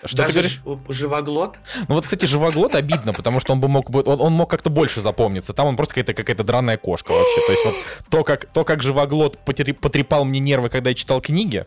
[0.05, 0.63] Что Даже ты говоришь?
[0.89, 1.59] живоглот?
[1.89, 4.71] Ну вот, кстати, живоглот обидно, потому что он бы мог бы, он, он мог как-то
[4.71, 5.53] больше запомниться.
[5.53, 7.41] Там он просто какая-то какая-то драная кошка вообще.
[7.47, 7.75] То есть вот
[8.09, 11.67] то, как, то, как живоглот потрепал мне нервы, когда я читал книги,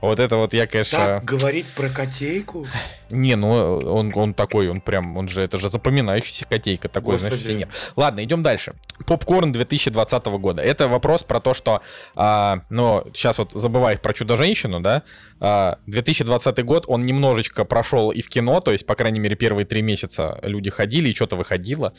[0.00, 0.98] вот это вот я, конечно...
[0.98, 2.66] Так говорить про котейку?
[3.10, 7.34] Не, ну он, он такой, он прям, он же, это же запоминающийся котейка такой, знаешь,
[7.34, 7.54] Господи.
[7.54, 7.92] все нет.
[7.96, 8.74] Ладно, идем дальше.
[9.06, 10.62] Попкорн 2020 года.
[10.62, 11.82] Это вопрос про то, что,
[12.14, 15.02] а, ну, сейчас вот забывая про Чудо-женщину, да,
[15.40, 19.66] а, 2020 год, он немножечко прошел и в кино, то есть, по крайней мере, первые
[19.66, 21.92] три месяца люди ходили и что-то выходило.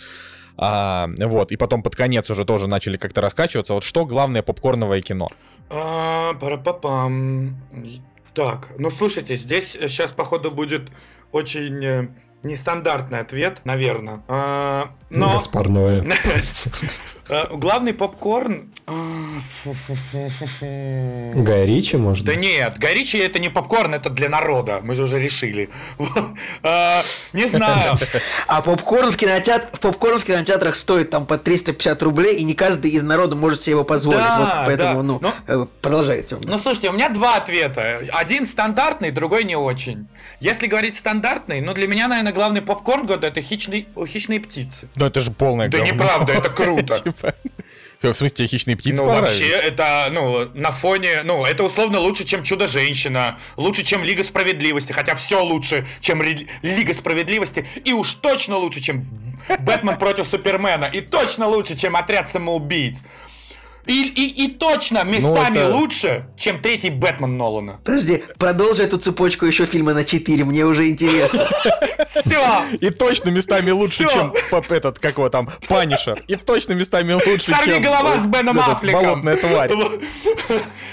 [0.58, 3.74] А, вот, и потом под конец уже тоже начали как-то раскачиваться.
[3.74, 5.30] Вот что главное попкорновое кино?
[5.74, 7.56] А, пара-па-пам.
[8.34, 10.90] Так, ну слушайте, здесь сейчас, походу, будет
[11.32, 12.08] очень э,
[12.44, 14.22] нестандартный ответ, наверное.
[14.28, 16.04] А, но Гаспар Ноэ.
[16.04, 16.42] э,
[17.52, 18.70] главный попкорн...
[18.88, 18.94] а,
[21.34, 22.42] Гай Ричи, может Да быть?
[22.42, 25.70] нет, горичи это не попкорн, это для народа, мы же уже решили.
[26.64, 27.04] А,
[27.34, 27.98] Не знаю.
[28.48, 29.76] А попкорн в, кинотеатр...
[29.76, 33.62] в попкорн в кинотеатрах стоит там по 350 рублей, и не каждый из народа может
[33.62, 34.20] себе его позволить.
[34.20, 35.04] Да, вот поэтому, да.
[35.04, 36.38] ну, Ну- э, продолжайте.
[36.44, 38.02] Ну, слушайте, у меня два ответа.
[38.12, 40.08] Один стандартный, другой не очень.
[40.40, 44.90] Если говорить стандартный, ну, для меня, наверное, главный попкорн года это хищные, хищные птицы.
[44.96, 45.94] Ну это же полное Да говно.
[45.94, 46.96] неправда, это круто.
[48.02, 52.00] Типа, В смысле, тебе хищные птицы Ну, вообще, это, ну, на фоне, ну, это условно
[52.00, 57.94] лучше, чем Чудо-женщина, лучше, чем Лига справедливости, хотя все лучше, чем Ри- Лига справедливости, и
[57.94, 59.04] уж точно лучше, чем
[59.60, 63.00] Бэтмен против Супермена, и точно лучше, чем Отряд самоубийц.
[63.88, 67.80] И, и, и точно местами это- лучше, чем третий Бэтмен Нолана.
[67.84, 71.48] Подожди, продолжи эту цепочку еще фильма на 4, мне уже интересно.
[72.08, 72.62] Все!
[72.80, 74.34] И точно местами лучше, чем
[74.70, 76.24] этот, как его там, Панишер.
[76.28, 77.82] И точно местами лучше, Сорви чем...
[77.82, 79.04] голова с Беном Аффлеком.
[79.04, 79.72] Болотная тварь.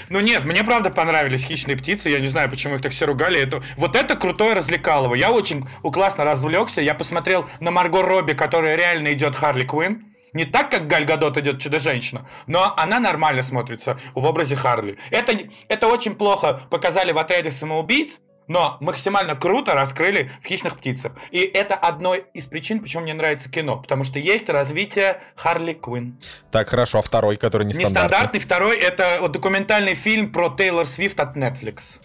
[0.09, 2.09] Ну нет, мне правда понравились хищные птицы.
[2.09, 3.39] Я не знаю, почему их так все ругали.
[3.39, 3.61] Это...
[3.77, 5.15] Вот это крутое развлекалово.
[5.15, 6.81] Я очень у- классно развлекся.
[6.81, 10.03] Я посмотрел на Марго Робби, которая реально идет Харли Квинн.
[10.33, 14.97] Не так, как Галь Гадот идет Чудо-женщина, но она нормально смотрится в образе Харли.
[15.11, 15.37] Это,
[15.67, 18.19] это очень плохо показали в отряде самоубийц,
[18.49, 21.13] но максимально круто раскрыли в «Хищных птицах».
[21.29, 23.77] И это одно из причин, почему мне нравится кино.
[23.77, 26.19] Потому что есть развитие Харли Квинн.
[26.51, 28.03] Так, хорошо, а второй, который нестандартный?
[28.03, 31.99] Нестандартный второй это вот документальный фильм про Тейлор Свифт от Netflix.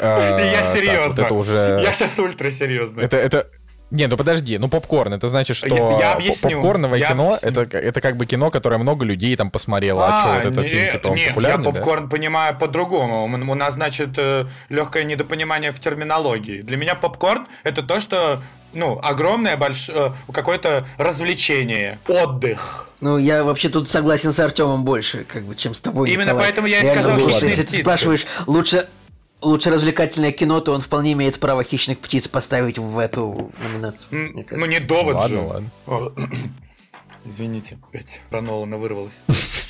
[0.00, 1.80] Э, Я серьезно.
[1.80, 3.00] Я сейчас ультра серьезно.
[3.00, 3.48] Это...
[3.90, 7.62] Не, ну подожди, ну попкорн, это значит, что Я- я объясню, попкорновое я кино, объясню.
[7.62, 10.06] это, это как бы кино, которое много людей там посмотрело.
[10.06, 11.78] А, что, вот это не- фильм, типа, он нет, популярный, я да?
[11.78, 13.24] попкорн понимаю по-другому.
[13.24, 14.10] У нас, значит,
[14.68, 16.60] легкое недопонимание в терминологии.
[16.60, 18.42] Для меня попкорн это то, что
[18.74, 22.88] ну, огромное большое какое-то развлечение, отдых.
[23.00, 26.10] Ну, я вообще тут согласен с Артемом больше, как бы, чем с тобой.
[26.10, 26.44] Именно Николай.
[26.44, 27.80] поэтому я и сказал «Хищные Если ты птицы».
[27.82, 28.86] спрашиваешь, лучше,
[29.40, 34.46] лучше развлекательное кино, то он вполне имеет право хищных птиц поставить в эту номинацию.
[34.50, 35.70] Ну, не довод Ладно, же.
[35.86, 36.28] ладно.
[37.24, 39.18] Извините, опять про Нолана вырвалось.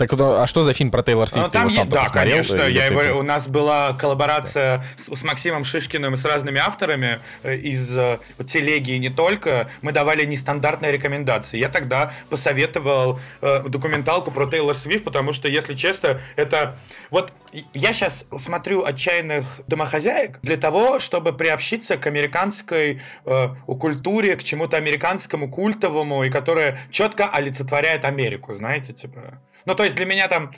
[0.00, 1.48] Так, ну, а что за фильм про Тейлор Ну, Свифт?
[1.48, 2.32] Ты там сам да, посмотрел?
[2.32, 2.62] конечно.
[2.62, 7.18] Я ты- его- у нас была коллаборация с, с Максимом Шишкиным и с разными авторами
[7.42, 9.68] э, из э, вот телеги и не только.
[9.82, 11.58] Мы давали нестандартные рекомендации.
[11.58, 16.78] Я тогда посоветовал э, документалку про Тейлор Свифт, потому что, если честно, это...
[17.10, 17.34] Вот
[17.74, 24.78] я сейчас смотрю «Отчаянных домохозяек» для того, чтобы приобщиться к американской э, культуре, к чему-то
[24.78, 29.42] американскому, культовому, и которое четко олицетворяет Америку, знаете, типа...
[29.66, 30.50] Ну, то есть для меня там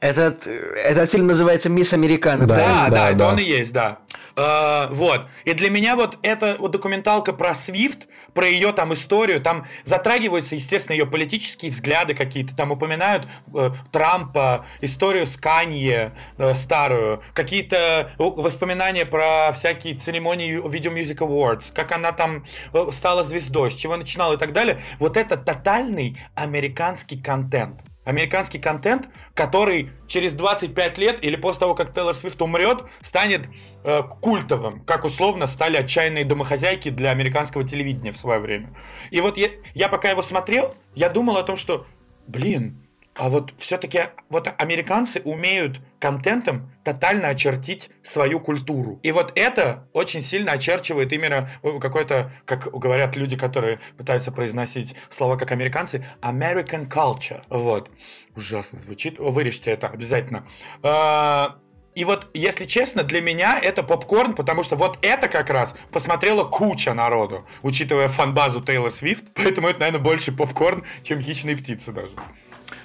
[0.00, 2.46] Этот, этот фильм называется «Мисс Американа».
[2.46, 2.56] Да.
[2.56, 3.28] да, да, это да.
[3.28, 3.98] он и есть, да.
[4.36, 5.26] Э, вот.
[5.44, 10.54] И для меня вот эта вот документалка про Свифт, про ее там историю, там затрагиваются,
[10.54, 18.12] естественно, ее политические взгляды какие-то, там упоминают э, Трампа, историю с Канье э, старую, какие-то
[18.16, 23.74] э, воспоминания про всякие церемонии Video Music Awards, как она там э, стала звездой, с
[23.74, 24.80] чего начинала и так далее.
[25.00, 27.80] Вот это тотальный американский контент.
[28.08, 33.46] Американский контент, который через 25 лет или после того, как Тейлор Свифт умрет, станет
[33.84, 38.74] э, культовым, как условно стали отчаянные домохозяйки для американского телевидения в свое время.
[39.10, 41.86] И вот я, я пока его смотрел, я думал о том, что,
[42.26, 42.87] блин,
[43.18, 49.00] а вот все-таки вот американцы умеют контентом тотально очертить свою культуру.
[49.02, 51.50] И вот это очень сильно очерчивает именно
[51.80, 57.42] какой-то, как говорят люди, которые пытаются произносить слова как американцы, American culture.
[57.50, 57.90] Вот.
[58.36, 59.18] Ужасно звучит.
[59.18, 60.46] Вырежьте это обязательно.
[60.84, 61.58] А,
[61.96, 66.44] и вот, если честно, для меня это попкорн, потому что вот это как раз посмотрела
[66.44, 72.14] куча народу, учитывая фанбазу Тейлор Свифт, поэтому это, наверное, больше попкорн, чем хищные птицы даже.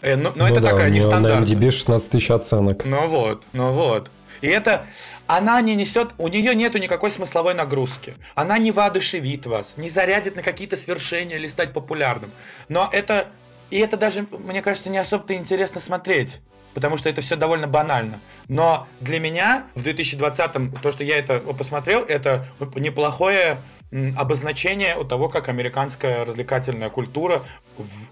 [0.03, 1.55] Э, но, но ну это да, такая нестандартная.
[1.55, 2.83] На MDB 16 тысяч оценок.
[2.85, 4.11] Ну вот, ну вот.
[4.41, 4.85] И это,
[5.25, 8.13] она не несет, у нее нету никакой смысловой нагрузки.
[8.35, 12.29] Она не воодушевит вас, не зарядит на какие-то свершения или стать популярным.
[12.67, 13.27] Но это,
[13.69, 16.41] и это даже, мне кажется, не особо-то интересно смотреть
[16.73, 18.19] потому что это все довольно банально.
[18.47, 23.59] Но для меня в 2020-м, то, что я это посмотрел, это неплохое
[24.17, 27.43] обозначение у того, как американская развлекательная культура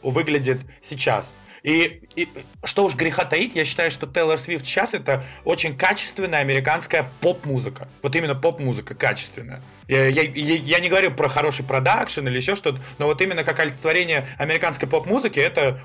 [0.04, 1.34] выглядит сейчас.
[1.64, 2.28] И, и
[2.64, 7.88] что уж греха таить, я считаю, что Тейлор Свифт сейчас это очень качественная американская поп-музыка.
[8.02, 9.62] Вот именно поп-музыка качественная.
[9.88, 13.60] Я, я, я не говорю про хороший продакшн или еще что-то, но вот именно как
[13.60, 15.82] олицетворение американской поп-музыки, это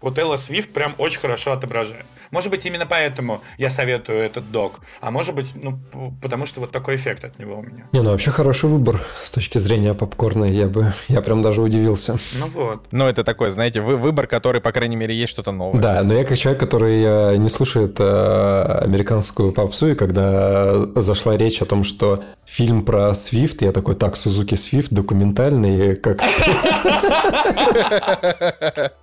[0.00, 2.04] вот Элла Свифт прям очень хорошо отображает.
[2.30, 4.80] Может быть, именно поэтому я советую этот док.
[5.00, 5.78] А может быть, ну,
[6.22, 7.88] потому что вот такой эффект от него у меня.
[7.92, 10.44] Не, ну вообще хороший выбор с точки зрения попкорна.
[10.44, 12.18] Я бы, я прям даже удивился.
[12.38, 12.86] Ну вот.
[12.92, 15.80] Ну это такой, знаете, вы, выбор, который, по крайней мере, есть что-то новое.
[15.80, 21.36] Да, но я как человек, который э, не слушает э, американскую попсу, и когда зашла
[21.36, 26.20] речь о том, что фильм про Свифт, я такой, так, Сузуки Свифт, документальный, как...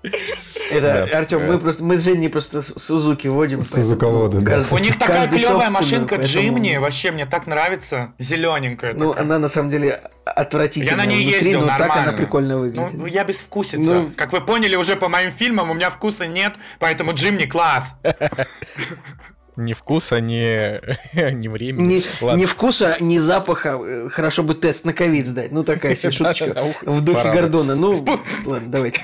[0.72, 3.62] Это, Артем, мы просто, мы с Женей просто Сузуки водим.
[3.62, 4.64] Сузуководы, да.
[4.72, 8.94] У них такая клевая машинка Джимни, вообще мне так нравится, зелененькая.
[8.94, 10.92] Ну, она на самом деле отвратительная.
[10.92, 12.94] Я на ней ездил, но так она прикольно выглядит.
[12.94, 13.78] Ну, я безвкусица.
[13.80, 17.96] Ну, как вы поняли уже по моим фильмам, у меня вкуса нет, поэтому Джимни класс.
[19.58, 20.80] Ни вкуса, ни,
[21.34, 21.96] ни времени.
[21.96, 24.08] Ни, ни вкуса, ни запаха.
[24.10, 25.52] Хорошо бы тест на ковид сдать.
[25.52, 27.76] Ну, такая себе шуточка в духе Гордона.
[27.76, 27.94] Ну,
[28.46, 29.02] ладно, давайте.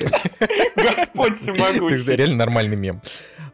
[0.76, 2.06] Господь всемогущий.
[2.06, 3.02] Ты реально нормальный мем.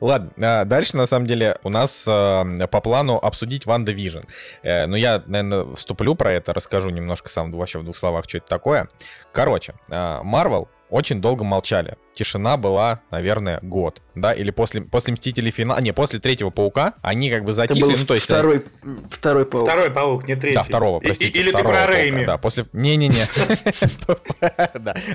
[0.02, 0.32] Ладно,
[0.62, 4.20] а дальше, на самом деле, у нас а, по плану обсудить WandaVision.
[4.64, 8.38] Э, но я, наверное, вступлю про это, расскажу немножко сам вообще в двух словах, что
[8.38, 8.88] это такое.
[9.34, 15.80] Короче, Марвел очень долго молчали тишина была, наверное, год, да, или после, после Мстителей финала,
[15.80, 18.30] не, после Третьего Паука, они как бы затихли, Это был ну, то есть...
[18.30, 18.66] Э, второй,
[19.10, 19.66] второй Паук.
[19.66, 20.56] Второй Паук, не третий.
[20.56, 21.40] Да, второго, простите.
[21.40, 22.26] Или второго ты про Рейми.
[22.26, 22.66] Да, после...
[22.74, 23.26] Не-не-не.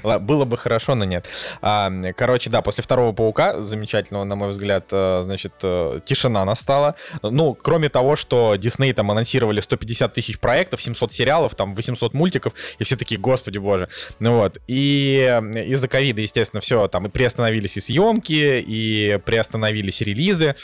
[0.20, 1.26] Было бы хорошо, но нет.
[1.60, 6.94] А, короче, да, после Второго Паука, замечательного, на мой взгляд, э, значит, э, тишина настала.
[7.20, 12.55] Ну, кроме того, что Дисней там анонсировали 150 тысяч проектов, 700 сериалов, там 800 мультиков,
[12.78, 13.90] и все такие, господи боже.
[14.20, 20.55] Ну вот, и из-за ковида, естественно, все там и приостановились и съемки, и приостановились релизы.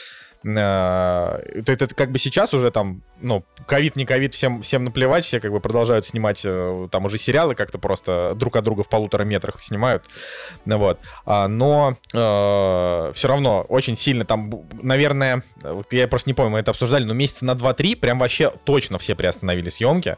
[0.45, 5.41] Это, это как бы сейчас уже там, ну, ковид, не ковид, всем, всем наплевать, все
[5.41, 9.25] как бы продолжают снимать э, там уже сериалы как-то просто друг от друга в полутора
[9.25, 10.05] метрах снимают,
[10.65, 11.01] ну вот.
[11.27, 14.51] А, но э, все равно очень сильно там,
[14.81, 15.43] наверное,
[15.91, 19.15] я просто не помню, мы это обсуждали, но месяца на 2-3 прям вообще точно все
[19.15, 20.17] приостановили съемки,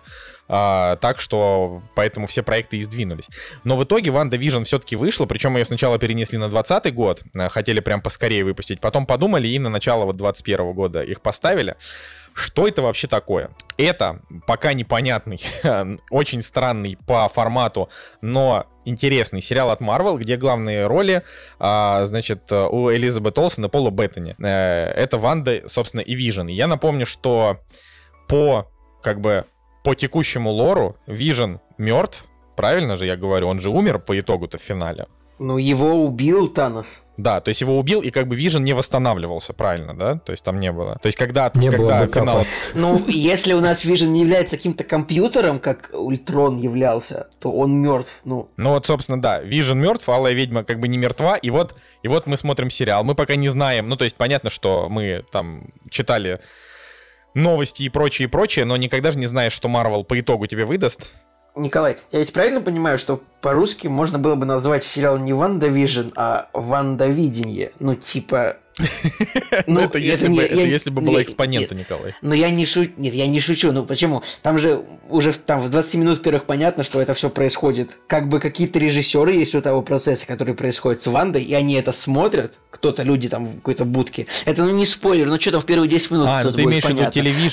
[0.55, 3.29] а, так что поэтому все проекты и сдвинулись.
[3.65, 7.49] Но в итоге Ванда Vision все-таки вышла, причем ее сначала перенесли на 20 год, э,
[7.49, 11.77] хотели прям поскорее выпустить, потом подумали и на начало вот 21 года их поставили.
[12.35, 13.49] Что это вообще такое?
[13.79, 15.41] Это пока непонятный,
[16.11, 17.89] очень странный по формату,
[18.21, 21.23] но интересный сериал от Marvel, где главные роли,
[21.61, 24.35] а, значит, у Элизабет Олсен и Пола Беттани.
[24.39, 26.49] Э, это Ванда, собственно, и Вижен.
[26.49, 27.59] Я напомню, что
[28.29, 28.71] по
[29.03, 29.45] как бы
[29.83, 32.27] по текущему лору Вижен мертв,
[32.57, 35.07] правильно же я говорю, он же умер по итогу-то в финале.
[35.39, 37.03] Ну, его убил Танос.
[37.17, 40.19] Да, то есть его убил, и как бы Вижен не восстанавливался, правильно, да?
[40.19, 40.99] То есть там не было.
[41.03, 42.47] То есть когда, не когда было финал...
[42.75, 48.21] Ну, если у нас Вижен не является каким-то компьютером, как Ультрон являлся, то он мертв,
[48.25, 48.51] ну.
[48.57, 52.09] Ну вот, собственно, да, Вижен мертв, Алая Ведьма как бы не мертва, и вот, и
[52.09, 53.03] вот мы смотрим сериал.
[53.03, 56.39] Мы пока не знаем, ну то есть понятно, что мы там читали
[57.35, 60.65] новости и прочее, и прочее, но никогда же не знаешь, что Марвел по итогу тебе
[60.65, 61.11] выдаст.
[61.55, 66.49] Николай, я ведь правильно понимаю, что по-русски можно было бы назвать сериал не WandaVision, а
[66.55, 67.73] Ванда Видение?
[67.79, 68.57] Ну, типа
[69.67, 72.15] Ну, это если бы если бы была экспонента, Николай.
[72.23, 72.93] Но я не шучу.
[72.97, 73.73] Нет, я не шучу.
[73.73, 74.23] Ну почему?
[74.43, 77.99] Там же уже там в 20 минут первых понятно, что это все происходит.
[78.07, 81.93] Как бы какие-то режиссеры есть у того процесса, который происходит с Вандой, и они это
[81.93, 82.55] смотрят.
[82.71, 84.27] Кто-то, люди там в какой-то будке.
[84.47, 86.85] Это ну не спойлер, ну что там в первые 10 минут А, ну ты имеешь
[86.85, 87.03] в виду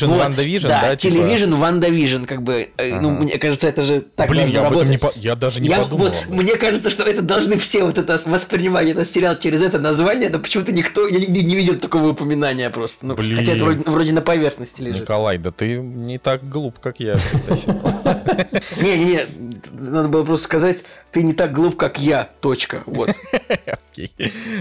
[0.08, 0.82] вот, Ванда Вижн, да?
[0.82, 2.70] Да, Television, Ванда Вижн, как бы.
[2.78, 5.00] Э, ну, мне кажется, это же так Блин, я об этом не.
[5.16, 6.14] Я даже не подумал.
[6.30, 10.40] Мне кажется, что это должны все вот это воспринимать, этот сериал через это название, но
[10.40, 13.06] почему-то никто, я нигде не видел такого упоминания просто.
[13.06, 13.38] Ну, Блин.
[13.38, 15.02] Хотя это вроде, вроде на поверхности лежит.
[15.02, 17.16] Николай, да ты не так глуп, как я.
[18.82, 19.22] Не-не-не,
[19.72, 22.84] надо было просто сказать, ты не так глуп, как я, точка.
[22.86, 23.10] Вот.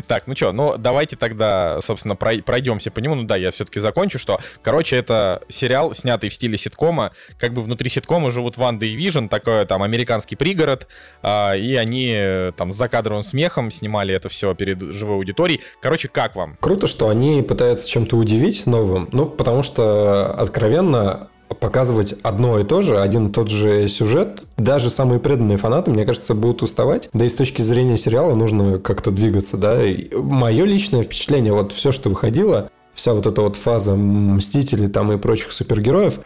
[0.07, 3.15] Так, ну что, ну давайте тогда, собственно, пройдемся по нему.
[3.15, 7.13] Ну да, я все-таки закончу, что, короче, это сериал, снятый в стиле ситкома.
[7.39, 10.89] Как бы внутри ситкома живут Ванда и Вижн, такой там американский пригород,
[11.23, 15.61] а, и они э, там с закадровым смехом снимали это все перед живой аудиторией.
[15.81, 16.57] Короче, как вам?
[16.61, 21.29] Круто, что они пытаются чем-то удивить новым, ну, потому что откровенно
[21.61, 26.05] показывать одно и то же, один и тот же сюжет, даже самые преданные фанаты, мне
[26.05, 27.09] кажется, будут уставать.
[27.13, 29.79] Да и с точки зрения сериала нужно как-то двигаться, да.
[30.15, 35.17] Мое личное впечатление, вот все, что выходило, вся вот эта вот фаза Мстителей там и
[35.17, 36.21] прочих супергероев,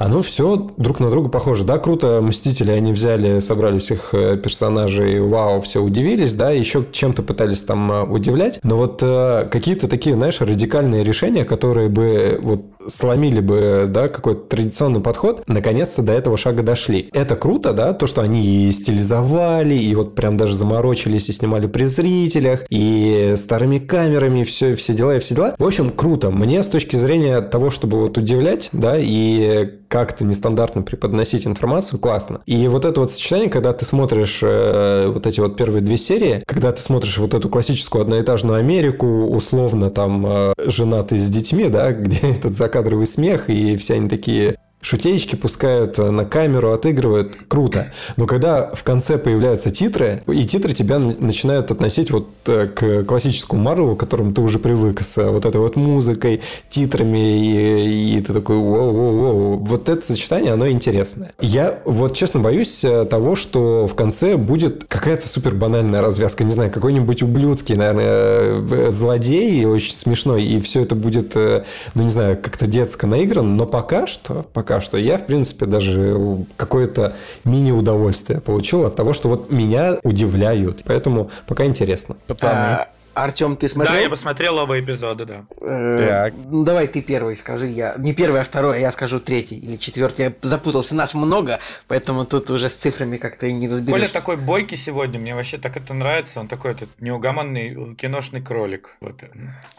[0.00, 1.64] оно все друг на друга похоже.
[1.64, 7.22] Да, круто, Мстители они взяли, собрали всех э, персонажей, вау, все удивились, да, еще чем-то
[7.22, 12.62] пытались там э, удивлять, но вот э, какие-то такие, знаешь, радикальные решения, которые бы вот
[12.88, 17.08] сломили бы, да, какой-то традиционный подход, наконец-то до этого шага дошли.
[17.12, 21.66] Это круто, да, то, что они и стилизовали, и вот прям даже заморочились и снимали
[21.66, 25.54] при зрителях, и старыми камерами, все, все дела и все дела.
[25.58, 26.30] В общем, круто.
[26.30, 32.40] Мне с точки зрения того, чтобы вот удивлять, да, и как-то нестандартно преподносить информацию, классно.
[32.46, 36.44] И вот это вот сочетание, когда ты смотришь э, вот эти вот первые две серии,
[36.46, 41.92] когда ты смотришь вот эту классическую одноэтажную Америку, условно там э, женатый с детьми, да,
[41.92, 47.36] где этот закадровый смех, и все они такие Шутеечки пускают э, на камеру, отыгрывают.
[47.48, 47.92] Круто.
[48.16, 53.60] Но когда в конце появляются титры, и титры тебя начинают относить вот э, к классическому
[53.62, 56.40] Марвелу, к которому ты уже привык, с вот этой вот музыкой,
[56.70, 59.56] титрами, и, и ты такой, воу-воу-воу.
[59.58, 61.34] Вот это сочетание, оно интересное.
[61.40, 66.42] Я вот честно боюсь э, того, что в конце будет какая-то супер банальная развязка.
[66.42, 72.38] Не знаю, какой-нибудь ублюдский, наверное, злодей, очень смешной, и все это будет, ну не знаю,
[72.42, 74.96] как-то детско наиграно, но пока что, пока пока что.
[74.96, 77.14] Я, в принципе, даже какое-то
[77.44, 80.84] мини-удовольствие получил от того, что вот меня удивляют.
[80.86, 82.16] Поэтому пока интересно.
[82.28, 82.86] Пацаны.
[83.14, 83.96] Артем, ты смотрел?
[83.96, 85.44] Да, я посмотрел оба эпизода, да.
[85.60, 86.34] Э, так.
[86.50, 89.76] Ну давай ты первый скажи, я не первый, а второй, а я скажу третий или
[89.76, 90.26] четвертый.
[90.26, 93.92] Я запутался, нас много, поэтому тут уже с цифрами как-то не разберешься.
[93.92, 96.40] Коля такой бойкий сегодня, мне вообще так это нравится.
[96.40, 98.96] Он такой этот неугомонный киношный кролик.
[99.00, 99.22] Вот.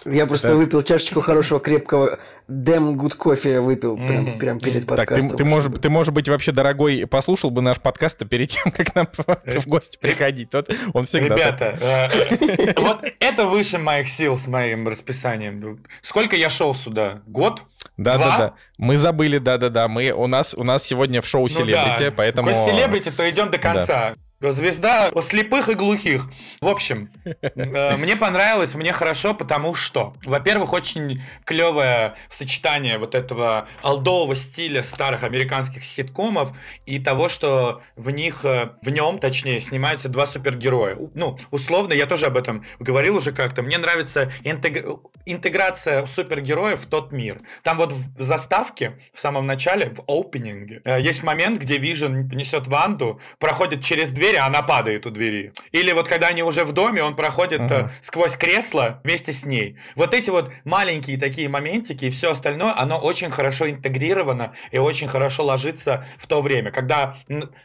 [0.05, 0.55] Я просто да.
[0.55, 4.37] выпил чашечку хорошего крепкого Дэм Гуд кофе выпил прям, mm-hmm.
[4.37, 5.29] прям перед подкастом.
[5.29, 8.71] Так, ты, ты, можешь, ты, может быть, вообще, дорогой, послушал бы наш подкаст перед тем,
[8.75, 10.49] как нам в гости приходить.
[10.93, 15.79] Он всегда Ребята, э, вот это выше моих сил с моим расписанием.
[16.01, 17.21] Сколько я шел сюда?
[17.27, 17.61] Год?
[17.95, 18.25] Да, Два?
[18.25, 18.53] да, да.
[18.77, 19.87] Мы забыли, да, да, да.
[19.87, 22.13] Мы у нас у нас сегодня в шоу Селебрити, ну, да.
[22.15, 22.51] поэтому.
[22.51, 23.85] Коль Селебрити, то идем до конца.
[24.09, 24.15] Да.
[24.41, 26.27] Звезда слепых и глухих.
[26.61, 27.09] В общем,
[27.41, 34.81] э, мне понравилось, мне хорошо, потому что, во-первых, очень клевое сочетание вот этого алдового стиля
[34.81, 36.53] старых американских ситкомов
[36.87, 40.97] и того, что в них, э, в нем, точнее, снимаются два супергероя.
[41.13, 43.61] Ну, условно, я тоже об этом говорил уже как-то.
[43.61, 45.01] Мне нравится интегр...
[45.25, 47.39] интеграция супергероев в тот мир.
[47.61, 52.67] Там вот в заставке, в самом начале, в опенинге, э, есть момент, где Вижен несет
[52.67, 55.53] Ванду, проходит через дверь, двери, а она падает у двери.
[55.71, 57.89] Или вот когда они уже в доме, он проходит uh-huh.
[58.01, 59.77] сквозь кресло вместе с ней.
[59.95, 65.07] Вот эти вот маленькие такие моментики и все остальное, оно очень хорошо интегрировано и очень
[65.07, 66.71] хорошо ложится в то время.
[66.71, 67.15] Когда,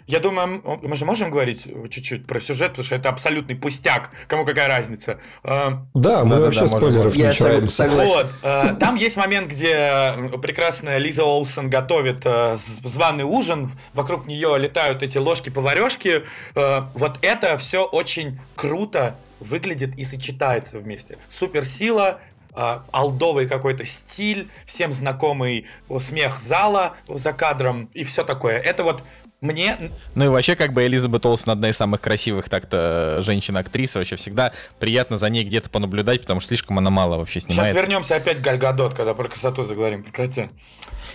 [0.06, 4.10] я думаю, мы же можем говорить чуть-чуть про сюжет, потому что это абсолютный пустяк.
[4.26, 5.18] Кому какая разница?
[5.42, 7.88] А, да, мы да, вообще да, спойлеров не чаемся.
[7.88, 14.56] Вот, э, там есть момент, где прекрасная Лиза Олсен готовит э, званый ужин, вокруг нее
[14.58, 16.24] летают эти ложки-поварешки,
[16.56, 21.18] Э, вот это все очень круто выглядит и сочетается вместе.
[21.28, 22.18] Суперсила,
[22.54, 25.66] э, алдовый какой-то стиль, всем знакомый
[26.00, 28.58] смех зала за кадром и все такое.
[28.58, 29.02] Это вот
[29.40, 29.92] мне...
[30.14, 33.94] Ну и вообще, как бы Элизабет Олсен одна из самых красивых так-то женщин-актрис.
[33.94, 37.72] Вообще всегда приятно за ней где-то понаблюдать, потому что слишком она мало вообще снимается.
[37.72, 40.02] Сейчас вернемся опять к Гальгадот, когда про красоту заговорим.
[40.02, 40.48] Прекрати.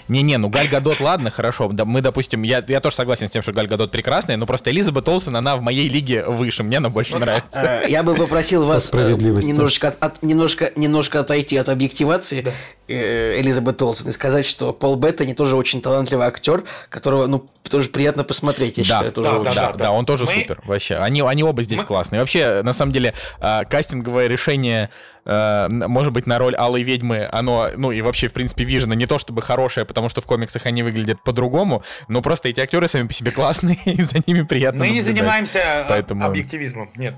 [0.07, 1.69] Не-не, ну Галь Гадот, ладно, хорошо.
[1.71, 4.69] Да, мы, допустим, я, я тоже согласен с тем, что Галь Гадот прекрасная, но просто
[4.69, 7.81] Элизабет Олсен, она в моей лиге выше, мне она больше нравится.
[7.83, 12.51] Э, я бы попросил вас э, немножечко, от, немножко, немножко отойти от объективации да.
[12.89, 17.87] Э, Элизабет Олсен и сказать, что Пол Беттани тоже очень талантливый актер, которого, ну, тоже
[17.87, 19.11] приятно посмотреть, я да, считаю.
[19.11, 19.53] Тоже да, очень...
[19.53, 20.31] да, да, да, он тоже Мы...
[20.31, 20.95] супер, вообще.
[20.95, 21.85] Они, они оба здесь Мы...
[21.85, 22.19] классные.
[22.19, 24.89] Вообще, на самом деле, кастинговое решение
[25.25, 29.05] э, может быть, на роль Алой Ведьмы, оно, ну и вообще, в принципе, Вижена не
[29.05, 33.07] то чтобы хорошее, потому что в комиксах они выглядят по-другому, но просто эти актеры сами
[33.07, 35.07] по себе классные, и за ними приятно Мы наблюдать.
[35.07, 36.25] не занимаемся а, Поэтому...
[36.25, 37.15] объективизмом, нет.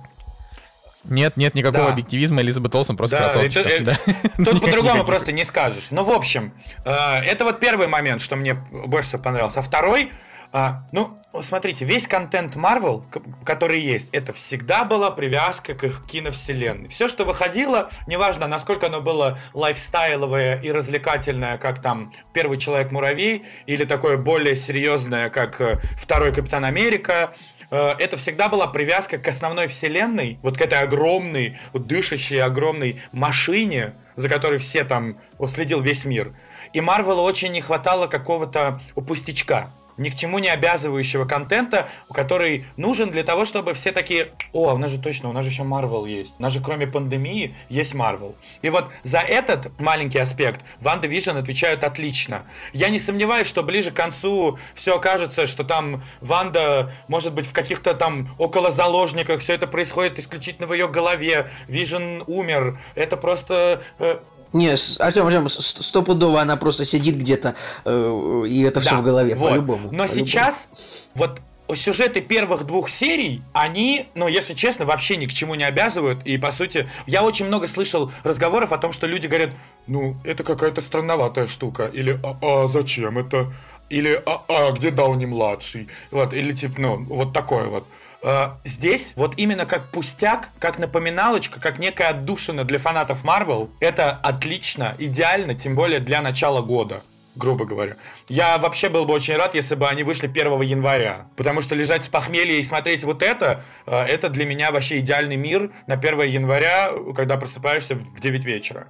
[1.06, 1.92] Нет, нет никакого да.
[1.92, 3.60] объективизма, Элизабет Олсен просто да, красотка.
[3.60, 4.46] Это, да.
[4.46, 5.88] Тут по-другому просто не скажешь.
[5.92, 6.54] Ну, в общем,
[6.86, 9.60] э, это вот первый момент, что мне больше всего понравился.
[9.60, 10.14] А второй,
[10.56, 11.10] а, ну,
[11.42, 13.04] смотрите, весь контент Marvel,
[13.44, 16.90] который есть, это всегда была привязка к их киновселенной.
[16.90, 23.84] Все, что выходило, неважно, насколько оно было лайфстайловое и развлекательное, как там Первый Человек-муравей, или
[23.84, 27.34] такое более серьезное, как э, Второй Капитан Америка,
[27.72, 33.96] э, это всегда была привязка к основной вселенной, вот к этой огромной, дышащей огромной машине,
[34.16, 35.18] за которой все там
[35.48, 36.36] следил весь мир.
[36.74, 43.10] И Марвелу очень не хватало какого-то пустячка ни к чему не обязывающего контента, который нужен
[43.10, 46.06] для того, чтобы все такие, о, у нас же точно, у нас же еще Марвел
[46.06, 46.34] есть.
[46.40, 48.36] У нас же кроме пандемии есть Марвел.
[48.62, 52.44] И вот за этот маленький аспект Ванда Вижн отвечают отлично.
[52.74, 57.54] Я не сомневаюсь, что ближе к концу все окажется, что там Ванда, может быть, в
[57.54, 61.50] каких-то там около заложниках, все это происходит исключительно в ее голове.
[61.68, 62.80] Вижн умер.
[62.96, 64.20] Это просто э,
[64.54, 67.56] не, Артем, Артем, стопудово она просто сидит где-то,
[67.86, 69.50] э, и это да, все в голове, вот.
[69.50, 69.90] по-любому.
[69.92, 70.68] Но по сейчас,
[71.16, 71.42] вот
[71.76, 76.26] сюжеты первых двух серий, они, ну, если честно, вообще ни к чему не обязывают.
[76.26, 79.52] И, по сути, я очень много слышал разговоров о том, что люди говорят,
[79.88, 81.86] ну, это какая-то странноватая штука.
[81.86, 83.52] Или, а, а зачем это?
[83.90, 85.88] Или, а, а где Дауни-младший?
[86.12, 87.88] Вот, или, типа, ну, вот такое вот.
[88.24, 94.12] Э, здесь вот именно как пустяк, как напоминалочка, как некая отдушина для фанатов Marvel, это
[94.12, 97.02] отлично, идеально, тем более для начала года
[97.36, 97.96] грубо говоря.
[98.30, 101.28] Я вообще был бы очень рад, если бы они вышли 1 января.
[101.36, 105.36] Потому что лежать с похмелья и смотреть вот это, э, это для меня вообще идеальный
[105.36, 108.88] мир на 1 января, когда просыпаешься в 9 вечера.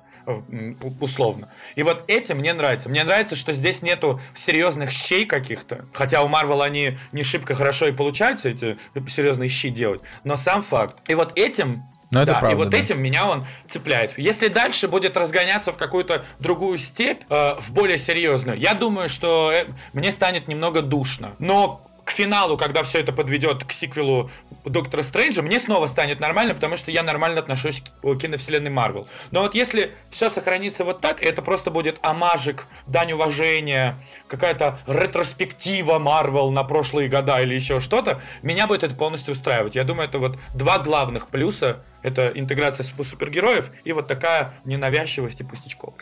[0.99, 1.49] Условно.
[1.75, 2.89] И вот этим мне нравится.
[2.89, 5.85] Мне нравится, что здесь нету серьезных щей каких-то.
[5.93, 10.01] Хотя у Марвел они не шибко хорошо и получаются эти серьезные щи делать.
[10.23, 10.97] Но сам факт.
[11.09, 11.83] И вот этим
[12.13, 12.77] но ну, это да, правда, и вот да.
[12.77, 14.17] этим меня он цепляет.
[14.19, 19.51] Если дальше будет разгоняться в какую-то другую степь, э, в более серьезную, я думаю, что
[19.51, 21.33] э, мне станет немного душно.
[21.39, 24.29] Но к финалу, когда все это подведет к сиквелу
[24.65, 29.07] Доктора Стрэнджа, мне снова станет нормально, потому что я нормально отношусь к киновселенной Марвел.
[29.31, 33.97] Но вот если все сохранится вот так, это просто будет амажик, дань уважения,
[34.27, 39.75] какая-то ретроспектива Марвел на прошлые года или еще что-то, меня будет это полностью устраивать.
[39.75, 45.43] Я думаю, это вот два главных плюса это интеграция супергероев и вот такая ненавязчивость и
[45.43, 45.95] пустячков.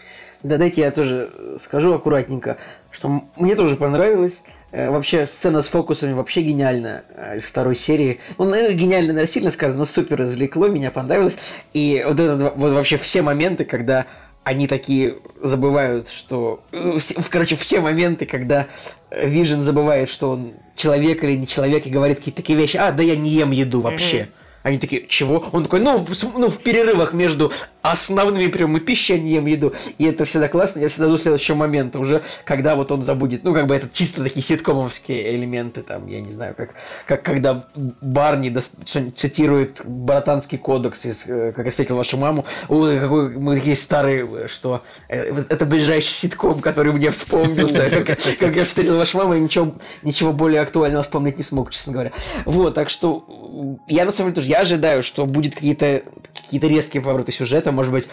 [0.44, 2.58] Да, дайте я тоже скажу аккуратненько,
[2.90, 4.42] что мне тоже понравилось.
[4.72, 8.20] Э, вообще сцена с фокусами вообще гениальная э, из второй серии.
[8.38, 11.38] Ну, наверное, гениально, наверное, сильно сказано, но супер развлекло, меня понравилось.
[11.74, 14.06] И вот это вот вообще все моменты, когда
[14.44, 16.64] они такие забывают, что...
[16.72, 16.98] Ну,
[17.30, 18.68] короче, все моменты, когда
[19.12, 22.78] Вижен забывает, что он человек или не человек, и говорит какие-то такие вещи.
[22.78, 24.18] А, да я не ем еду вообще.
[24.18, 24.30] Mm-hmm.
[24.64, 25.50] Они такие, чего?
[25.52, 27.52] Он такой, ну, в, ну, в перерывах между
[27.82, 29.74] основными приемами пищи не ем еду.
[29.98, 30.82] И это всегда классно.
[30.82, 33.44] Я всегда жду следующего момента уже, когда вот он забудет.
[33.44, 36.76] Ну, как бы это чисто такие ситкомовские элементы, там, я не знаю, как,
[37.06, 37.66] как когда
[38.02, 42.46] Барни до, цитирует братанский кодекс из э, «Как я встретил вашу маму».
[42.70, 47.90] Ой, какой мы такие старые, что э, это ближайший ситком, который мне вспомнился.
[48.40, 52.12] Как, я встретил вашу маму, и ничего более актуального вспомнить не смог, честно говоря.
[52.46, 53.26] Вот, так что
[53.88, 56.04] я на самом деле тоже я ожидаю, что будет какие-то
[56.34, 58.08] какие резкие повороты сюжета, может быть,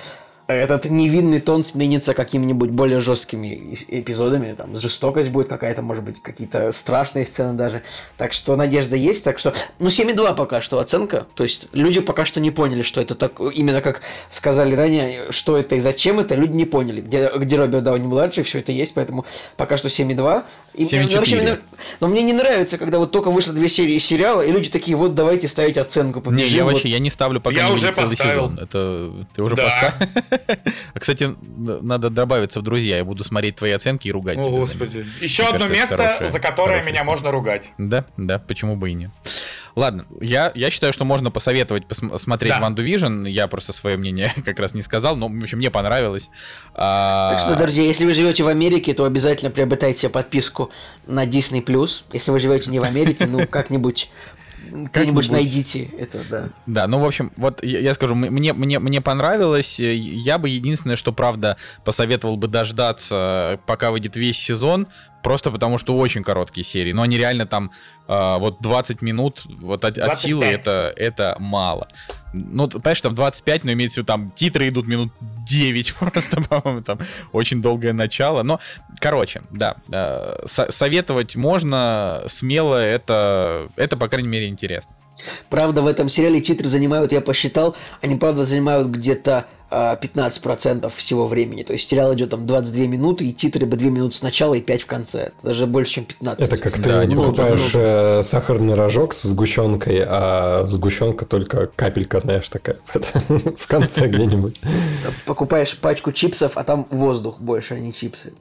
[0.49, 6.73] этот невинный тон сменится какими-нибудь более жесткими эпизодами, там, жестокость будет какая-то, может быть, какие-то
[6.73, 7.83] страшные сцены даже.
[8.17, 9.53] Так что надежда есть, так что...
[9.79, 13.39] Ну, 7,2 пока что оценка, то есть люди пока что не поняли, что это так,
[13.55, 14.01] именно как
[14.31, 18.61] сказали ранее, что это и зачем это, люди не поняли, где, где Роберт Дауни-младший, все
[18.61, 19.27] это есть, поэтому
[19.59, 20.45] пока что 7,2.
[20.73, 21.61] И, 7,4.
[22.01, 25.15] Но мне не нравится, когда вот только вышло две серии сериала, и люди такие, вот
[25.15, 26.47] давайте ставить оценку, побежим.
[26.47, 26.73] Не, я вот.
[26.73, 28.49] вообще, я не ставлю пока я не уже целый поставил.
[28.49, 28.59] сезон.
[28.59, 29.65] Это ты уже да.
[29.65, 30.38] поставил?
[30.95, 32.97] А, кстати, надо добавиться в друзья.
[32.99, 34.67] Я буду смотреть твои оценки и ругать О, тебя за них.
[34.69, 35.07] господи.
[35.21, 37.05] Еще Мне одно кажется, место, хорошая- за которое меня история.
[37.05, 37.71] можно ругать.
[37.79, 39.11] Да, да, почему бы и нет.
[39.77, 42.61] Ладно, я, я считаю, что можно посоветовать посм- смотреть Да.
[42.61, 43.25] Ванду Вижн.
[43.27, 46.31] Я просто свое мнение как раз не сказал, но, в общем, мне понравилось.
[46.75, 50.71] А, Так что, друзья, если вы живете в Америке, то обязательно приобретайте себе подписку
[51.07, 51.63] на Disney+.
[52.13, 54.11] Если вы живете не в Америке, ну, как-нибудь
[54.93, 55.31] Как-нибудь.
[55.31, 56.49] найдите это, да.
[56.67, 59.79] Да, ну, в общем, вот я, я скажу, мне, мне, мне понравилось.
[59.81, 64.87] Я бы единственное, что, правда, посоветовал бы дождаться, пока выйдет весь сезон,
[65.23, 66.93] просто потому что очень короткие серии.
[66.93, 67.71] Но они реально там
[68.07, 70.61] э, вот 20 минут вот от, от силы 25.
[70.61, 71.89] это, это мало.
[72.33, 76.83] Ну, понимаешь, там 25, но имеется в виду, там титры идут минут 9 просто, по-моему,
[76.83, 76.99] там
[77.33, 78.43] очень долгое начало.
[78.43, 78.61] Но,
[79.01, 84.95] короче, да, э, со- советовать можно смело, это, это, по крайней мере, интересно.
[85.51, 91.63] Правда, в этом сериале титры занимают, я посчитал, они, правда, занимают где-то 15% всего времени.
[91.63, 94.83] То есть сериал идет там 22 минуты, и титры бы 2 минуты сначала и 5
[94.83, 95.19] в конце.
[95.25, 96.43] Это даже больше, чем 15.
[96.47, 102.21] Это как Да, ты не покупаешь э, сахарный рожок с сгущенкой, а сгущенка только капелька,
[102.21, 104.61] знаешь, такая в конце где-нибудь.
[105.27, 108.33] Покупаешь пачку чипсов, а там воздух больше, а не чипсы.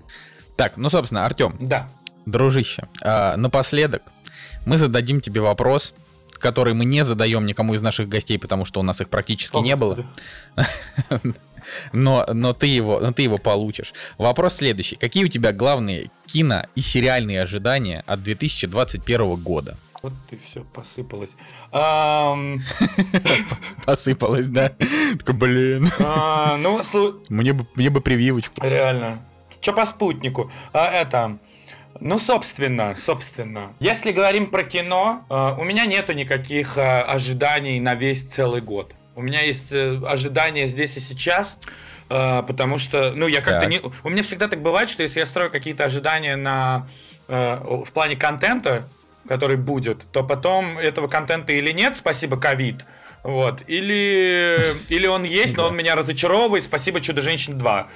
[0.55, 1.89] Так, ну, собственно, Артем, Да.
[2.25, 4.01] дружище, а, напоследок
[4.65, 5.93] мы зададим тебе вопрос,
[6.39, 9.76] который мы не задаем никому из наших гостей, потому что у нас их практически не
[9.76, 10.05] было.
[11.91, 13.93] Но, но, ты его, но ты его получишь.
[14.18, 14.95] Вопрос следующий.
[14.95, 19.77] Какие у тебя главные кино и сериальные ожидания от 2021 года?
[20.01, 21.31] Вот ты все посыпалось.
[23.85, 24.72] Посыпалось, да?
[25.18, 25.89] Такой, блин.
[25.99, 28.53] а, Ну, слу- Мне бы, мне бы прививочку.
[28.61, 29.26] Реально.
[29.59, 30.51] Че по спутнику?
[30.73, 31.38] А, это...
[31.99, 33.74] Ну, собственно, собственно.
[33.80, 38.94] Если говорим про кино, э, у меня нету никаких э, ожиданий на весь целый год.
[39.15, 41.60] У меня есть э, ожидания здесь и сейчас,
[42.07, 43.82] потому что, ну, я как-то не...
[44.03, 46.88] У меня всегда так бывает, что если я строю какие-то ожидания на...
[47.28, 48.88] в плане контента,
[49.28, 52.86] который будет, то потом этого контента или нет, спасибо ковид,
[53.24, 54.57] вот, или,
[54.88, 57.88] или он есть, но он меня разочаровывает, спасибо Чудо-женщин 2.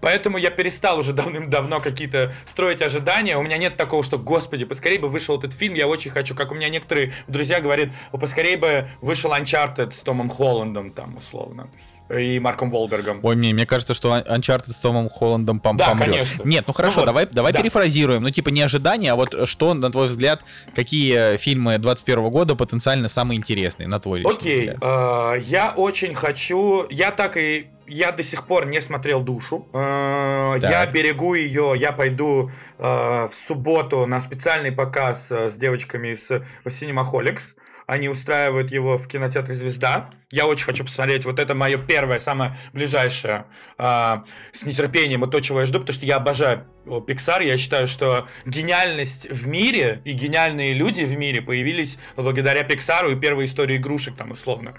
[0.00, 3.36] Поэтому я перестал уже давным-давно какие-то строить ожидания.
[3.36, 6.34] У меня нет такого, что, господи, поскорее бы вышел этот фильм, я очень хочу.
[6.34, 11.16] Как у меня некоторые друзья говорят, «О, поскорее бы вышел Uncharted с Томом Холландом, там,
[11.16, 11.68] условно,
[12.10, 13.20] и Марком Волбергом.
[13.22, 16.06] Ой, мне, мне кажется, что Uncharted с Томом Холландом пом- Да, помрет.
[16.10, 16.42] конечно.
[16.44, 17.60] Нет, ну хорошо, Ну вот, давай, давай да.
[17.60, 18.22] перефразируем.
[18.22, 20.42] Ну, типа, не ожидания, а вот что, на твой взгляд,
[20.74, 24.76] какие фильмы 21 года потенциально самые интересные, на твой Окей, взгляд?
[24.80, 29.66] э, я очень хочу, я так и, я до сих пор не смотрел душу.
[29.72, 30.70] Э, Так.
[30.70, 36.28] Я берегу ее, я пойду э, в субботу на специальный показ с девочками из
[36.64, 37.54] Cinemaholics.
[37.86, 40.10] Они устраивают его в кинотеатре «Звезда».
[40.30, 41.24] Я очень хочу посмотреть.
[41.24, 43.46] Вот это мое первое, самое ближайшее
[43.78, 44.16] э,
[44.52, 47.44] с нетерпением и то, чего я жду, потому что я обожаю Pixar.
[47.44, 53.16] Я считаю, что гениальность в мире и гениальные люди в мире появились благодаря Pixar и
[53.16, 54.74] первой истории игрушек, там, условно.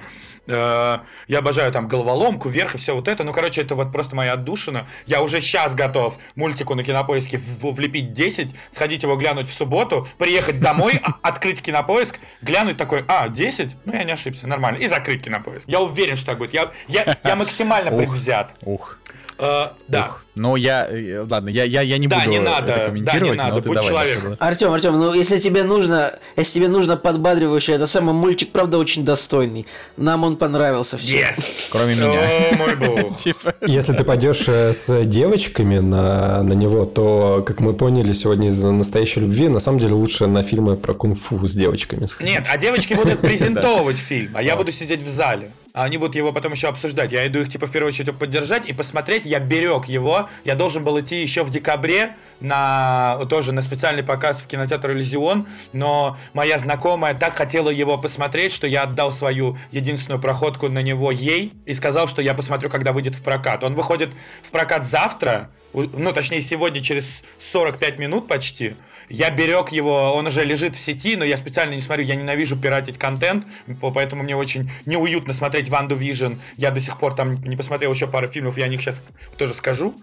[0.48, 3.24] Э, Я обожаю там головоломку, вверх и все вот это.
[3.24, 4.88] Ну, короче, это вот просто моя отдушина.
[5.06, 10.60] Я уже сейчас готов мультику на кинопоиске влепить 10, сходить его глянуть в субботу, приехать
[10.62, 13.76] домой, а- открыть кинопоиск, глянуть такой, а, 10?
[13.86, 14.78] Ну, я не ошибся, нормально.
[14.78, 15.68] И закрыть кинопоиск.
[15.68, 16.54] Я уверен, что так будет.
[16.54, 18.54] Я, я, я максимально предвзят.
[18.62, 18.98] Ух,
[19.40, 20.18] Э, Да.
[20.38, 20.88] Ну, я...
[20.90, 23.56] э, Ладно, я, я, я не Да, буду не надо, это да, комментировать, не надо,
[23.56, 23.90] но ты будь давай.
[23.90, 24.30] человеком.
[24.40, 28.78] да, Артем, Артем, ну если тебе нужно, если тебе нужно подбадривающее, это самый мультик, правда,
[28.78, 29.66] очень достойный.
[29.98, 31.20] Нам он понравился все.
[31.22, 31.44] Yes.
[31.70, 32.52] Кроме меня.
[32.52, 33.18] О, мой бог.
[33.18, 38.50] Типа, Если ты пойдешь э, с девочками на, на него, то, как мы поняли сегодня
[38.50, 42.34] из настоящей любви, на самом деле лучше на фильмы про кунг-фу с девочками сходить.
[42.34, 45.52] Нет, а девочки будут презентовывать фильм, а я буду сидеть в зале.
[45.78, 47.12] А они будут его потом еще обсуждать.
[47.12, 49.26] Я иду их, типа, в первую очередь поддержать и посмотреть.
[49.26, 50.28] Я берег его.
[50.44, 55.48] Я должен был идти еще в декабре на тоже на специальный показ в кинотеатр Иллюзион,
[55.74, 61.12] но моя знакомая так хотела его посмотреть, что я отдал свою единственную проходку на него
[61.12, 63.64] ей и сказал, что я посмотрю, когда выйдет в прокат.
[63.64, 64.10] Он выходит
[64.42, 67.06] в прокат завтра, ну, точнее, сегодня через
[67.52, 68.76] 45 минут почти.
[69.10, 72.58] Я берег его, он уже лежит в сети, но я специально не смотрю, я ненавижу
[72.58, 73.46] пиратить контент,
[73.80, 76.34] по- поэтому мне очень неуютно смотреть Ванду Вижн.
[76.58, 79.02] Я до сих пор там не посмотрел еще пару фильмов, я о них сейчас
[79.38, 79.94] тоже скажу.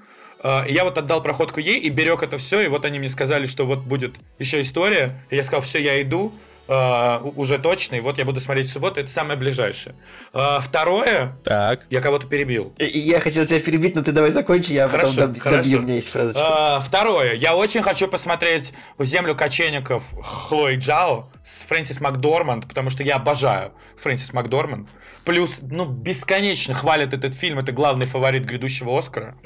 [0.42, 3.46] А, Я вот отдал проходку ей и берег это все, и вот они мне сказали,
[3.46, 5.12] что вот будет еще история.
[5.30, 6.32] И я сказал, все, я иду.
[6.68, 9.94] Э, уже точно, и вот я буду смотреть в субботу, это самое ближайшее.
[10.32, 11.86] Э, второе, Так.
[11.90, 12.74] я кого-то перебил.
[12.78, 15.62] Я хотел тебя перебить, но ты давай закончи, я Хорошо, потом доб- хорошо.
[15.62, 16.40] добью, у меня есть фразочка.
[16.76, 17.34] А, второе.
[17.34, 23.72] Я очень хочу посмотреть «Землю кочевников» Хлои Джао с Фрэнсис Макдорманд, потому что я обожаю
[23.96, 24.88] Фрэнсис Макдорманд.
[25.24, 29.36] Плюс, ну, бесконечно хвалят этот фильм, это главный фаворит грядущего Оскара.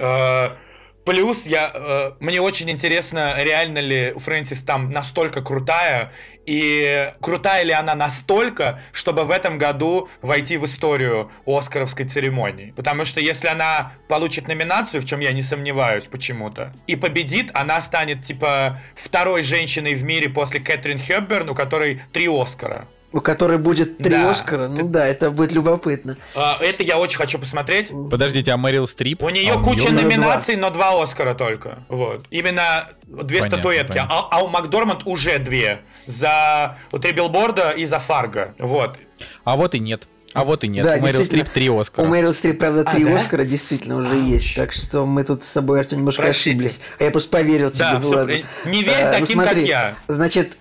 [1.05, 6.13] Плюс я, э, мне очень интересно, реально ли Фрэнсис там настолько крутая,
[6.45, 12.73] и крутая ли она настолько, чтобы в этом году войти в историю Оскаровской церемонии.
[12.77, 17.81] Потому что если она получит номинацию, в чем я не сомневаюсь почему-то, и победит, она
[17.81, 22.87] станет типа второй женщиной в мире после Кэтрин Хепберн, у которой три Оскара.
[23.11, 24.31] У которой будет три Да.
[24.31, 26.19] Оскара, ну да, это будет любопытно.
[26.35, 27.91] А, Это я очень хочу посмотреть.
[28.11, 29.23] Подождите, а Мэрил Стрип?
[29.23, 31.79] У нее А куча неё- номинаций, но два Оскара только.
[31.89, 32.27] Вот.
[32.31, 33.89] Именно две Понятно, статуэтки.
[33.89, 34.15] понятно.
[34.15, 35.81] А, а у Макдорманд уже две.
[36.07, 38.55] За три билборда и за Фарго.
[38.59, 38.99] Вот.
[39.45, 40.07] А вот и нет.
[40.35, 40.85] А вот и нет.
[40.85, 41.25] Да, У Мэрил.
[41.25, 42.07] Стрип три У Оскара.
[42.07, 43.15] Мэрил Стрип, правда, А, три да?
[43.15, 46.51] Оскара действительно уже есть, так что мы тут с тобой, Артем, немножко Простите.
[46.51, 46.81] ошиблись.
[46.99, 49.67] А я просто поверил тебе, Да, ну э, не верь А, ну таким, как смотри,
[49.67, 49.97] я.
[50.09, 50.59] Значит,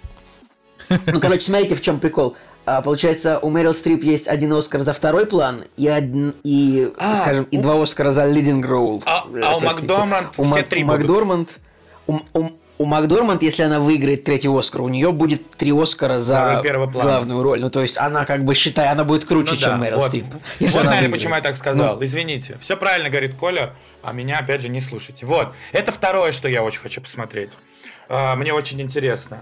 [0.90, 2.36] ну, короче, смотрите, в чем прикол.
[2.66, 7.16] А, получается, у Мэрил Стрип есть один Оскар за второй план и, один, и А,
[7.16, 9.02] скажем, и два Оскара за лидинг роул.
[9.06, 10.88] А- а у Макдорманд у, все Мак- три у.
[10.88, 11.60] Макдорманд,
[12.08, 16.62] у, у- у Макдорманд, если она выиграет третий Оскар, у нее будет три Оскара За
[16.92, 17.62] главную роль.
[17.62, 20.08] Ну, то есть, она как бы, считай, она будет круче, Ну чем да, Мэрил вот.
[20.10, 20.26] Стрип.
[20.26, 21.12] Вот, наверное, выиграет.
[21.12, 22.04] почему я так Ну, сказал.
[22.04, 22.58] Извините.
[22.60, 23.74] Все правильно говорит Коля,
[24.04, 25.26] а меня, опять же, не слушайте.
[25.26, 25.54] Вот.
[25.72, 27.52] Это второе, что я очень хочу посмотреть.
[28.10, 29.42] А, Мне очень интересно.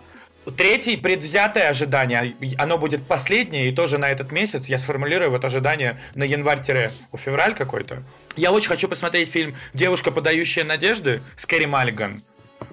[0.58, 6.00] Третий, предвзятое ожидание, оно будет последнее, и тоже на этот месяц я сформулирую вот ожидание
[6.14, 8.04] на январь-февраль какой-то.
[8.36, 12.22] Я очень хочу посмотреть фильм «Девушка, подающая надежды» с Кэрри Маллиган.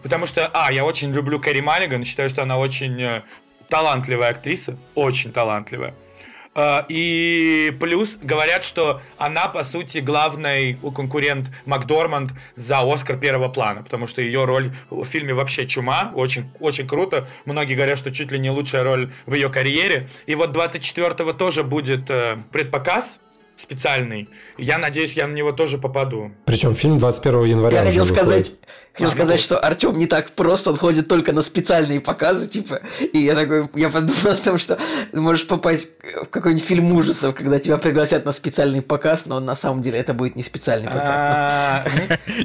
[0.02, 3.22] Потому что, а, я очень люблю Кэрри Маллиган, считаю, что она очень э,
[3.68, 5.94] талантливая актриса, очень талантливая.
[6.54, 13.82] А, И плюс говорят, что она, по сути, главный конкурент Макдорманд за Оскар первого плана,
[13.82, 17.26] потому что ее роль в фильме вообще чума, очень, очень круто.
[17.46, 20.08] Многие говорят, что чуть ли не лучшая роль в ее карьере.
[20.26, 23.18] И вот 24-го тоже будет э, предпоказ
[23.56, 24.28] специальный.
[24.58, 26.32] Я надеюсь, я на него тоже попаду.
[26.44, 28.58] Причем фильм 21 января Я хотел выходит.
[28.92, 32.48] Хотел А, ну сказать, что Артем не так просто, он ходит только на специальные показы,
[32.48, 32.80] типа,
[33.12, 34.78] и я такой, я подумал о том, что
[35.10, 35.90] ты можешь попасть
[36.22, 40.14] в какой-нибудь фильм ужасов, когда тебя пригласят на специальный показ, но на самом деле это
[40.14, 41.02] будет не специальный показ.
[41.06, 41.84] А,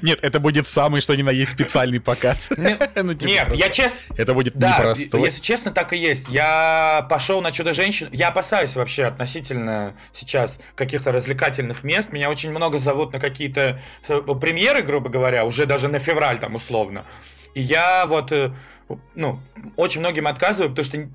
[0.02, 2.50] Нет, это будет самый, что ни на есть специальный показ.
[2.96, 3.98] Ну, типа, Нет, я честно...
[4.18, 5.22] Это будет Да, непростой.
[5.22, 6.28] если честно, так и есть.
[6.30, 8.10] Я пошел на Чудо-женщину.
[8.12, 12.12] Я опасаюсь вообще относительно сейчас каких-то развлекательных мест.
[12.12, 16.56] Меня очень много зовут на какие-то э, премьеры, грубо говоря, уже даже на февраль там
[16.56, 17.06] условно.
[17.54, 18.52] И я вот, э,
[19.16, 19.40] ну,
[19.76, 21.10] очень многим отказываю, потому что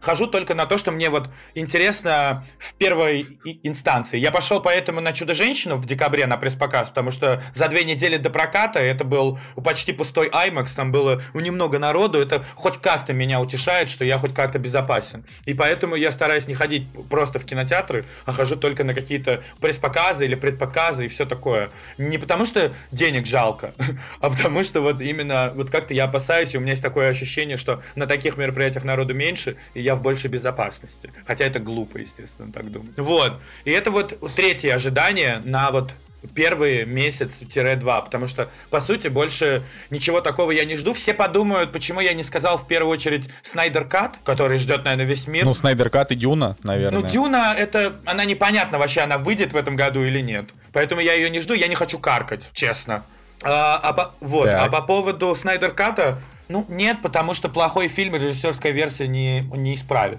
[0.00, 4.18] хожу только на то, что мне вот интересно в первой инстанции.
[4.18, 8.30] Я пошел поэтому на Чудо-женщину в декабре на пресс-показ, потому что за две недели до
[8.30, 13.40] проката это был почти пустой IMAX, там было ну, немного народу, это хоть как-то меня
[13.40, 15.24] утешает, что я хоть как-то безопасен.
[15.44, 20.24] И поэтому я стараюсь не ходить просто в кинотеатры, а хожу только на какие-то пресс-показы
[20.24, 21.70] или предпоказы и все такое.
[21.98, 23.74] Не потому что денег жалко,
[24.20, 27.56] а потому что вот именно вот как-то я опасаюсь, и у меня есть такое ощущение,
[27.56, 31.12] что на таких мероприятиях народу меньше, и я в большей безопасности.
[31.26, 32.98] Хотя это глупо, естественно, так думать.
[32.98, 33.40] Вот.
[33.64, 35.90] И это вот третье ожидание на вот
[36.34, 40.92] первый месяц-два, потому что, по сути, больше ничего такого я не жду.
[40.92, 45.26] Все подумают, почему я не сказал в первую очередь Снайдер Кат, который ждет, наверное, весь
[45.26, 45.44] мир.
[45.44, 47.00] Ну, Снайдер Кат и Дюна, наверное.
[47.00, 50.46] Ну, Дюна, это, она непонятно вообще, она выйдет в этом году или нет.
[50.72, 53.04] Поэтому я ее не жду, я не хочу каркать, честно.
[53.42, 54.66] А, а по, вот, Так.
[54.66, 59.74] а по поводу Снайдер Ката, ну, нет, потому что плохой фильм режиссерская версия не, не
[59.74, 60.18] исправит.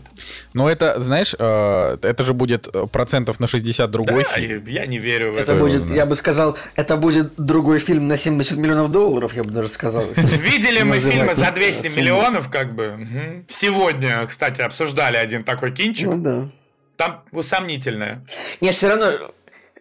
[0.53, 4.65] Но это, знаешь, э, это же будет э, процентов на 60 другой Да, фильм.
[4.67, 5.61] я не верю в Это это.
[5.61, 9.69] будет, я бы сказал, это будет другой фильм на 70 миллионов долларов, я бы даже
[9.69, 10.05] сказал.
[10.15, 11.95] Видели мы фильмы за 200 сумму.
[12.01, 13.43] миллионов, как бы.
[13.47, 16.07] Сегодня, кстати, обсуждали один такой кинчик.
[16.07, 16.49] Ну да.
[16.97, 18.25] Там сомнительное.
[18.59, 19.31] Не, все равно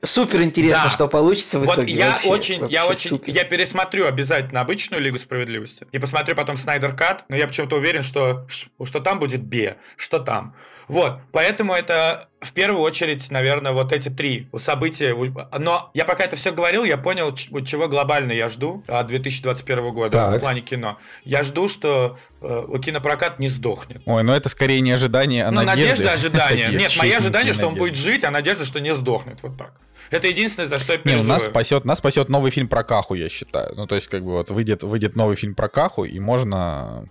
[0.02, 0.90] супер интересно, Да.
[0.90, 1.94] что получится в Вот итоге.
[1.94, 3.32] я вообще, очень, я вообще очень, супер.
[3.32, 8.02] я пересмотрю обязательно обычную Лигу Справедливости и посмотрю потом Снайдер Кат, но я почему-то уверен,
[8.02, 10.54] что, что там будет Б, что там.
[10.88, 15.16] Вот, поэтому это в первую очередь, наверное, вот эти три события.
[15.58, 20.10] Но я пока это все говорил, я понял, чего глобально я жду от 2021 года
[20.10, 20.36] Так.
[20.36, 20.98] в плане кино.
[21.24, 24.02] Я жду, что э, кинопрокат не сдохнет.
[24.06, 26.64] Ой, ну это скорее не ожидание, а Ну, надежда, ожидание.
[26.66, 29.42] Такие Нет, мои ожидания, что он будет жить, а надежда, что не сдохнет.
[29.42, 29.72] Вот так.
[30.10, 31.28] Это единственное, за что я Не, ну переживаю.
[31.32, 33.74] нас спасет, нас спасет новый фильм про Каху, я считаю.
[33.74, 37.08] Ну, то есть, как бы вот выйдет, выйдет новый фильм про Каху, и можно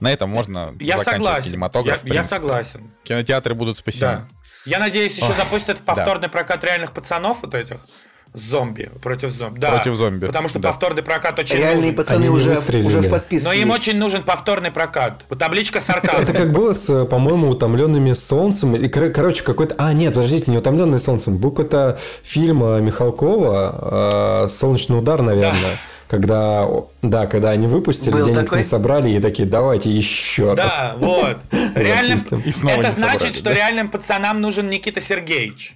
[0.00, 1.50] на этом можно Я заканчивать согласен.
[1.50, 2.04] кинематограф.
[2.04, 2.90] Я, я согласен.
[3.04, 4.12] Кинотеатры будут спасены.
[4.12, 4.28] Да.
[4.66, 7.76] Я надеюсь, еще Ох, запустят в повторный прокат реальных пацанов вот этих
[8.34, 9.60] зомби против зомби.
[9.60, 10.68] Да, Против зомби, Потому что да.
[10.70, 11.94] повторный прокат очень Реальные нужен.
[11.94, 12.86] пацаны Они уже, выстрелили.
[12.86, 13.80] уже в подписке Но им есть.
[13.88, 15.24] очень нужен повторный прокат.
[15.38, 16.22] Табличка сарказма.
[16.22, 18.74] Это как было с, по-моему, утомленными солнцем.
[18.76, 19.74] И, кор- короче, какой-то.
[19.78, 21.38] А, нет, подождите, не утомленные солнцем.
[21.38, 25.78] Был какой-то фильм э, Михалкова э, Солнечный удар, наверное.
[26.08, 26.68] Когда,
[27.02, 28.58] да, когда они выпустили, Был денег такой?
[28.58, 30.72] не собрали, и такие, давайте еще раз.
[30.76, 31.38] Да, вот.
[31.74, 32.18] Реальным...
[32.18, 32.40] Запустим.
[32.48, 33.54] И снова Это значит, собрали, что да?
[33.54, 35.74] реальным пацанам нужен Никита Сергеевич.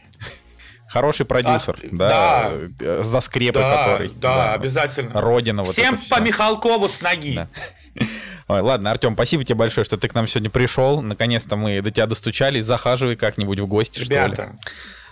[0.89, 2.51] Хороший продюсер, А, да,
[2.81, 4.11] э, за скрепы Да, который.
[4.17, 5.21] да, обязательно.
[5.21, 7.37] Родина вот Всем по Михалкову с ноги.
[7.37, 7.49] Да.
[8.49, 11.01] Ой, ладно, Артем, спасибо тебе большое, что ты к нам сегодня пришел.
[11.01, 12.65] Наконец-то мы до тебя достучались.
[12.65, 14.37] Захаживай как-нибудь в гости, что ли.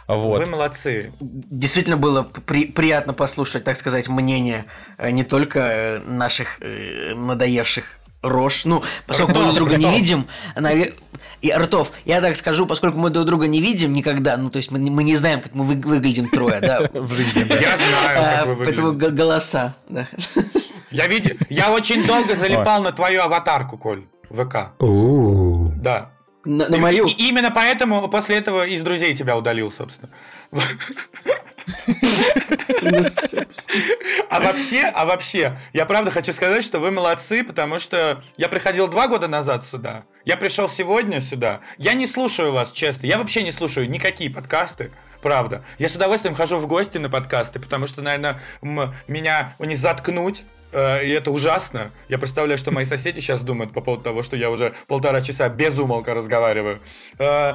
[0.09, 0.41] Вот.
[0.41, 1.13] вы молодцы.
[1.21, 4.65] Действительно было при- приятно послушать, так сказать, мнение
[4.97, 7.85] э, не только э, наших э, надоевших
[8.23, 8.65] рож.
[8.65, 9.99] Ну, поскольку мы друг друга не Ртов.
[10.01, 10.27] видим,
[10.57, 10.95] наве-
[11.41, 14.73] и ртов, я так скажу, поскольку мы друг друга не видим никогда, ну, то есть
[14.73, 16.81] мы, не- мы не знаем, как мы вы- выглядим трое, да.
[16.93, 19.11] Я знаю, А, как вы Поэтому выглядите.
[19.11, 20.09] г- голоса, да.
[20.91, 24.73] Я видел, я очень долго залипал на твою аватарку, Коль, ВК.
[25.83, 26.11] Да.
[26.49, 27.07] На на И- мою.
[27.07, 30.11] и именно поэтому после этого из друзей тебя удалил, собственно.
[32.81, 33.43] Ну, всё.
[34.31, 38.89] А вообще, а вообще, я правда хочу сказать, что вы молодцы, потому что я приходил
[38.89, 43.43] два года назад сюда, я пришел сегодня сюда, я не слушаю вас, честно, я вообще
[43.43, 45.62] не слушаю никакие подкасты, правда.
[45.79, 48.41] Я с удовольствием хожу в гости на подкасты, потому что, наверное,
[49.07, 51.90] меня не заткнуть, и это ужасно.
[52.09, 55.49] Я представляю, что мои соседи сейчас думают по поводу того, что я уже полтора часа
[55.49, 56.81] без умолка разговариваю.
[57.19, 57.55] Э,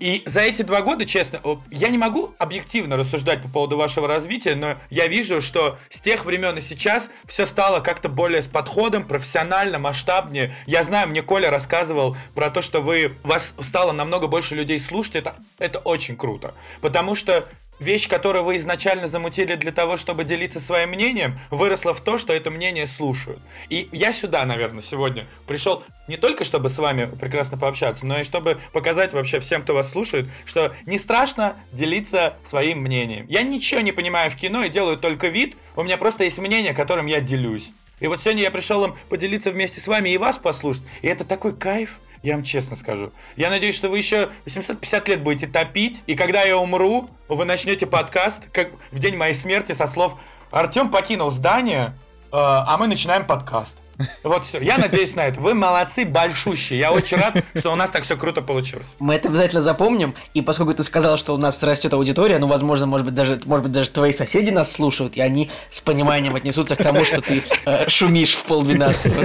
[0.00, 4.56] И за эти два года, честно, я не могу объективно рассуждать по поводу вашего развития,
[4.56, 9.04] но я вижу, что с тех времен и сейчас все стало как-то более с подходом,
[9.04, 10.52] профессионально, масштабнее.
[10.66, 15.14] Я знаю, мне Коля рассказывал про то, что вы вас стало намного больше людей слушать.
[15.14, 16.54] Это, это очень круто.
[16.80, 17.44] Потому что
[17.78, 22.32] вещь, которую вы изначально замутили для того, чтобы делиться своим мнением, выросла в то, что
[22.32, 23.40] это мнение слушают.
[23.68, 28.24] И я сюда, наверное, сегодня пришел не только чтобы с вами прекрасно пообщаться, но и
[28.24, 33.26] чтобы показать вообще всем, кто вас слушает, что не страшно делиться своим мнением.
[33.28, 36.74] Я ничего не понимаю в кино и делаю только вид, у меня просто есть мнение,
[36.74, 37.72] которым я делюсь.
[38.00, 40.82] И вот сегодня я пришел им поделиться вместе с вами и вас послушать.
[41.00, 43.12] И это такой кайф, я вам честно скажу.
[43.36, 47.86] Я надеюсь, что вы еще 850 лет будете топить, и когда я умру, вы начнете
[47.86, 50.16] подкаст, как в день моей смерти, со слов
[50.50, 51.92] «Артем покинул здание,
[52.32, 53.76] э, а мы начинаем подкаст».
[54.24, 54.58] Вот все.
[54.58, 55.38] Я надеюсь на это.
[55.38, 56.80] Вы молодцы, большущие.
[56.80, 58.88] Я очень рад, что у нас так все круто получилось.
[58.98, 62.86] Мы это обязательно запомним, и поскольку ты сказал, что у нас растет аудитория, ну, возможно,
[62.86, 66.74] может быть, даже, может быть, даже твои соседи нас слушают, и они с пониманием отнесутся
[66.74, 69.24] к тому, что ты э, шумишь в полдвенадцатого.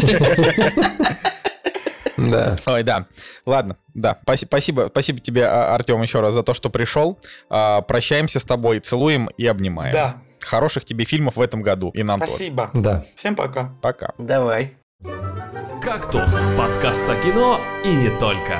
[2.19, 2.55] Да.
[2.65, 3.07] Ой, да.
[3.45, 4.17] Ладно, да.
[4.25, 7.17] Паси- Спасибо, спасибо тебе, А, Артем, еще раз за то, что пришел.
[7.49, 9.93] А, Прощаемся с тобой, целуем и обнимаем.
[9.93, 10.17] Да.
[10.41, 11.91] Хороших тебе фильмов в этом году.
[11.93, 12.31] И нам тоже.
[12.33, 12.69] Спасибо.
[12.73, 13.05] Да.
[13.15, 13.73] Всем пока.
[13.81, 14.13] Пока.
[14.17, 14.75] Давай.
[15.81, 18.59] «Кактус»– подкаст о кино и не только.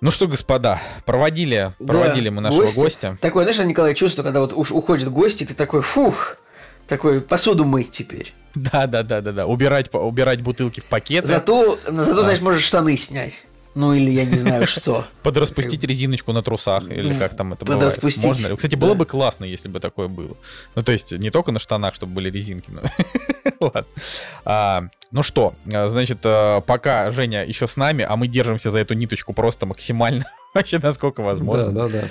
[0.00, 2.78] Ну что, господа, проводили, проводили Да, мы нашего гости.
[2.78, 3.18] гостя.
[3.20, 6.36] Такое, знаешь, Николай, чувство, когда вот уж уходят гости, ты такой, фух,
[6.86, 8.34] такой, посуду мыть теперь.
[8.56, 9.46] Да, да, да, да, да.
[9.46, 13.44] Убирать, убирать бутылки в пакеты, Зато, зато, знаешь, можешь штаны снять.
[13.74, 15.04] Ну, или я не знаю что.
[15.22, 18.02] подраспустить резиночку на трусах, или как там это бывает.
[18.02, 18.56] Можно ли?
[18.56, 20.34] Кстати, было бы классно, если бы такое было.
[20.74, 22.70] Ну, то есть, не только на штанах, чтобы были резинки.
[22.70, 22.80] но-
[23.60, 23.84] Ладно.
[24.46, 28.78] А, Ну что, а, значит, а, пока Женя еще с нами, а мы держимся за
[28.78, 30.24] эту ниточку просто максимально,
[30.56, 31.70] вообще насколько возможно.
[31.70, 32.08] Да, да, да.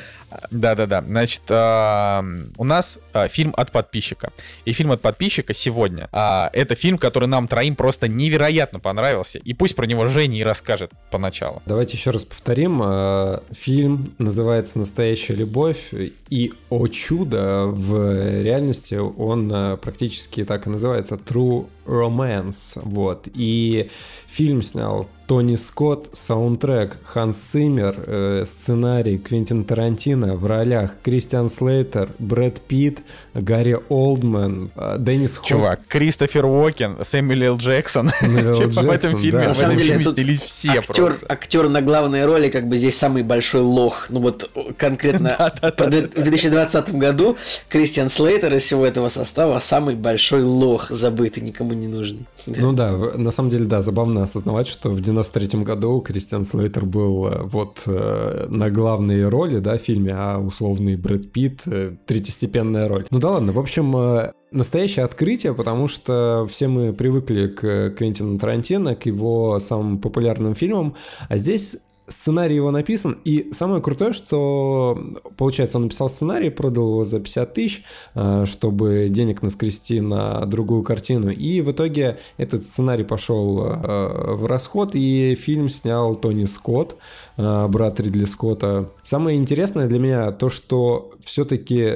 [0.52, 1.02] Да-да-да.
[1.02, 2.26] Значит, а,
[2.58, 4.32] у нас а, фильм от подписчика.
[4.66, 6.10] И фильм от подписчика сегодня.
[6.12, 9.40] а, Это фильм, который нам троим просто невероятно понравился.
[9.40, 11.62] И пусть про него Женя и расскажет поначалу.
[11.66, 12.82] Давайте еще раз повторим.
[12.84, 15.94] Э, Фильм называется «Настоящая любовь».
[16.30, 22.80] И, о чудо, в реальности он практически так и называется «True Romance».
[22.84, 23.28] Вот.
[23.34, 23.90] И
[24.28, 32.10] фильм снял Тони Скотт, саундтрек Ханс Циммер, э, сценарий Квентин Тарантино, в ролях Кристиан Слейтер,
[32.20, 33.00] Брэд Питт,
[33.34, 37.58] Гарри Олдман, э, Деннис Хоп- Чувак, Кристофер Уокен, Сэмюэл Л.
[37.58, 38.10] Джексон.
[38.10, 38.54] Сэмюэл.
[38.54, 39.54] Типа в этом Джексон, фильме, да.
[39.54, 41.26] в этом деле, фильме тут снялись все актер, просто.
[41.28, 44.08] актер на главной роли, как бы здесь самый большой лох.
[44.10, 47.36] Ну вот конкретно в 2020 году
[47.70, 52.26] Кристиан Слейтер из всего этого состава самый большой лох, забытый, никому не нужный.
[52.46, 57.28] Ну да, на самом деле, да, забавно осознавать, что в 93-м году Кристиан Слейтер был
[57.28, 62.88] э, вот э, на главной роли, да, в фильме, а условный Брэд Питт э, третьестепенная
[62.88, 63.06] роль.
[63.10, 68.96] Ну да ладно, в общем, настоящее открытие, потому что все мы привыкли к Квентину Тарантино,
[68.96, 70.96] к его самым популярным фильмам,
[71.30, 74.98] а здесь сценарий его написан, и самое крутое, что,
[75.38, 77.84] получается, он написал сценарий, продал его за 50 тысяч,
[78.14, 84.46] э, чтобы денег наскрести на другую картину, и в итоге этот сценарий пошел э, в
[84.46, 86.96] расход, и фильм снял Тони Скотт,
[87.38, 88.90] брат Ридли Скотта.
[89.04, 91.88] Самое интересное для меня то, что все-таки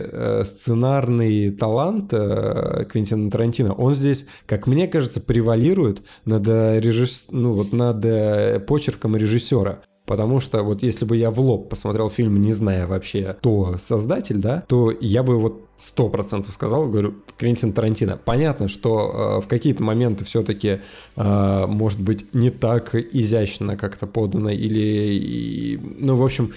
[0.44, 7.26] сценарный талант Квентина Тарантино, он здесь, как мне кажется, превалирует над, режисс...
[7.30, 9.82] ну, вот над почерком режиссера.
[10.06, 14.38] Потому что вот если бы я в лоб посмотрел фильм, не зная вообще, кто создатель,
[14.38, 18.19] да, то я бы вот сто процентов сказал, говорю, Квентин Тарантино.
[18.23, 20.81] Понятно, что э, в какие-то моменты все-таки
[21.15, 26.51] э, может быть не так изящно как-то подано или, и, ну, в общем,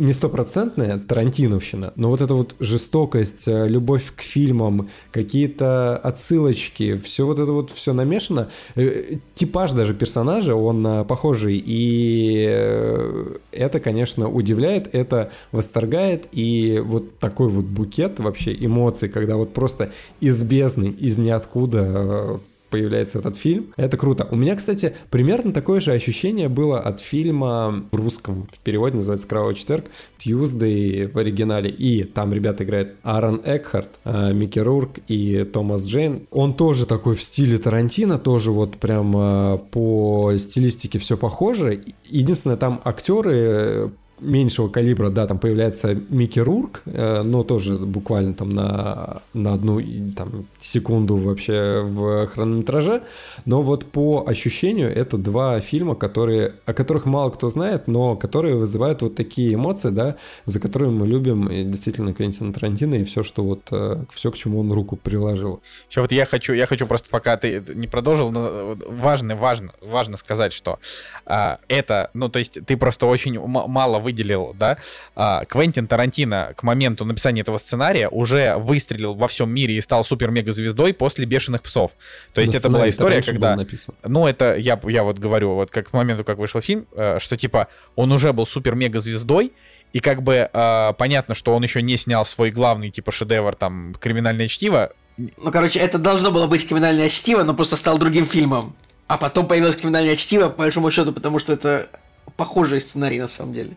[0.00, 7.26] не стопроцентная Тарантиновщина, но вот эта вот жестокость, э, любовь к фильмам, какие-то отсылочки, все
[7.26, 8.48] вот это вот все намешано.
[8.74, 16.82] Э, типаж даже персонажа, он э, похожий, и э, это, конечно, удивляет, это восторгает, и
[16.84, 22.38] вот такой вот букет вообще эмоций, когда вот просто из бездны, из ниоткуда э,
[22.74, 23.72] появляется этот фильм.
[23.76, 24.26] Это круто.
[24.32, 29.28] У меня, кстати, примерно такое же ощущение было от фильма в русском, в переводе называется
[29.28, 29.84] «Кровавый четверг»,
[30.18, 31.70] «Tuesday» в оригинале.
[31.70, 36.26] И там ребята играют Аарон Экхарт, э, Микки Рурк и Томас Джейн.
[36.32, 41.80] Он тоже такой в стиле Тарантино, тоже вот прям э, по стилистике все похоже.
[42.04, 43.92] Единственное, там актеры
[44.24, 49.80] меньшего калибра, да, там появляется Микки Рурк, э, но тоже буквально там на, на одну
[50.16, 53.02] там, секунду вообще в хронометраже,
[53.44, 58.56] но вот по ощущению это два фильма, которые, о которых мало кто знает, но которые
[58.56, 63.44] вызывают вот такие эмоции, да, за которыми мы любим действительно Квентина Тарантино и все, что
[63.44, 65.62] вот, э, все, к чему он руку приложил.
[65.90, 70.16] Еще вот я хочу, я хочу просто пока ты не продолжил, но важно, важно, важно
[70.16, 70.78] сказать, что
[71.26, 74.78] а, это, ну, то есть ты просто очень мало выделил, да,
[75.16, 80.04] а, Квентин Тарантино к моменту написания этого сценария уже выстрелил во всем мире и стал
[80.04, 81.92] супер-мега-звездой после «Бешеных псов».
[82.32, 83.58] То есть Но это была история, когда...
[84.04, 87.36] Ну, это я, я вот говорю, вот как к моменту, как вышел фильм, э, что
[87.36, 89.52] типа он уже был супер-мега-звездой,
[89.92, 93.94] и как бы э, понятно, что он еще не снял свой главный типа шедевр там
[94.00, 94.92] «Криминальное чтиво».
[95.16, 98.74] Ну, короче, это должно было быть «Криминальное чтиво», но просто стал другим фильмом.
[99.06, 101.88] А потом появилось «Криминальное чтиво», по большому счету, потому что это
[102.36, 103.76] похожий сценарий на самом деле.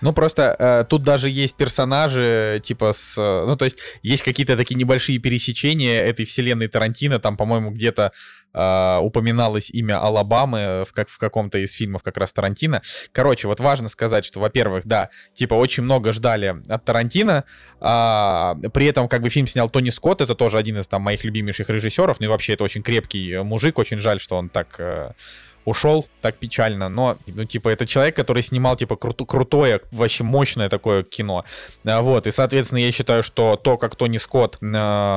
[0.00, 3.16] Ну, просто э, тут даже есть персонажи, типа, с...
[3.16, 7.18] Ну, то есть, есть какие-то такие небольшие пересечения этой вселенной Тарантино.
[7.20, 8.12] Там, по-моему, где-то
[8.52, 12.82] э, упоминалось имя Алабамы в, как, в каком-то из фильмов как раз Тарантино.
[13.12, 17.44] Короче, вот важно сказать, что, во-первых, да, типа, очень много ждали от Тарантино.
[17.80, 20.20] А, при этом, как бы, фильм снял Тони Скотт.
[20.20, 22.20] Это тоже один из, там, моих любимейших режиссеров.
[22.20, 23.78] Ну, и вообще, это очень крепкий мужик.
[23.78, 24.74] Очень жаль, что он так...
[24.78, 25.12] Э,
[25.64, 30.68] ушел так печально, но, ну, типа, это человек, который снимал, типа, кру- крутое, вообще мощное
[30.68, 31.44] такое кино.
[31.84, 34.66] А, вот, и, соответственно, я считаю, что то, как Тони Скотт э,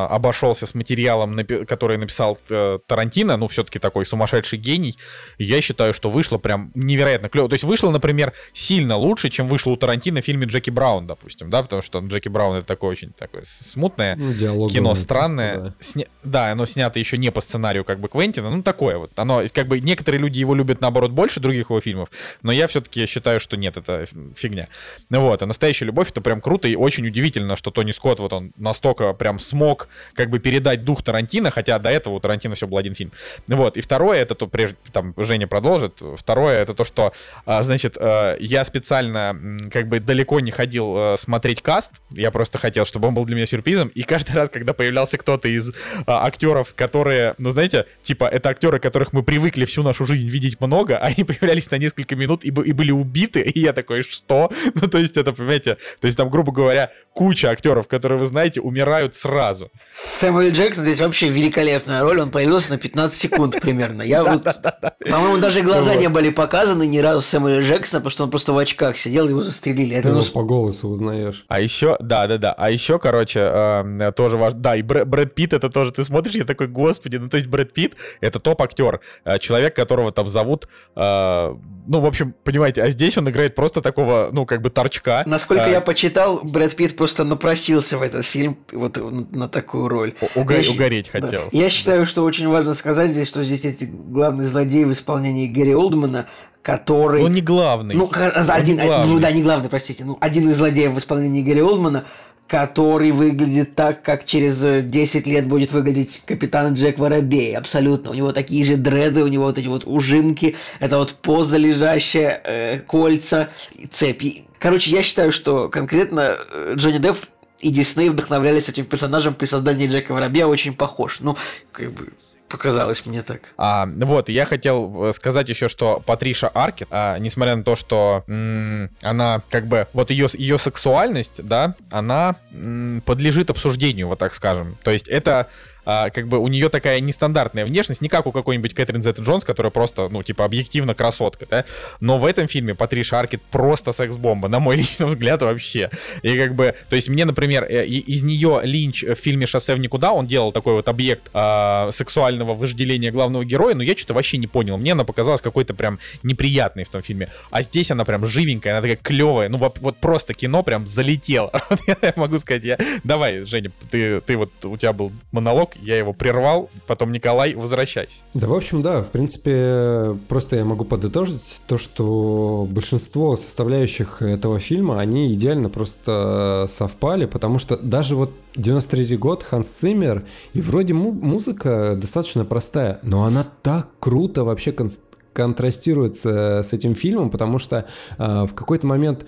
[0.09, 4.97] обошелся с материалом, напи- который написал э, Тарантино, ну, все-таки такой сумасшедший гений,
[5.37, 7.49] я считаю, что вышло прям невероятно клево.
[7.49, 11.49] То есть вышло, например, сильно лучше, чем вышло у Тарантино в фильме Джеки Браун, допустим,
[11.49, 15.53] да, потому что Джеки Браун это такое очень такое смутное ну, кино, странное.
[15.53, 15.83] Просто, да.
[15.83, 16.05] Сня...
[16.23, 19.11] да, оно снято еще не по сценарию как бы Квентина, ну, такое вот.
[19.15, 22.09] Оно, как бы, некоторые люди его любят, наоборот, больше других его фильмов,
[22.41, 24.05] но я все-таки считаю, что нет, это
[24.35, 24.67] фигня.
[25.09, 28.33] Ну вот, а «Настоящая любовь»— это прям круто и очень удивительно, что Тони Скотт вот
[28.33, 32.67] он настолько прям смог как бы передать дух Тарантино, хотя до этого у Тарантино все
[32.67, 33.11] был один фильм.
[33.47, 37.13] Вот, и второе, это то, прежде, там, Женя продолжит, второе, это то, что,
[37.45, 42.57] а, значит, э, я специально как бы далеко не ходил э, смотреть каст, я просто
[42.57, 45.71] хотел, чтобы он был для меня сюрпризом, и каждый раз, когда появлялся кто-то из
[46.05, 50.59] а, актеров, которые, ну, знаете, типа, это актеры, которых мы привыкли всю нашу жизнь видеть
[50.61, 54.51] много, они появлялись на несколько минут и, и были убиты, и я такой, что?
[54.79, 58.61] Ну, то есть это, понимаете, то есть там, грубо говоря, куча актеров, которые, вы знаете,
[58.61, 59.71] умирают сразу.
[59.91, 64.03] Сэмюэл Джексон здесь вообще великолепная роль, он появился на 15 секунд примерно.
[64.03, 64.43] Я вот,
[65.09, 68.57] по-моему, даже глаза не были показаны ни разу Сэмюэля Джексона, потому что он просто в
[68.57, 69.95] очках сидел, его застрелили.
[69.95, 71.45] Это, ну, по голосу узнаешь.
[71.47, 75.91] А еще, да-да-да, а еще, короче, э, тоже важно, да, и Брэд Питт это тоже,
[75.91, 80.11] ты смотришь, я такой, господи, ну то есть Брэд Питт это топ-актер, э, человек, которого
[80.17, 81.55] там зовут, э,
[81.87, 85.23] ну, в общем, понимаете, а здесь он играет просто такого, ну, как бы торчка.
[85.27, 85.69] Насколько а...
[85.69, 88.97] я почитал, Брэд Питт просто напросился в этот фильм вот
[89.31, 90.13] на такую роль.
[90.33, 90.53] Уго...
[90.53, 91.21] Я угореть да.
[91.21, 91.41] хотел.
[91.51, 95.75] Я считаю, что очень важно сказать здесь, что здесь эти главные злодеи в исполнении Гэри
[95.75, 96.25] Олдмана,
[96.63, 97.23] который...
[97.23, 97.93] Он не главный.
[97.93, 99.13] Ну, один, не главный.
[99.13, 100.03] ну да, не главный, простите.
[100.03, 102.05] Ну, один из злодеев в исполнении Гэри Олдмана,
[102.47, 107.55] который выглядит так, как через 10 лет будет выглядеть капитан Джек Воробей.
[107.57, 108.11] Абсолютно.
[108.11, 112.41] У него такие же дреды, у него вот эти вот ужимки, это вот поза лежащая,
[112.43, 113.49] э, кольца,
[113.91, 114.45] цепи.
[114.59, 117.17] Короче, я считаю, что конкретно э, Джонни Депп
[117.59, 121.19] и Дисней вдохновлялись этим персонажем при создании Джека Воробья очень похож.
[121.19, 121.35] Ну,
[121.71, 122.13] как бы,
[122.49, 123.41] Показалось мне так.
[123.57, 128.23] А, вот, я хотел э, сказать еще, что Патриша Аркет, а, несмотря на то, что
[128.27, 134.33] м- она как бы, вот ее, ее сексуальность, да, она м- подлежит обсуждению, вот так
[134.33, 134.77] скажем.
[134.83, 135.47] То есть это
[135.89, 139.45] а, как бы у нее такая нестандартная внешность, не как у какой-нибудь Кэтрин Зетта Джонс,
[139.45, 141.65] которая просто, ну, типа, объективно красотка, да,
[142.01, 145.89] но в этом фильме Патриша Аркет просто секс-бомба, на мой личный взгляд, вообще.
[146.23, 149.79] И как бы, то есть мне, например, э, из нее Линч в фильме «Шоссе в
[149.79, 154.37] никуда», он делал такой вот объект а, сексуального вожделения главного героя, но я что-то вообще
[154.37, 154.77] не понял.
[154.77, 157.29] Мне она показалась какой-то прям неприятной в том фильме.
[157.49, 161.51] А здесь она прям живенькая, она такая клевая, ну вот, просто кино прям залетело.
[162.01, 162.77] я могу сказать, я...
[163.05, 168.15] Давай, Женя, ты, ты вот, у тебя был монолог, я его прервал, потом Николай, возвращайся.
[168.33, 174.59] Да, в общем, да, в принципе, просто я могу подытожить то, что большинство составляющих этого
[174.59, 180.23] фильма, они идеально просто совпали, потому что даже вот 93 год, Ханс Циммер,
[180.53, 184.89] и вроде му- музыка достаточно простая, но она так круто вообще кон-
[185.33, 187.85] контрастирует с этим фильмом, потому что
[188.17, 189.27] э, в какой-то момент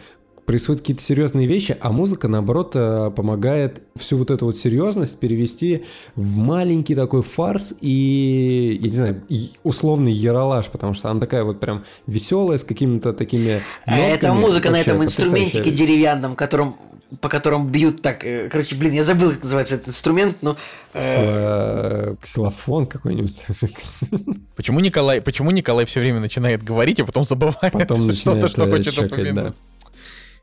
[0.50, 5.84] происходят какие-то серьезные вещи, а музыка, наоборот, э, помогает всю вот эту вот серьезность перевести
[6.16, 9.22] в маленький такой фарс и, я не знаю,
[9.64, 14.12] условный яролаж, потому что она такая вот прям веселая, с какими-то такими а нотками.
[14.12, 16.74] Это музыка на этом инструментике деревянном, которым
[17.22, 18.24] по которым бьют так.
[18.24, 20.58] Э, короче, блин, я забыл, как называется этот инструмент, но.
[20.94, 22.16] Э...
[22.22, 23.36] Ксилофон какой-нибудь.
[24.56, 28.66] Почему Николай, почему Николай все время начинает говорить, а потом забывает потом начинает что-то, что
[28.66, 29.54] э, хочет чекать, Да.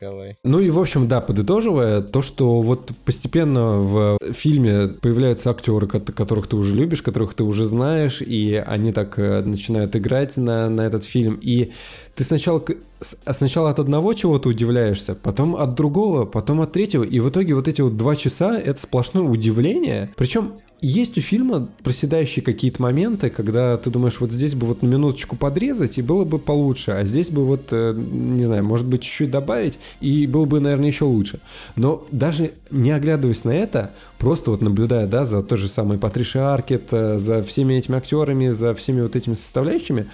[0.00, 0.36] Давай.
[0.44, 6.46] Ну и, в общем, да, подытоживая, то, что вот постепенно в фильме появляются актеры, которых
[6.48, 10.82] ты уже любишь, которых ты уже знаешь, и они так э, начинают играть на, на
[10.82, 11.72] этот фильм, и
[12.14, 12.62] ты сначала,
[13.00, 17.68] сначала от одного чего-то удивляешься, потом от другого, потом от третьего, и в итоге вот
[17.68, 20.54] эти вот два часа— это сплошное удивление, причем
[20.86, 25.34] есть у фильма проседающие какие-то моменты, когда ты думаешь, вот здесь бы вот на минуточку
[25.34, 29.30] подрезать, и было бы получше, а здесь бы вот, э, не знаю, может быть, чуть-чуть
[29.30, 31.40] добавить, и было бы, наверное, еще лучше.
[31.74, 36.42] Но даже не оглядываясь на это, просто вот наблюдая, да, за той же самой Патришей
[36.42, 40.06] Аркет, э, за всеми этими актерами, за всеми вот этими составляющими,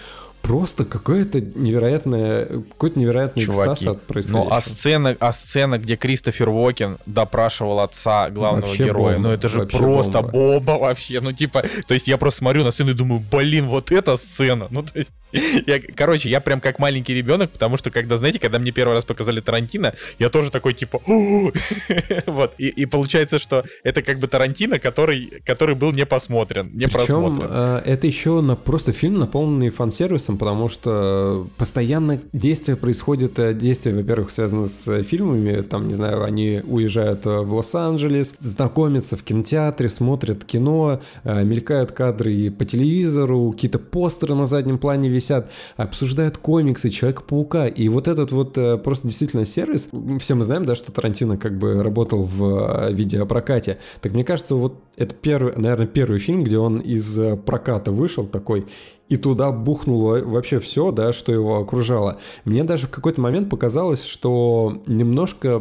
[0.42, 4.50] просто какое-то невероятное, какой-то невероятный Чуваки, экстаз от происходящего.
[4.50, 9.34] Ну, а сцена, а сцена, где Кристофер Уокен допрашивал отца главного вообще героя, бомба, ну
[9.34, 10.32] это же просто бомба.
[10.32, 13.92] бомба вообще, ну типа, то есть я просто смотрю на сцену и думаю, блин, вот
[13.92, 15.12] эта сцена, ну то есть,
[15.66, 19.04] я, короче, я прям как маленький ребенок, потому что когда, знаете, когда мне первый раз
[19.04, 21.00] показали Тарантино, я тоже такой типа,
[22.26, 26.86] вот, и, и получается, что это как бы Тарантино, который, который был не посмотрен, не
[26.86, 27.48] Причем, просмотрен.
[27.50, 33.54] Э, это еще на, просто фильм, наполненный фан-сервисом, интересом, потому что постоянно действие происходит, э,
[33.54, 39.22] действие, во-первых, связано с фильмами, там, не знаю, они уезжают э, в Лос-Анджелес, знакомятся в
[39.22, 46.38] кинотеатре, смотрят кино, э, мелькают кадры по телевизору, какие-то постеры на заднем плане висят, обсуждают
[46.38, 49.88] комиксы, Человека-паука, и вот этот вот просто действительно сервис,
[50.18, 54.74] все мы знаем, да, что Тарантино как бы работал в видеопрокате, так мне кажется, вот
[54.96, 58.66] это первый, наверное, первый фильм, где он из проката вышел такой,
[59.12, 62.16] и туда бухнуло вообще все, да, что его окружало.
[62.46, 65.58] Мне даже в какой-то момент показалось, что немножко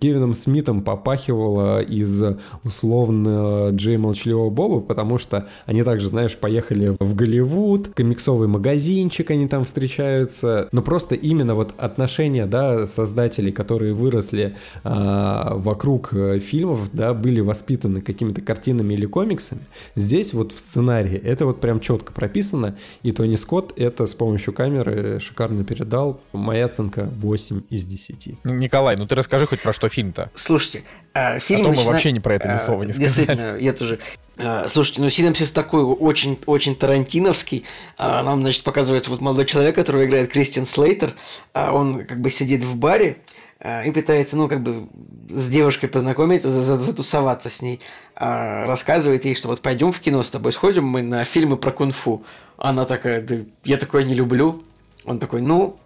[0.00, 2.22] Кевином Смитом попахивало из
[2.62, 9.48] условно Джей Молчаливого Боба, потому что они также, знаешь, поехали в Голливуд, комиксовый магазинчик, они
[9.48, 14.54] там встречаются, но просто именно вот отношения, да, создателей, которые выросли
[14.84, 19.62] а, вокруг э, фильмов, да, были воспитаны какими-то картинами или комиксами,
[19.96, 24.52] здесь вот в сценарии это вот прям четко прописано, и Тони Скотт это с помощью
[24.52, 26.20] камеры шикарно передал.
[26.32, 28.44] Моя оценка 8 из 10.
[28.44, 30.30] Николай, ну ты расскажи хоть про что фильм-то.
[30.34, 30.84] Слушайте,
[31.14, 31.60] э, фильм...
[31.60, 31.92] А то мы начина...
[31.92, 33.08] вообще не про это ни слова не сказали.
[33.08, 33.98] Действительно, я тоже...
[34.36, 37.64] Э, слушайте, ну синапсис такой очень, очень тарантиновский.
[37.98, 41.14] А, нам, значит, показывается вот молодой человек, которого играет Кристиан Слейтер.
[41.52, 43.18] А, он как бы сидит в баре,
[43.58, 44.86] и пытается, ну, как бы
[45.28, 47.80] с девушкой познакомиться, затусоваться с ней.
[48.14, 52.22] Рассказывает ей, что вот пойдем в кино с тобой, сходим мы на фильмы про кунг-фу.
[52.58, 54.62] Она такая, да, я такое не люблю.
[55.04, 55.78] Он такой, ну,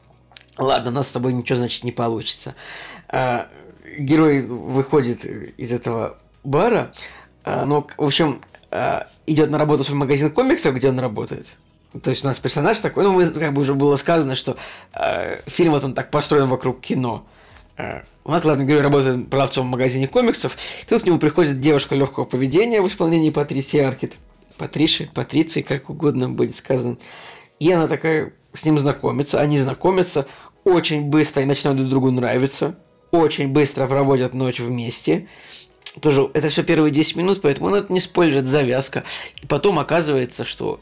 [0.58, 2.54] ладно, у нас с тобой ничего, значит, не получится.
[3.08, 3.48] А,
[3.98, 6.92] герой выходит из этого бара,
[7.44, 8.40] а, ну, в общем,
[8.70, 11.46] а, идет на работу в свой магазин комиксов, где он работает.
[12.02, 14.56] То есть у нас персонаж такой, ну, мы, как бы уже было сказано, что
[14.92, 17.26] э, фильм вот он так построен вокруг кино.
[17.26, 17.39] Э,
[18.24, 20.56] у нас главный герой работает продавцом в магазине комиксов.
[20.88, 24.18] Тут к нему приходит девушка легкого поведения в исполнении Патрисии Аркет.
[24.56, 26.98] Патриши, Патриции, как угодно будет сказано.
[27.58, 30.26] И она такая с ним знакомится, они знакомятся
[30.64, 32.76] очень быстро и начинают друг другу нравиться.
[33.10, 35.28] Очень быстро проводят ночь вместе.
[36.00, 38.00] Тоже это все первые 10 минут, поэтому ну, это не
[38.38, 39.04] это завязка.
[39.42, 40.78] И потом оказывается, что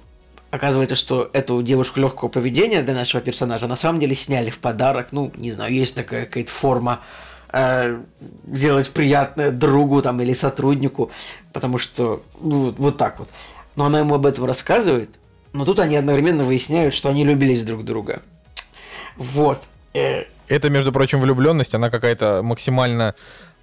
[0.50, 5.08] Оказывается, что эту девушку легкого поведения для нашего персонажа на самом деле сняли в подарок.
[5.10, 7.00] Ну, не знаю, есть такая какая-то форма
[7.52, 7.98] э,
[8.50, 11.10] сделать приятное другу там или сотруднику,
[11.52, 13.28] потому что ну, вот так вот.
[13.76, 15.10] Но она ему об этом рассказывает,
[15.52, 18.22] но тут они одновременно выясняют, что они любились друг друга.
[19.16, 19.60] Вот.
[19.92, 23.14] Э, Это, между прочим, влюбленность, она какая-то максимально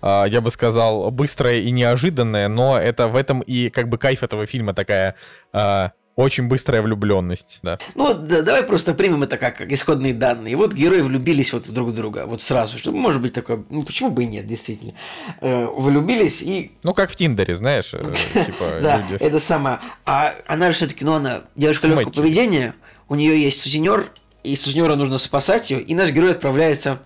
[0.02, 4.22] а, я бы сказал, быстрая и неожиданная, но это в этом и как бы кайф
[4.22, 5.16] этого фильма такая
[5.52, 7.78] а, очень быстрая влюбленность, да.
[7.94, 10.56] Ну, да, давай просто примем это как, как исходные данные.
[10.56, 12.78] Вот герои влюбились вот друг в друга, вот сразу.
[12.78, 14.94] Что может быть такое, ну почему бы и нет, действительно.
[15.42, 16.72] Э, влюбились и...
[16.84, 18.00] Ну, как в Тиндере, знаешь, э,
[18.46, 19.80] типа Да, это самое.
[20.06, 22.76] А она же все-таки, ну, она девушка легкого поведения,
[23.10, 24.10] у нее есть сутенер,
[24.44, 27.00] и сутенера нужно спасать ее, и наш герой отправляется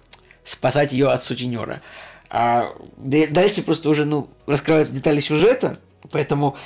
[0.43, 1.81] спасать ее от сутенера.
[2.29, 5.77] А дальше просто уже, ну, раскрывают детали сюжета,
[6.11, 6.57] поэтому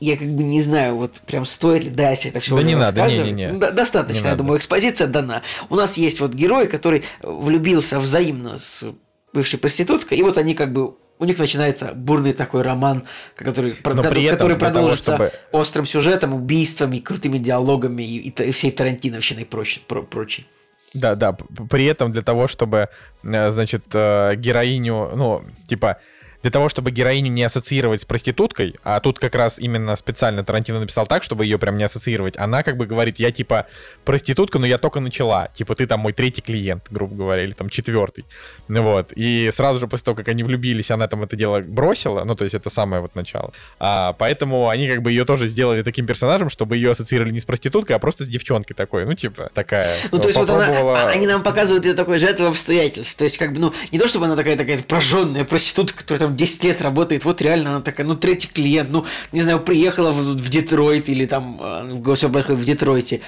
[0.00, 3.06] я как бы не знаю, вот прям стоит ли дальше это все да не надо,
[3.06, 3.48] не, не, не.
[3.52, 4.38] Д- достаточно, не я надо.
[4.38, 5.42] думаю, экспозиция дана.
[5.70, 8.86] У нас есть вот герой, который влюбился взаимно с
[9.32, 13.04] бывшей проституткой, и вот они как бы у них начинается бурный такой роман,
[13.36, 15.32] который, Но при этом, который продолжится того, чтобы...
[15.52, 19.82] острым сюжетом, убийствами, крутыми диалогами и, и, и всей Тарантиновщиной и прочее.
[19.88, 20.46] Про, прочее.
[20.92, 21.32] Да, да.
[21.32, 22.88] При этом для того, чтобы,
[23.22, 25.98] э, значит, э, героиню, ну, типа,
[26.42, 30.80] для того, чтобы героиню не ассоциировать с проституткой, а тут как раз именно специально Тарантино
[30.80, 33.66] написал так, чтобы ее прям не ассоциировать, она как бы говорит, я типа
[34.04, 37.68] проститутка, но я только начала, типа ты там мой третий клиент, грубо говоря, или там
[37.68, 38.24] четвертый,
[38.68, 42.34] вот, и сразу же после того, как они влюбились, она там это дело бросила, ну
[42.34, 46.06] то есть это самое вот начало, а, поэтому они как бы ее тоже сделали таким
[46.06, 49.96] персонажем, чтобы ее ассоциировали не с проституткой, а просто с девчонкой такой, ну типа такая.
[50.12, 53.38] Ну то есть вот она, а, они нам показывают ее такой жертвой обстоятельств, то есть
[53.38, 56.82] как бы, ну не то чтобы она такая такая прожженная проститутка, которая там 10 лет
[56.82, 61.08] работает, вот реально она такая, ну, третий клиент, ну, не знаю, приехала в, в Детройт
[61.08, 63.20] или там э, в в Детройте.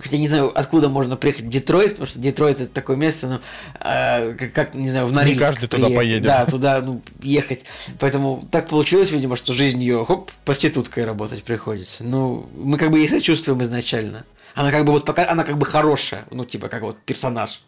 [0.00, 3.38] Хотя не знаю, откуда можно приехать в Детройт, потому что Детройт это такое место, ну,
[3.80, 5.88] э, как, как, не знаю, в Норильск Не каждый приехать.
[5.88, 6.22] туда поедет.
[6.22, 7.64] Да, туда, ну, ехать.
[7.98, 12.04] Поэтому так получилось, видимо, что жизнь ее, хоп, проституткой работать приходится.
[12.04, 14.24] Ну, мы как бы ей сочувствуем изначально.
[14.54, 17.60] Она как бы вот пока, она как бы хорошая, ну, типа, как вот персонаж.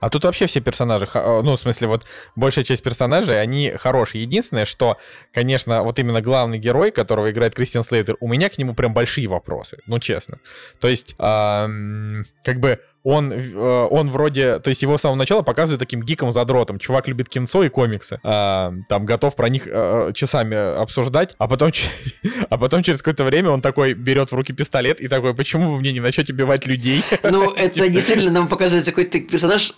[0.00, 2.06] А тут вообще все персонажи, э, ну, в смысле, вот
[2.36, 4.22] большая часть персонажей, они хорошие.
[4.22, 4.98] Единственное, что,
[5.32, 9.26] конечно, вот именно главный герой, которого играет Кристиан Слейтер, у меня к нему прям большие
[9.28, 10.38] вопросы, ну, честно.
[10.80, 15.42] То есть, эм, как бы он, э, он вроде, то есть его с самого начала
[15.42, 16.78] показывают таким гиком-задротом.
[16.78, 18.18] Чувак любит кинцо и комиксы.
[18.24, 21.70] А, там готов про них а, часами обсуждать, а потом,
[22.48, 25.80] а потом через какое-то время он такой берет в руки пистолет и такой, почему вы
[25.80, 27.04] мне не начнете убивать людей?
[27.34, 27.88] Ну, это типа.
[27.88, 29.74] действительно нам показывается какой-то персонаж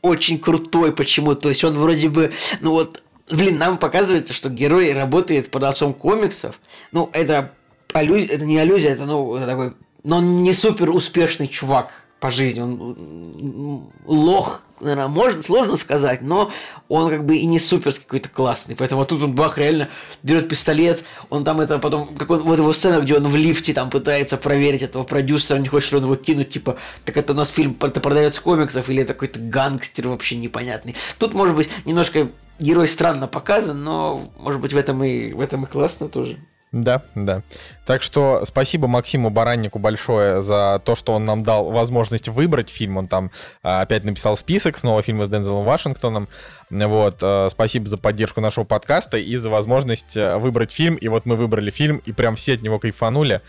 [0.00, 1.34] очень крутой почему.
[1.34, 5.92] То есть он вроде бы, ну вот, блин, нам показывается, что герой работает под отцом
[5.92, 6.60] комиксов.
[6.92, 7.52] Ну, это
[7.92, 9.72] аллюзия, это не аллюзия, это, ну, это такой,
[10.04, 12.62] но он не супер успешный чувак по жизни.
[12.62, 16.50] Он лох, наверное, можно, сложно сказать, но
[16.88, 18.74] он как бы и не суперский какой-то классный.
[18.74, 19.90] Поэтому тут он бах реально
[20.22, 23.74] берет пистолет, он там это потом, как он, вот его сцена, где он в лифте
[23.74, 27.36] там пытается проверить этого продюсера, не хочет ли он его кинуть, типа, так это у
[27.36, 30.96] нас фильм, это продавец комиксов или это какой-то гангстер вообще непонятный.
[31.18, 35.64] Тут, может быть, немножко герой странно показан, но, может быть, в этом и, в этом
[35.64, 36.38] и классно тоже.
[36.74, 37.42] Да, да.
[37.86, 42.96] Так что спасибо Максиму Бараннику большое за то, что он нам дал возможность выбрать фильм.
[42.96, 43.30] Он там
[43.62, 46.28] а, опять написал список, снова фильмы с Дензелом Вашингтоном.
[46.70, 50.96] Вот, а, спасибо за поддержку нашего подкаста и за возможность э, выбрать фильм.
[50.96, 53.40] И вот мы выбрали фильм, и прям все от него кайфанули.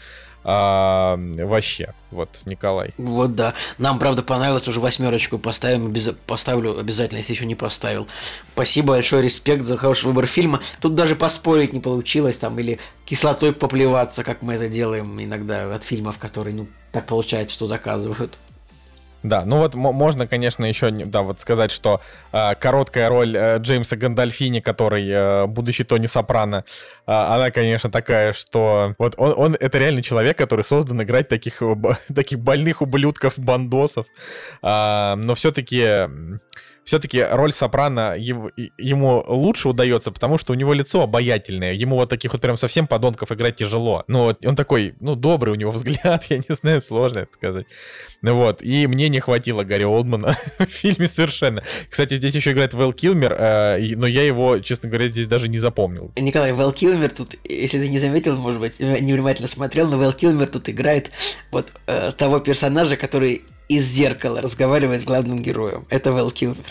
[0.48, 2.94] А, вообще, вот, Николай.
[2.98, 3.56] Вот да.
[3.80, 6.12] Нам, правда, понравилось, уже восьмерочку поставим, обез...
[6.28, 8.08] поставлю обязательно, если еще не поставил.
[8.54, 10.62] Спасибо, большой респект за хороший выбор фильма.
[10.80, 15.84] Тут даже поспорить не получилось, там, или кислотой поплеваться, как мы это делаем иногда от
[15.84, 18.38] фильмов, которые, ну, так получается, что заказывают.
[19.26, 22.00] Да, ну вот можно, конечно, еще да, вот сказать, что
[22.32, 26.64] э, короткая роль э, Джеймса Гандальфини, который э, будущий Тони Сопрано,
[27.08, 31.64] э, она, конечно, такая, что вот он, он это реально человек, который создан играть таких,
[32.16, 34.06] таких больных ублюдков, бандосов,
[34.62, 36.08] э, но все-таки
[36.86, 41.74] все-таки роль Сопрано ему, лучше удается, потому что у него лицо обаятельное.
[41.74, 44.04] Ему вот таких вот прям совсем подонков играть тяжело.
[44.08, 47.66] Но он такой, ну, добрый у него взгляд, я не знаю, сложно это сказать.
[48.22, 51.64] Ну вот, и мне не хватило Гарри Олдмана в фильме совершенно.
[51.90, 55.58] Кстати, здесь еще играет Вэл Килмер, э, но я его, честно говоря, здесь даже не
[55.58, 56.12] запомнил.
[56.16, 60.48] Николай, Вэл Килмер тут, если ты не заметил, может быть, невнимательно смотрел, но Вэл Килмер
[60.48, 61.10] тут играет
[61.50, 65.86] вот э, того персонажа, который из зеркала разговаривает с главным героем.
[65.90, 66.66] Это Вэл Килмер.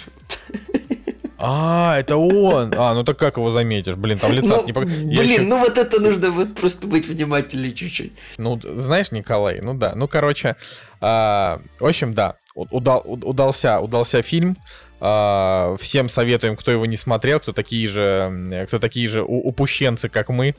[1.46, 2.72] А, это он.
[2.74, 3.96] А, ну так как его заметишь?
[3.96, 5.42] Блин, там лица ну, не Блин, еще...
[5.42, 8.14] ну вот это нужно вот просто быть внимательнее чуть-чуть.
[8.38, 9.94] Ну, знаешь, Николай, ну да.
[9.94, 10.56] Ну, короче,
[11.02, 14.56] а, в общем, да, удал, удался, удался фильм.
[15.00, 20.30] А, всем советуем, кто его не смотрел, кто такие же, кто такие же упущенцы, как
[20.30, 20.54] мы.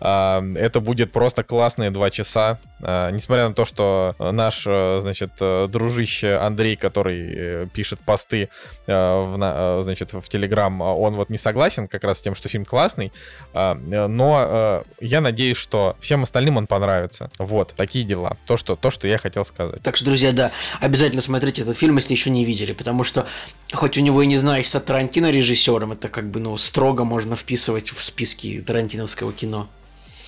[0.00, 2.58] А, это будет просто классные два часа.
[2.82, 8.48] А, несмотря на то, что наш, э, значит, э, дружище Андрей, который э, пишет посты,
[8.86, 13.12] в, значит, в Телеграм, он вот не согласен как раз с тем, что фильм классный,
[13.52, 17.30] а, но я надеюсь, что всем остальным он понравится.
[17.38, 18.36] Вот, такие дела.
[18.46, 19.82] То, что, то, что я хотел сказать.
[19.82, 20.50] Так что, друзья, да,
[20.80, 23.26] обязательно смотрите этот фильм, если еще не видели, потому что
[23.72, 27.90] хоть у него и не знаешься Тарантино режиссером, это как бы, ну, строго можно вписывать
[27.90, 29.68] в списки тарантиновского кино.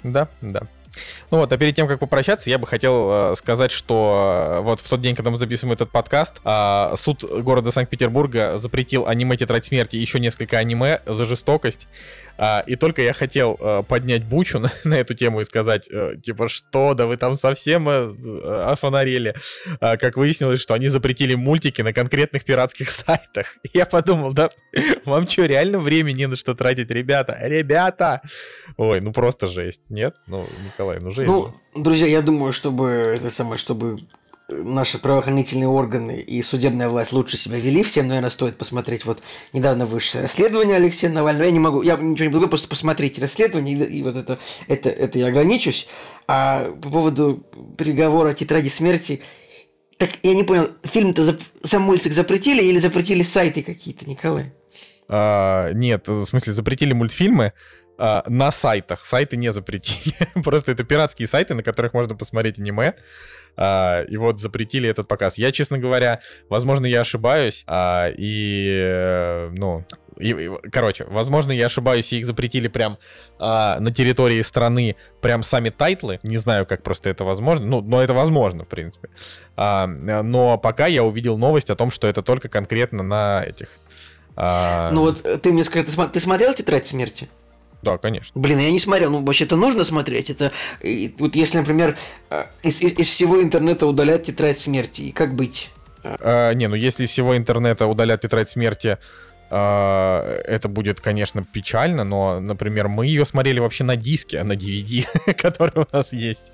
[0.04, 0.62] Да, да.
[1.32, 4.80] Ну вот, а перед тем, как попрощаться, я бы хотел э, сказать, что э, вот
[4.80, 9.64] в тот день, когда мы записываем этот подкаст, э, суд города Санкт-Петербурга запретил аниме «Тетрадь
[9.64, 11.88] смерти» и еще несколько аниме за жестокость.
[12.38, 16.16] А, и только я хотел а, поднять бучу на, на эту тему и сказать, а,
[16.16, 19.34] типа, что, да вы там совсем а, офонарели.
[19.80, 23.56] А, как выяснилось, что они запретили мультики на конкретных пиратских сайтах.
[23.62, 24.50] И я подумал, да,
[25.04, 27.38] вам что, реально времени не на что тратить, ребята?
[27.40, 28.20] Ребята!
[28.76, 29.82] Ой, ну просто жесть.
[29.88, 30.16] Нет?
[30.26, 31.21] Ну, Николай, ну жесть.
[31.26, 34.00] Ну, друзья, я думаю, чтобы это самое, чтобы
[34.48, 37.82] наши правоохранительные органы и судебная власть лучше себя вели.
[37.82, 39.22] Всем, наверное, стоит посмотреть вот
[39.52, 41.44] недавно высшее расследование Алексея Навального.
[41.44, 44.38] Я не могу, я ничего не буду, просто посмотреть расследование, и, и вот это,
[44.68, 45.88] это, это я ограничусь.
[46.28, 47.46] А по поводу
[47.78, 49.20] приговора «Тетради смерти»,
[49.98, 51.40] так я не понял, фильм-то зап...
[51.62, 54.52] сам мультик запретили или запретили сайты какие-то, Николай?
[55.08, 57.52] А, нет, в смысле, запретили мультфильмы,
[57.98, 59.04] а, на сайтах.
[59.04, 60.14] Сайты не запретили.
[60.42, 62.94] Просто это пиратские сайты, на которых можно посмотреть аниме.
[63.56, 65.38] А, и вот запретили этот показ.
[65.38, 67.64] Я, честно говоря, возможно, я ошибаюсь.
[67.66, 69.84] А, и, э, ну,
[70.70, 72.98] короче, возможно, я ошибаюсь, и их запретили прям
[73.38, 76.18] а, на территории страны, прям сами тайтлы.
[76.22, 77.66] Не знаю, как просто это возможно.
[77.66, 79.08] Ну, но это возможно, в принципе.
[79.56, 83.78] А, но пока я увидел новость о том, что это только конкретно на этих.
[84.34, 84.90] А...
[84.92, 87.28] Ну вот э, ты мне скажи, ты, ты смотрел «Тетрадь смерти»?
[87.82, 88.40] Да, конечно.
[88.40, 90.30] Блин, я не смотрел, ну вообще это нужно смотреть.
[90.30, 90.52] Это
[91.18, 91.98] вот если, например,
[92.30, 95.70] э, из, из, из всего интернета удалять тетрадь смерти, и как быть?
[96.04, 98.98] А, не, ну если из всего интернета удалять тетрадь смерти,
[99.52, 105.06] это будет, конечно, печально, но, например, мы ее смотрели вообще на диске, а на DVD,
[105.34, 106.52] который у нас есть.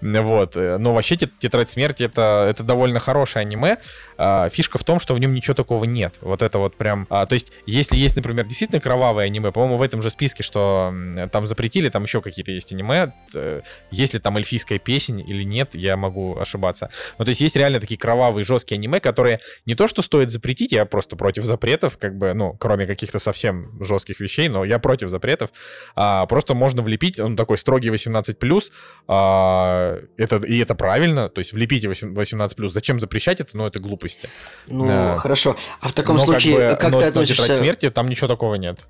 [0.00, 0.56] Вот.
[0.56, 3.76] Но вообще «Тетрадь смерти» это, это довольно хорошее аниме.
[4.18, 6.16] А, фишка в том, что в нем ничего такого нет.
[6.20, 7.06] Вот это вот прям...
[7.06, 10.92] То есть, если есть, например, действительно кровавое аниме, по-моему, в этом же списке, что
[11.32, 13.12] там запретили, там еще какие-то есть аниме.
[13.34, 16.90] Э, есть ли там эльфийская песень или нет, я могу ошибаться.
[17.18, 20.72] Но то есть есть реально такие кровавые, жесткие аниме, которые не то, что стоит запретить,
[20.72, 25.10] я просто против запретов, как бы, ну, кроме каких-то совсем жестких вещей, но я против
[25.10, 25.50] запретов.
[25.94, 28.72] А, просто можно влепить, он такой строгий 18+,
[29.08, 34.30] а, это, и это правильно, то есть влепите 18+, зачем запрещать это, ну, это глупости.
[34.68, 37.48] Ну, а, хорошо, а в таком но случае, как, бы, как но, ты относишься...
[37.48, 38.86] Но смерти там ничего такого нет.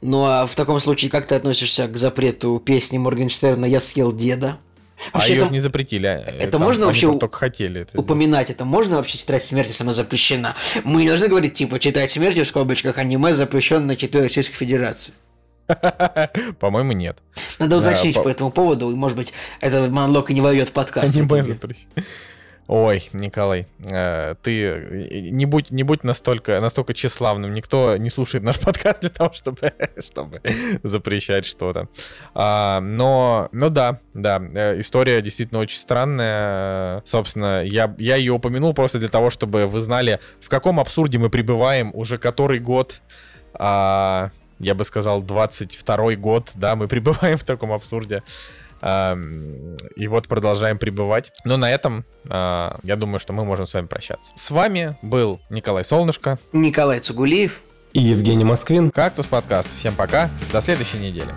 [0.00, 4.56] Ну, а в таком случае, как ты относишься к запрету песни Моргенштерна «Я съел деда»?
[5.12, 6.06] Вообще, а ее это, не запретили.
[6.06, 8.50] А, это Там, можно вообще только хотели это упоминать?
[8.50, 10.54] Это можно вообще читать смерть, если она запрещена?
[10.84, 15.12] Мы не должны говорить, типа, читать смерть в скобочках аниме запрещено на территории Российской Федерации.
[16.60, 17.18] По-моему, нет.
[17.58, 21.16] Надо уточнить по этому поводу, и, может быть, этот монолог и не войдет в подкаст.
[21.16, 21.88] Аниме запрещено.
[22.66, 27.52] Ой, Николай, э, ты э, не будь, не будь настолько, настолько тщеславным.
[27.52, 30.40] Никто не слушает наш подкаст для того, чтобы, чтобы
[30.82, 31.88] запрещать что-то.
[32.34, 37.02] А, но, ну да, да, э, история действительно очень странная.
[37.04, 41.28] Собственно, я, я ее упомянул просто для того, чтобы вы знали, в каком абсурде мы
[41.28, 43.02] пребываем уже который год.
[43.52, 48.22] А, я бы сказал, 22 год, да, мы пребываем в таком абсурде.
[48.84, 51.32] И вот продолжаем пребывать.
[51.44, 54.32] Но на этом а, я думаю, что мы можем с вами прощаться.
[54.34, 56.38] С вами был Николай Солнышко.
[56.52, 57.60] Николай Цугулиев.
[57.94, 58.90] И Евгений Москвин.
[58.90, 59.74] Кактус подкаст.
[59.74, 60.28] Всем пока.
[60.52, 61.32] До следующей недели.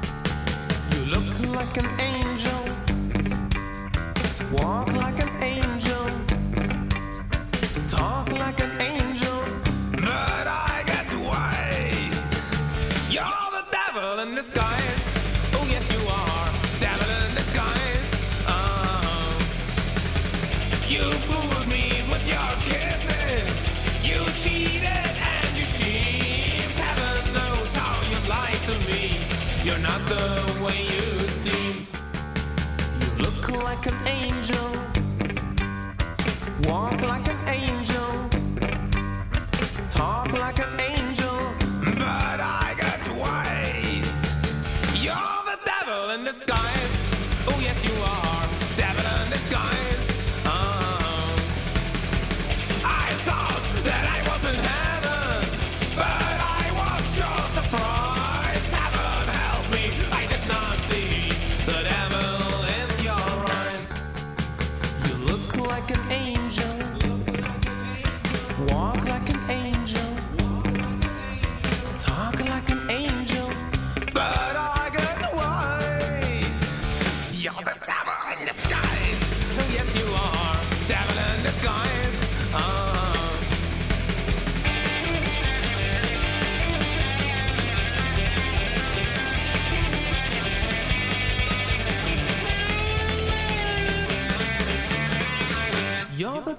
[39.97, 41.39] talk like an angel,
[41.81, 44.17] but I got wise.
[45.03, 46.76] You're the devil in disguise.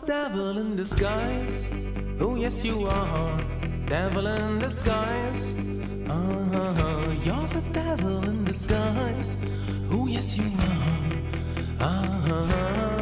[0.09, 1.70] devil in disguise.
[2.18, 3.40] Oh, yes, you are.
[3.85, 5.52] Devil in disguise.
[6.09, 7.12] Uh-huh.
[7.24, 9.36] You're the devil in disguise.
[9.90, 11.89] Oh, yes, you are.
[11.90, 12.98] Uh-huh.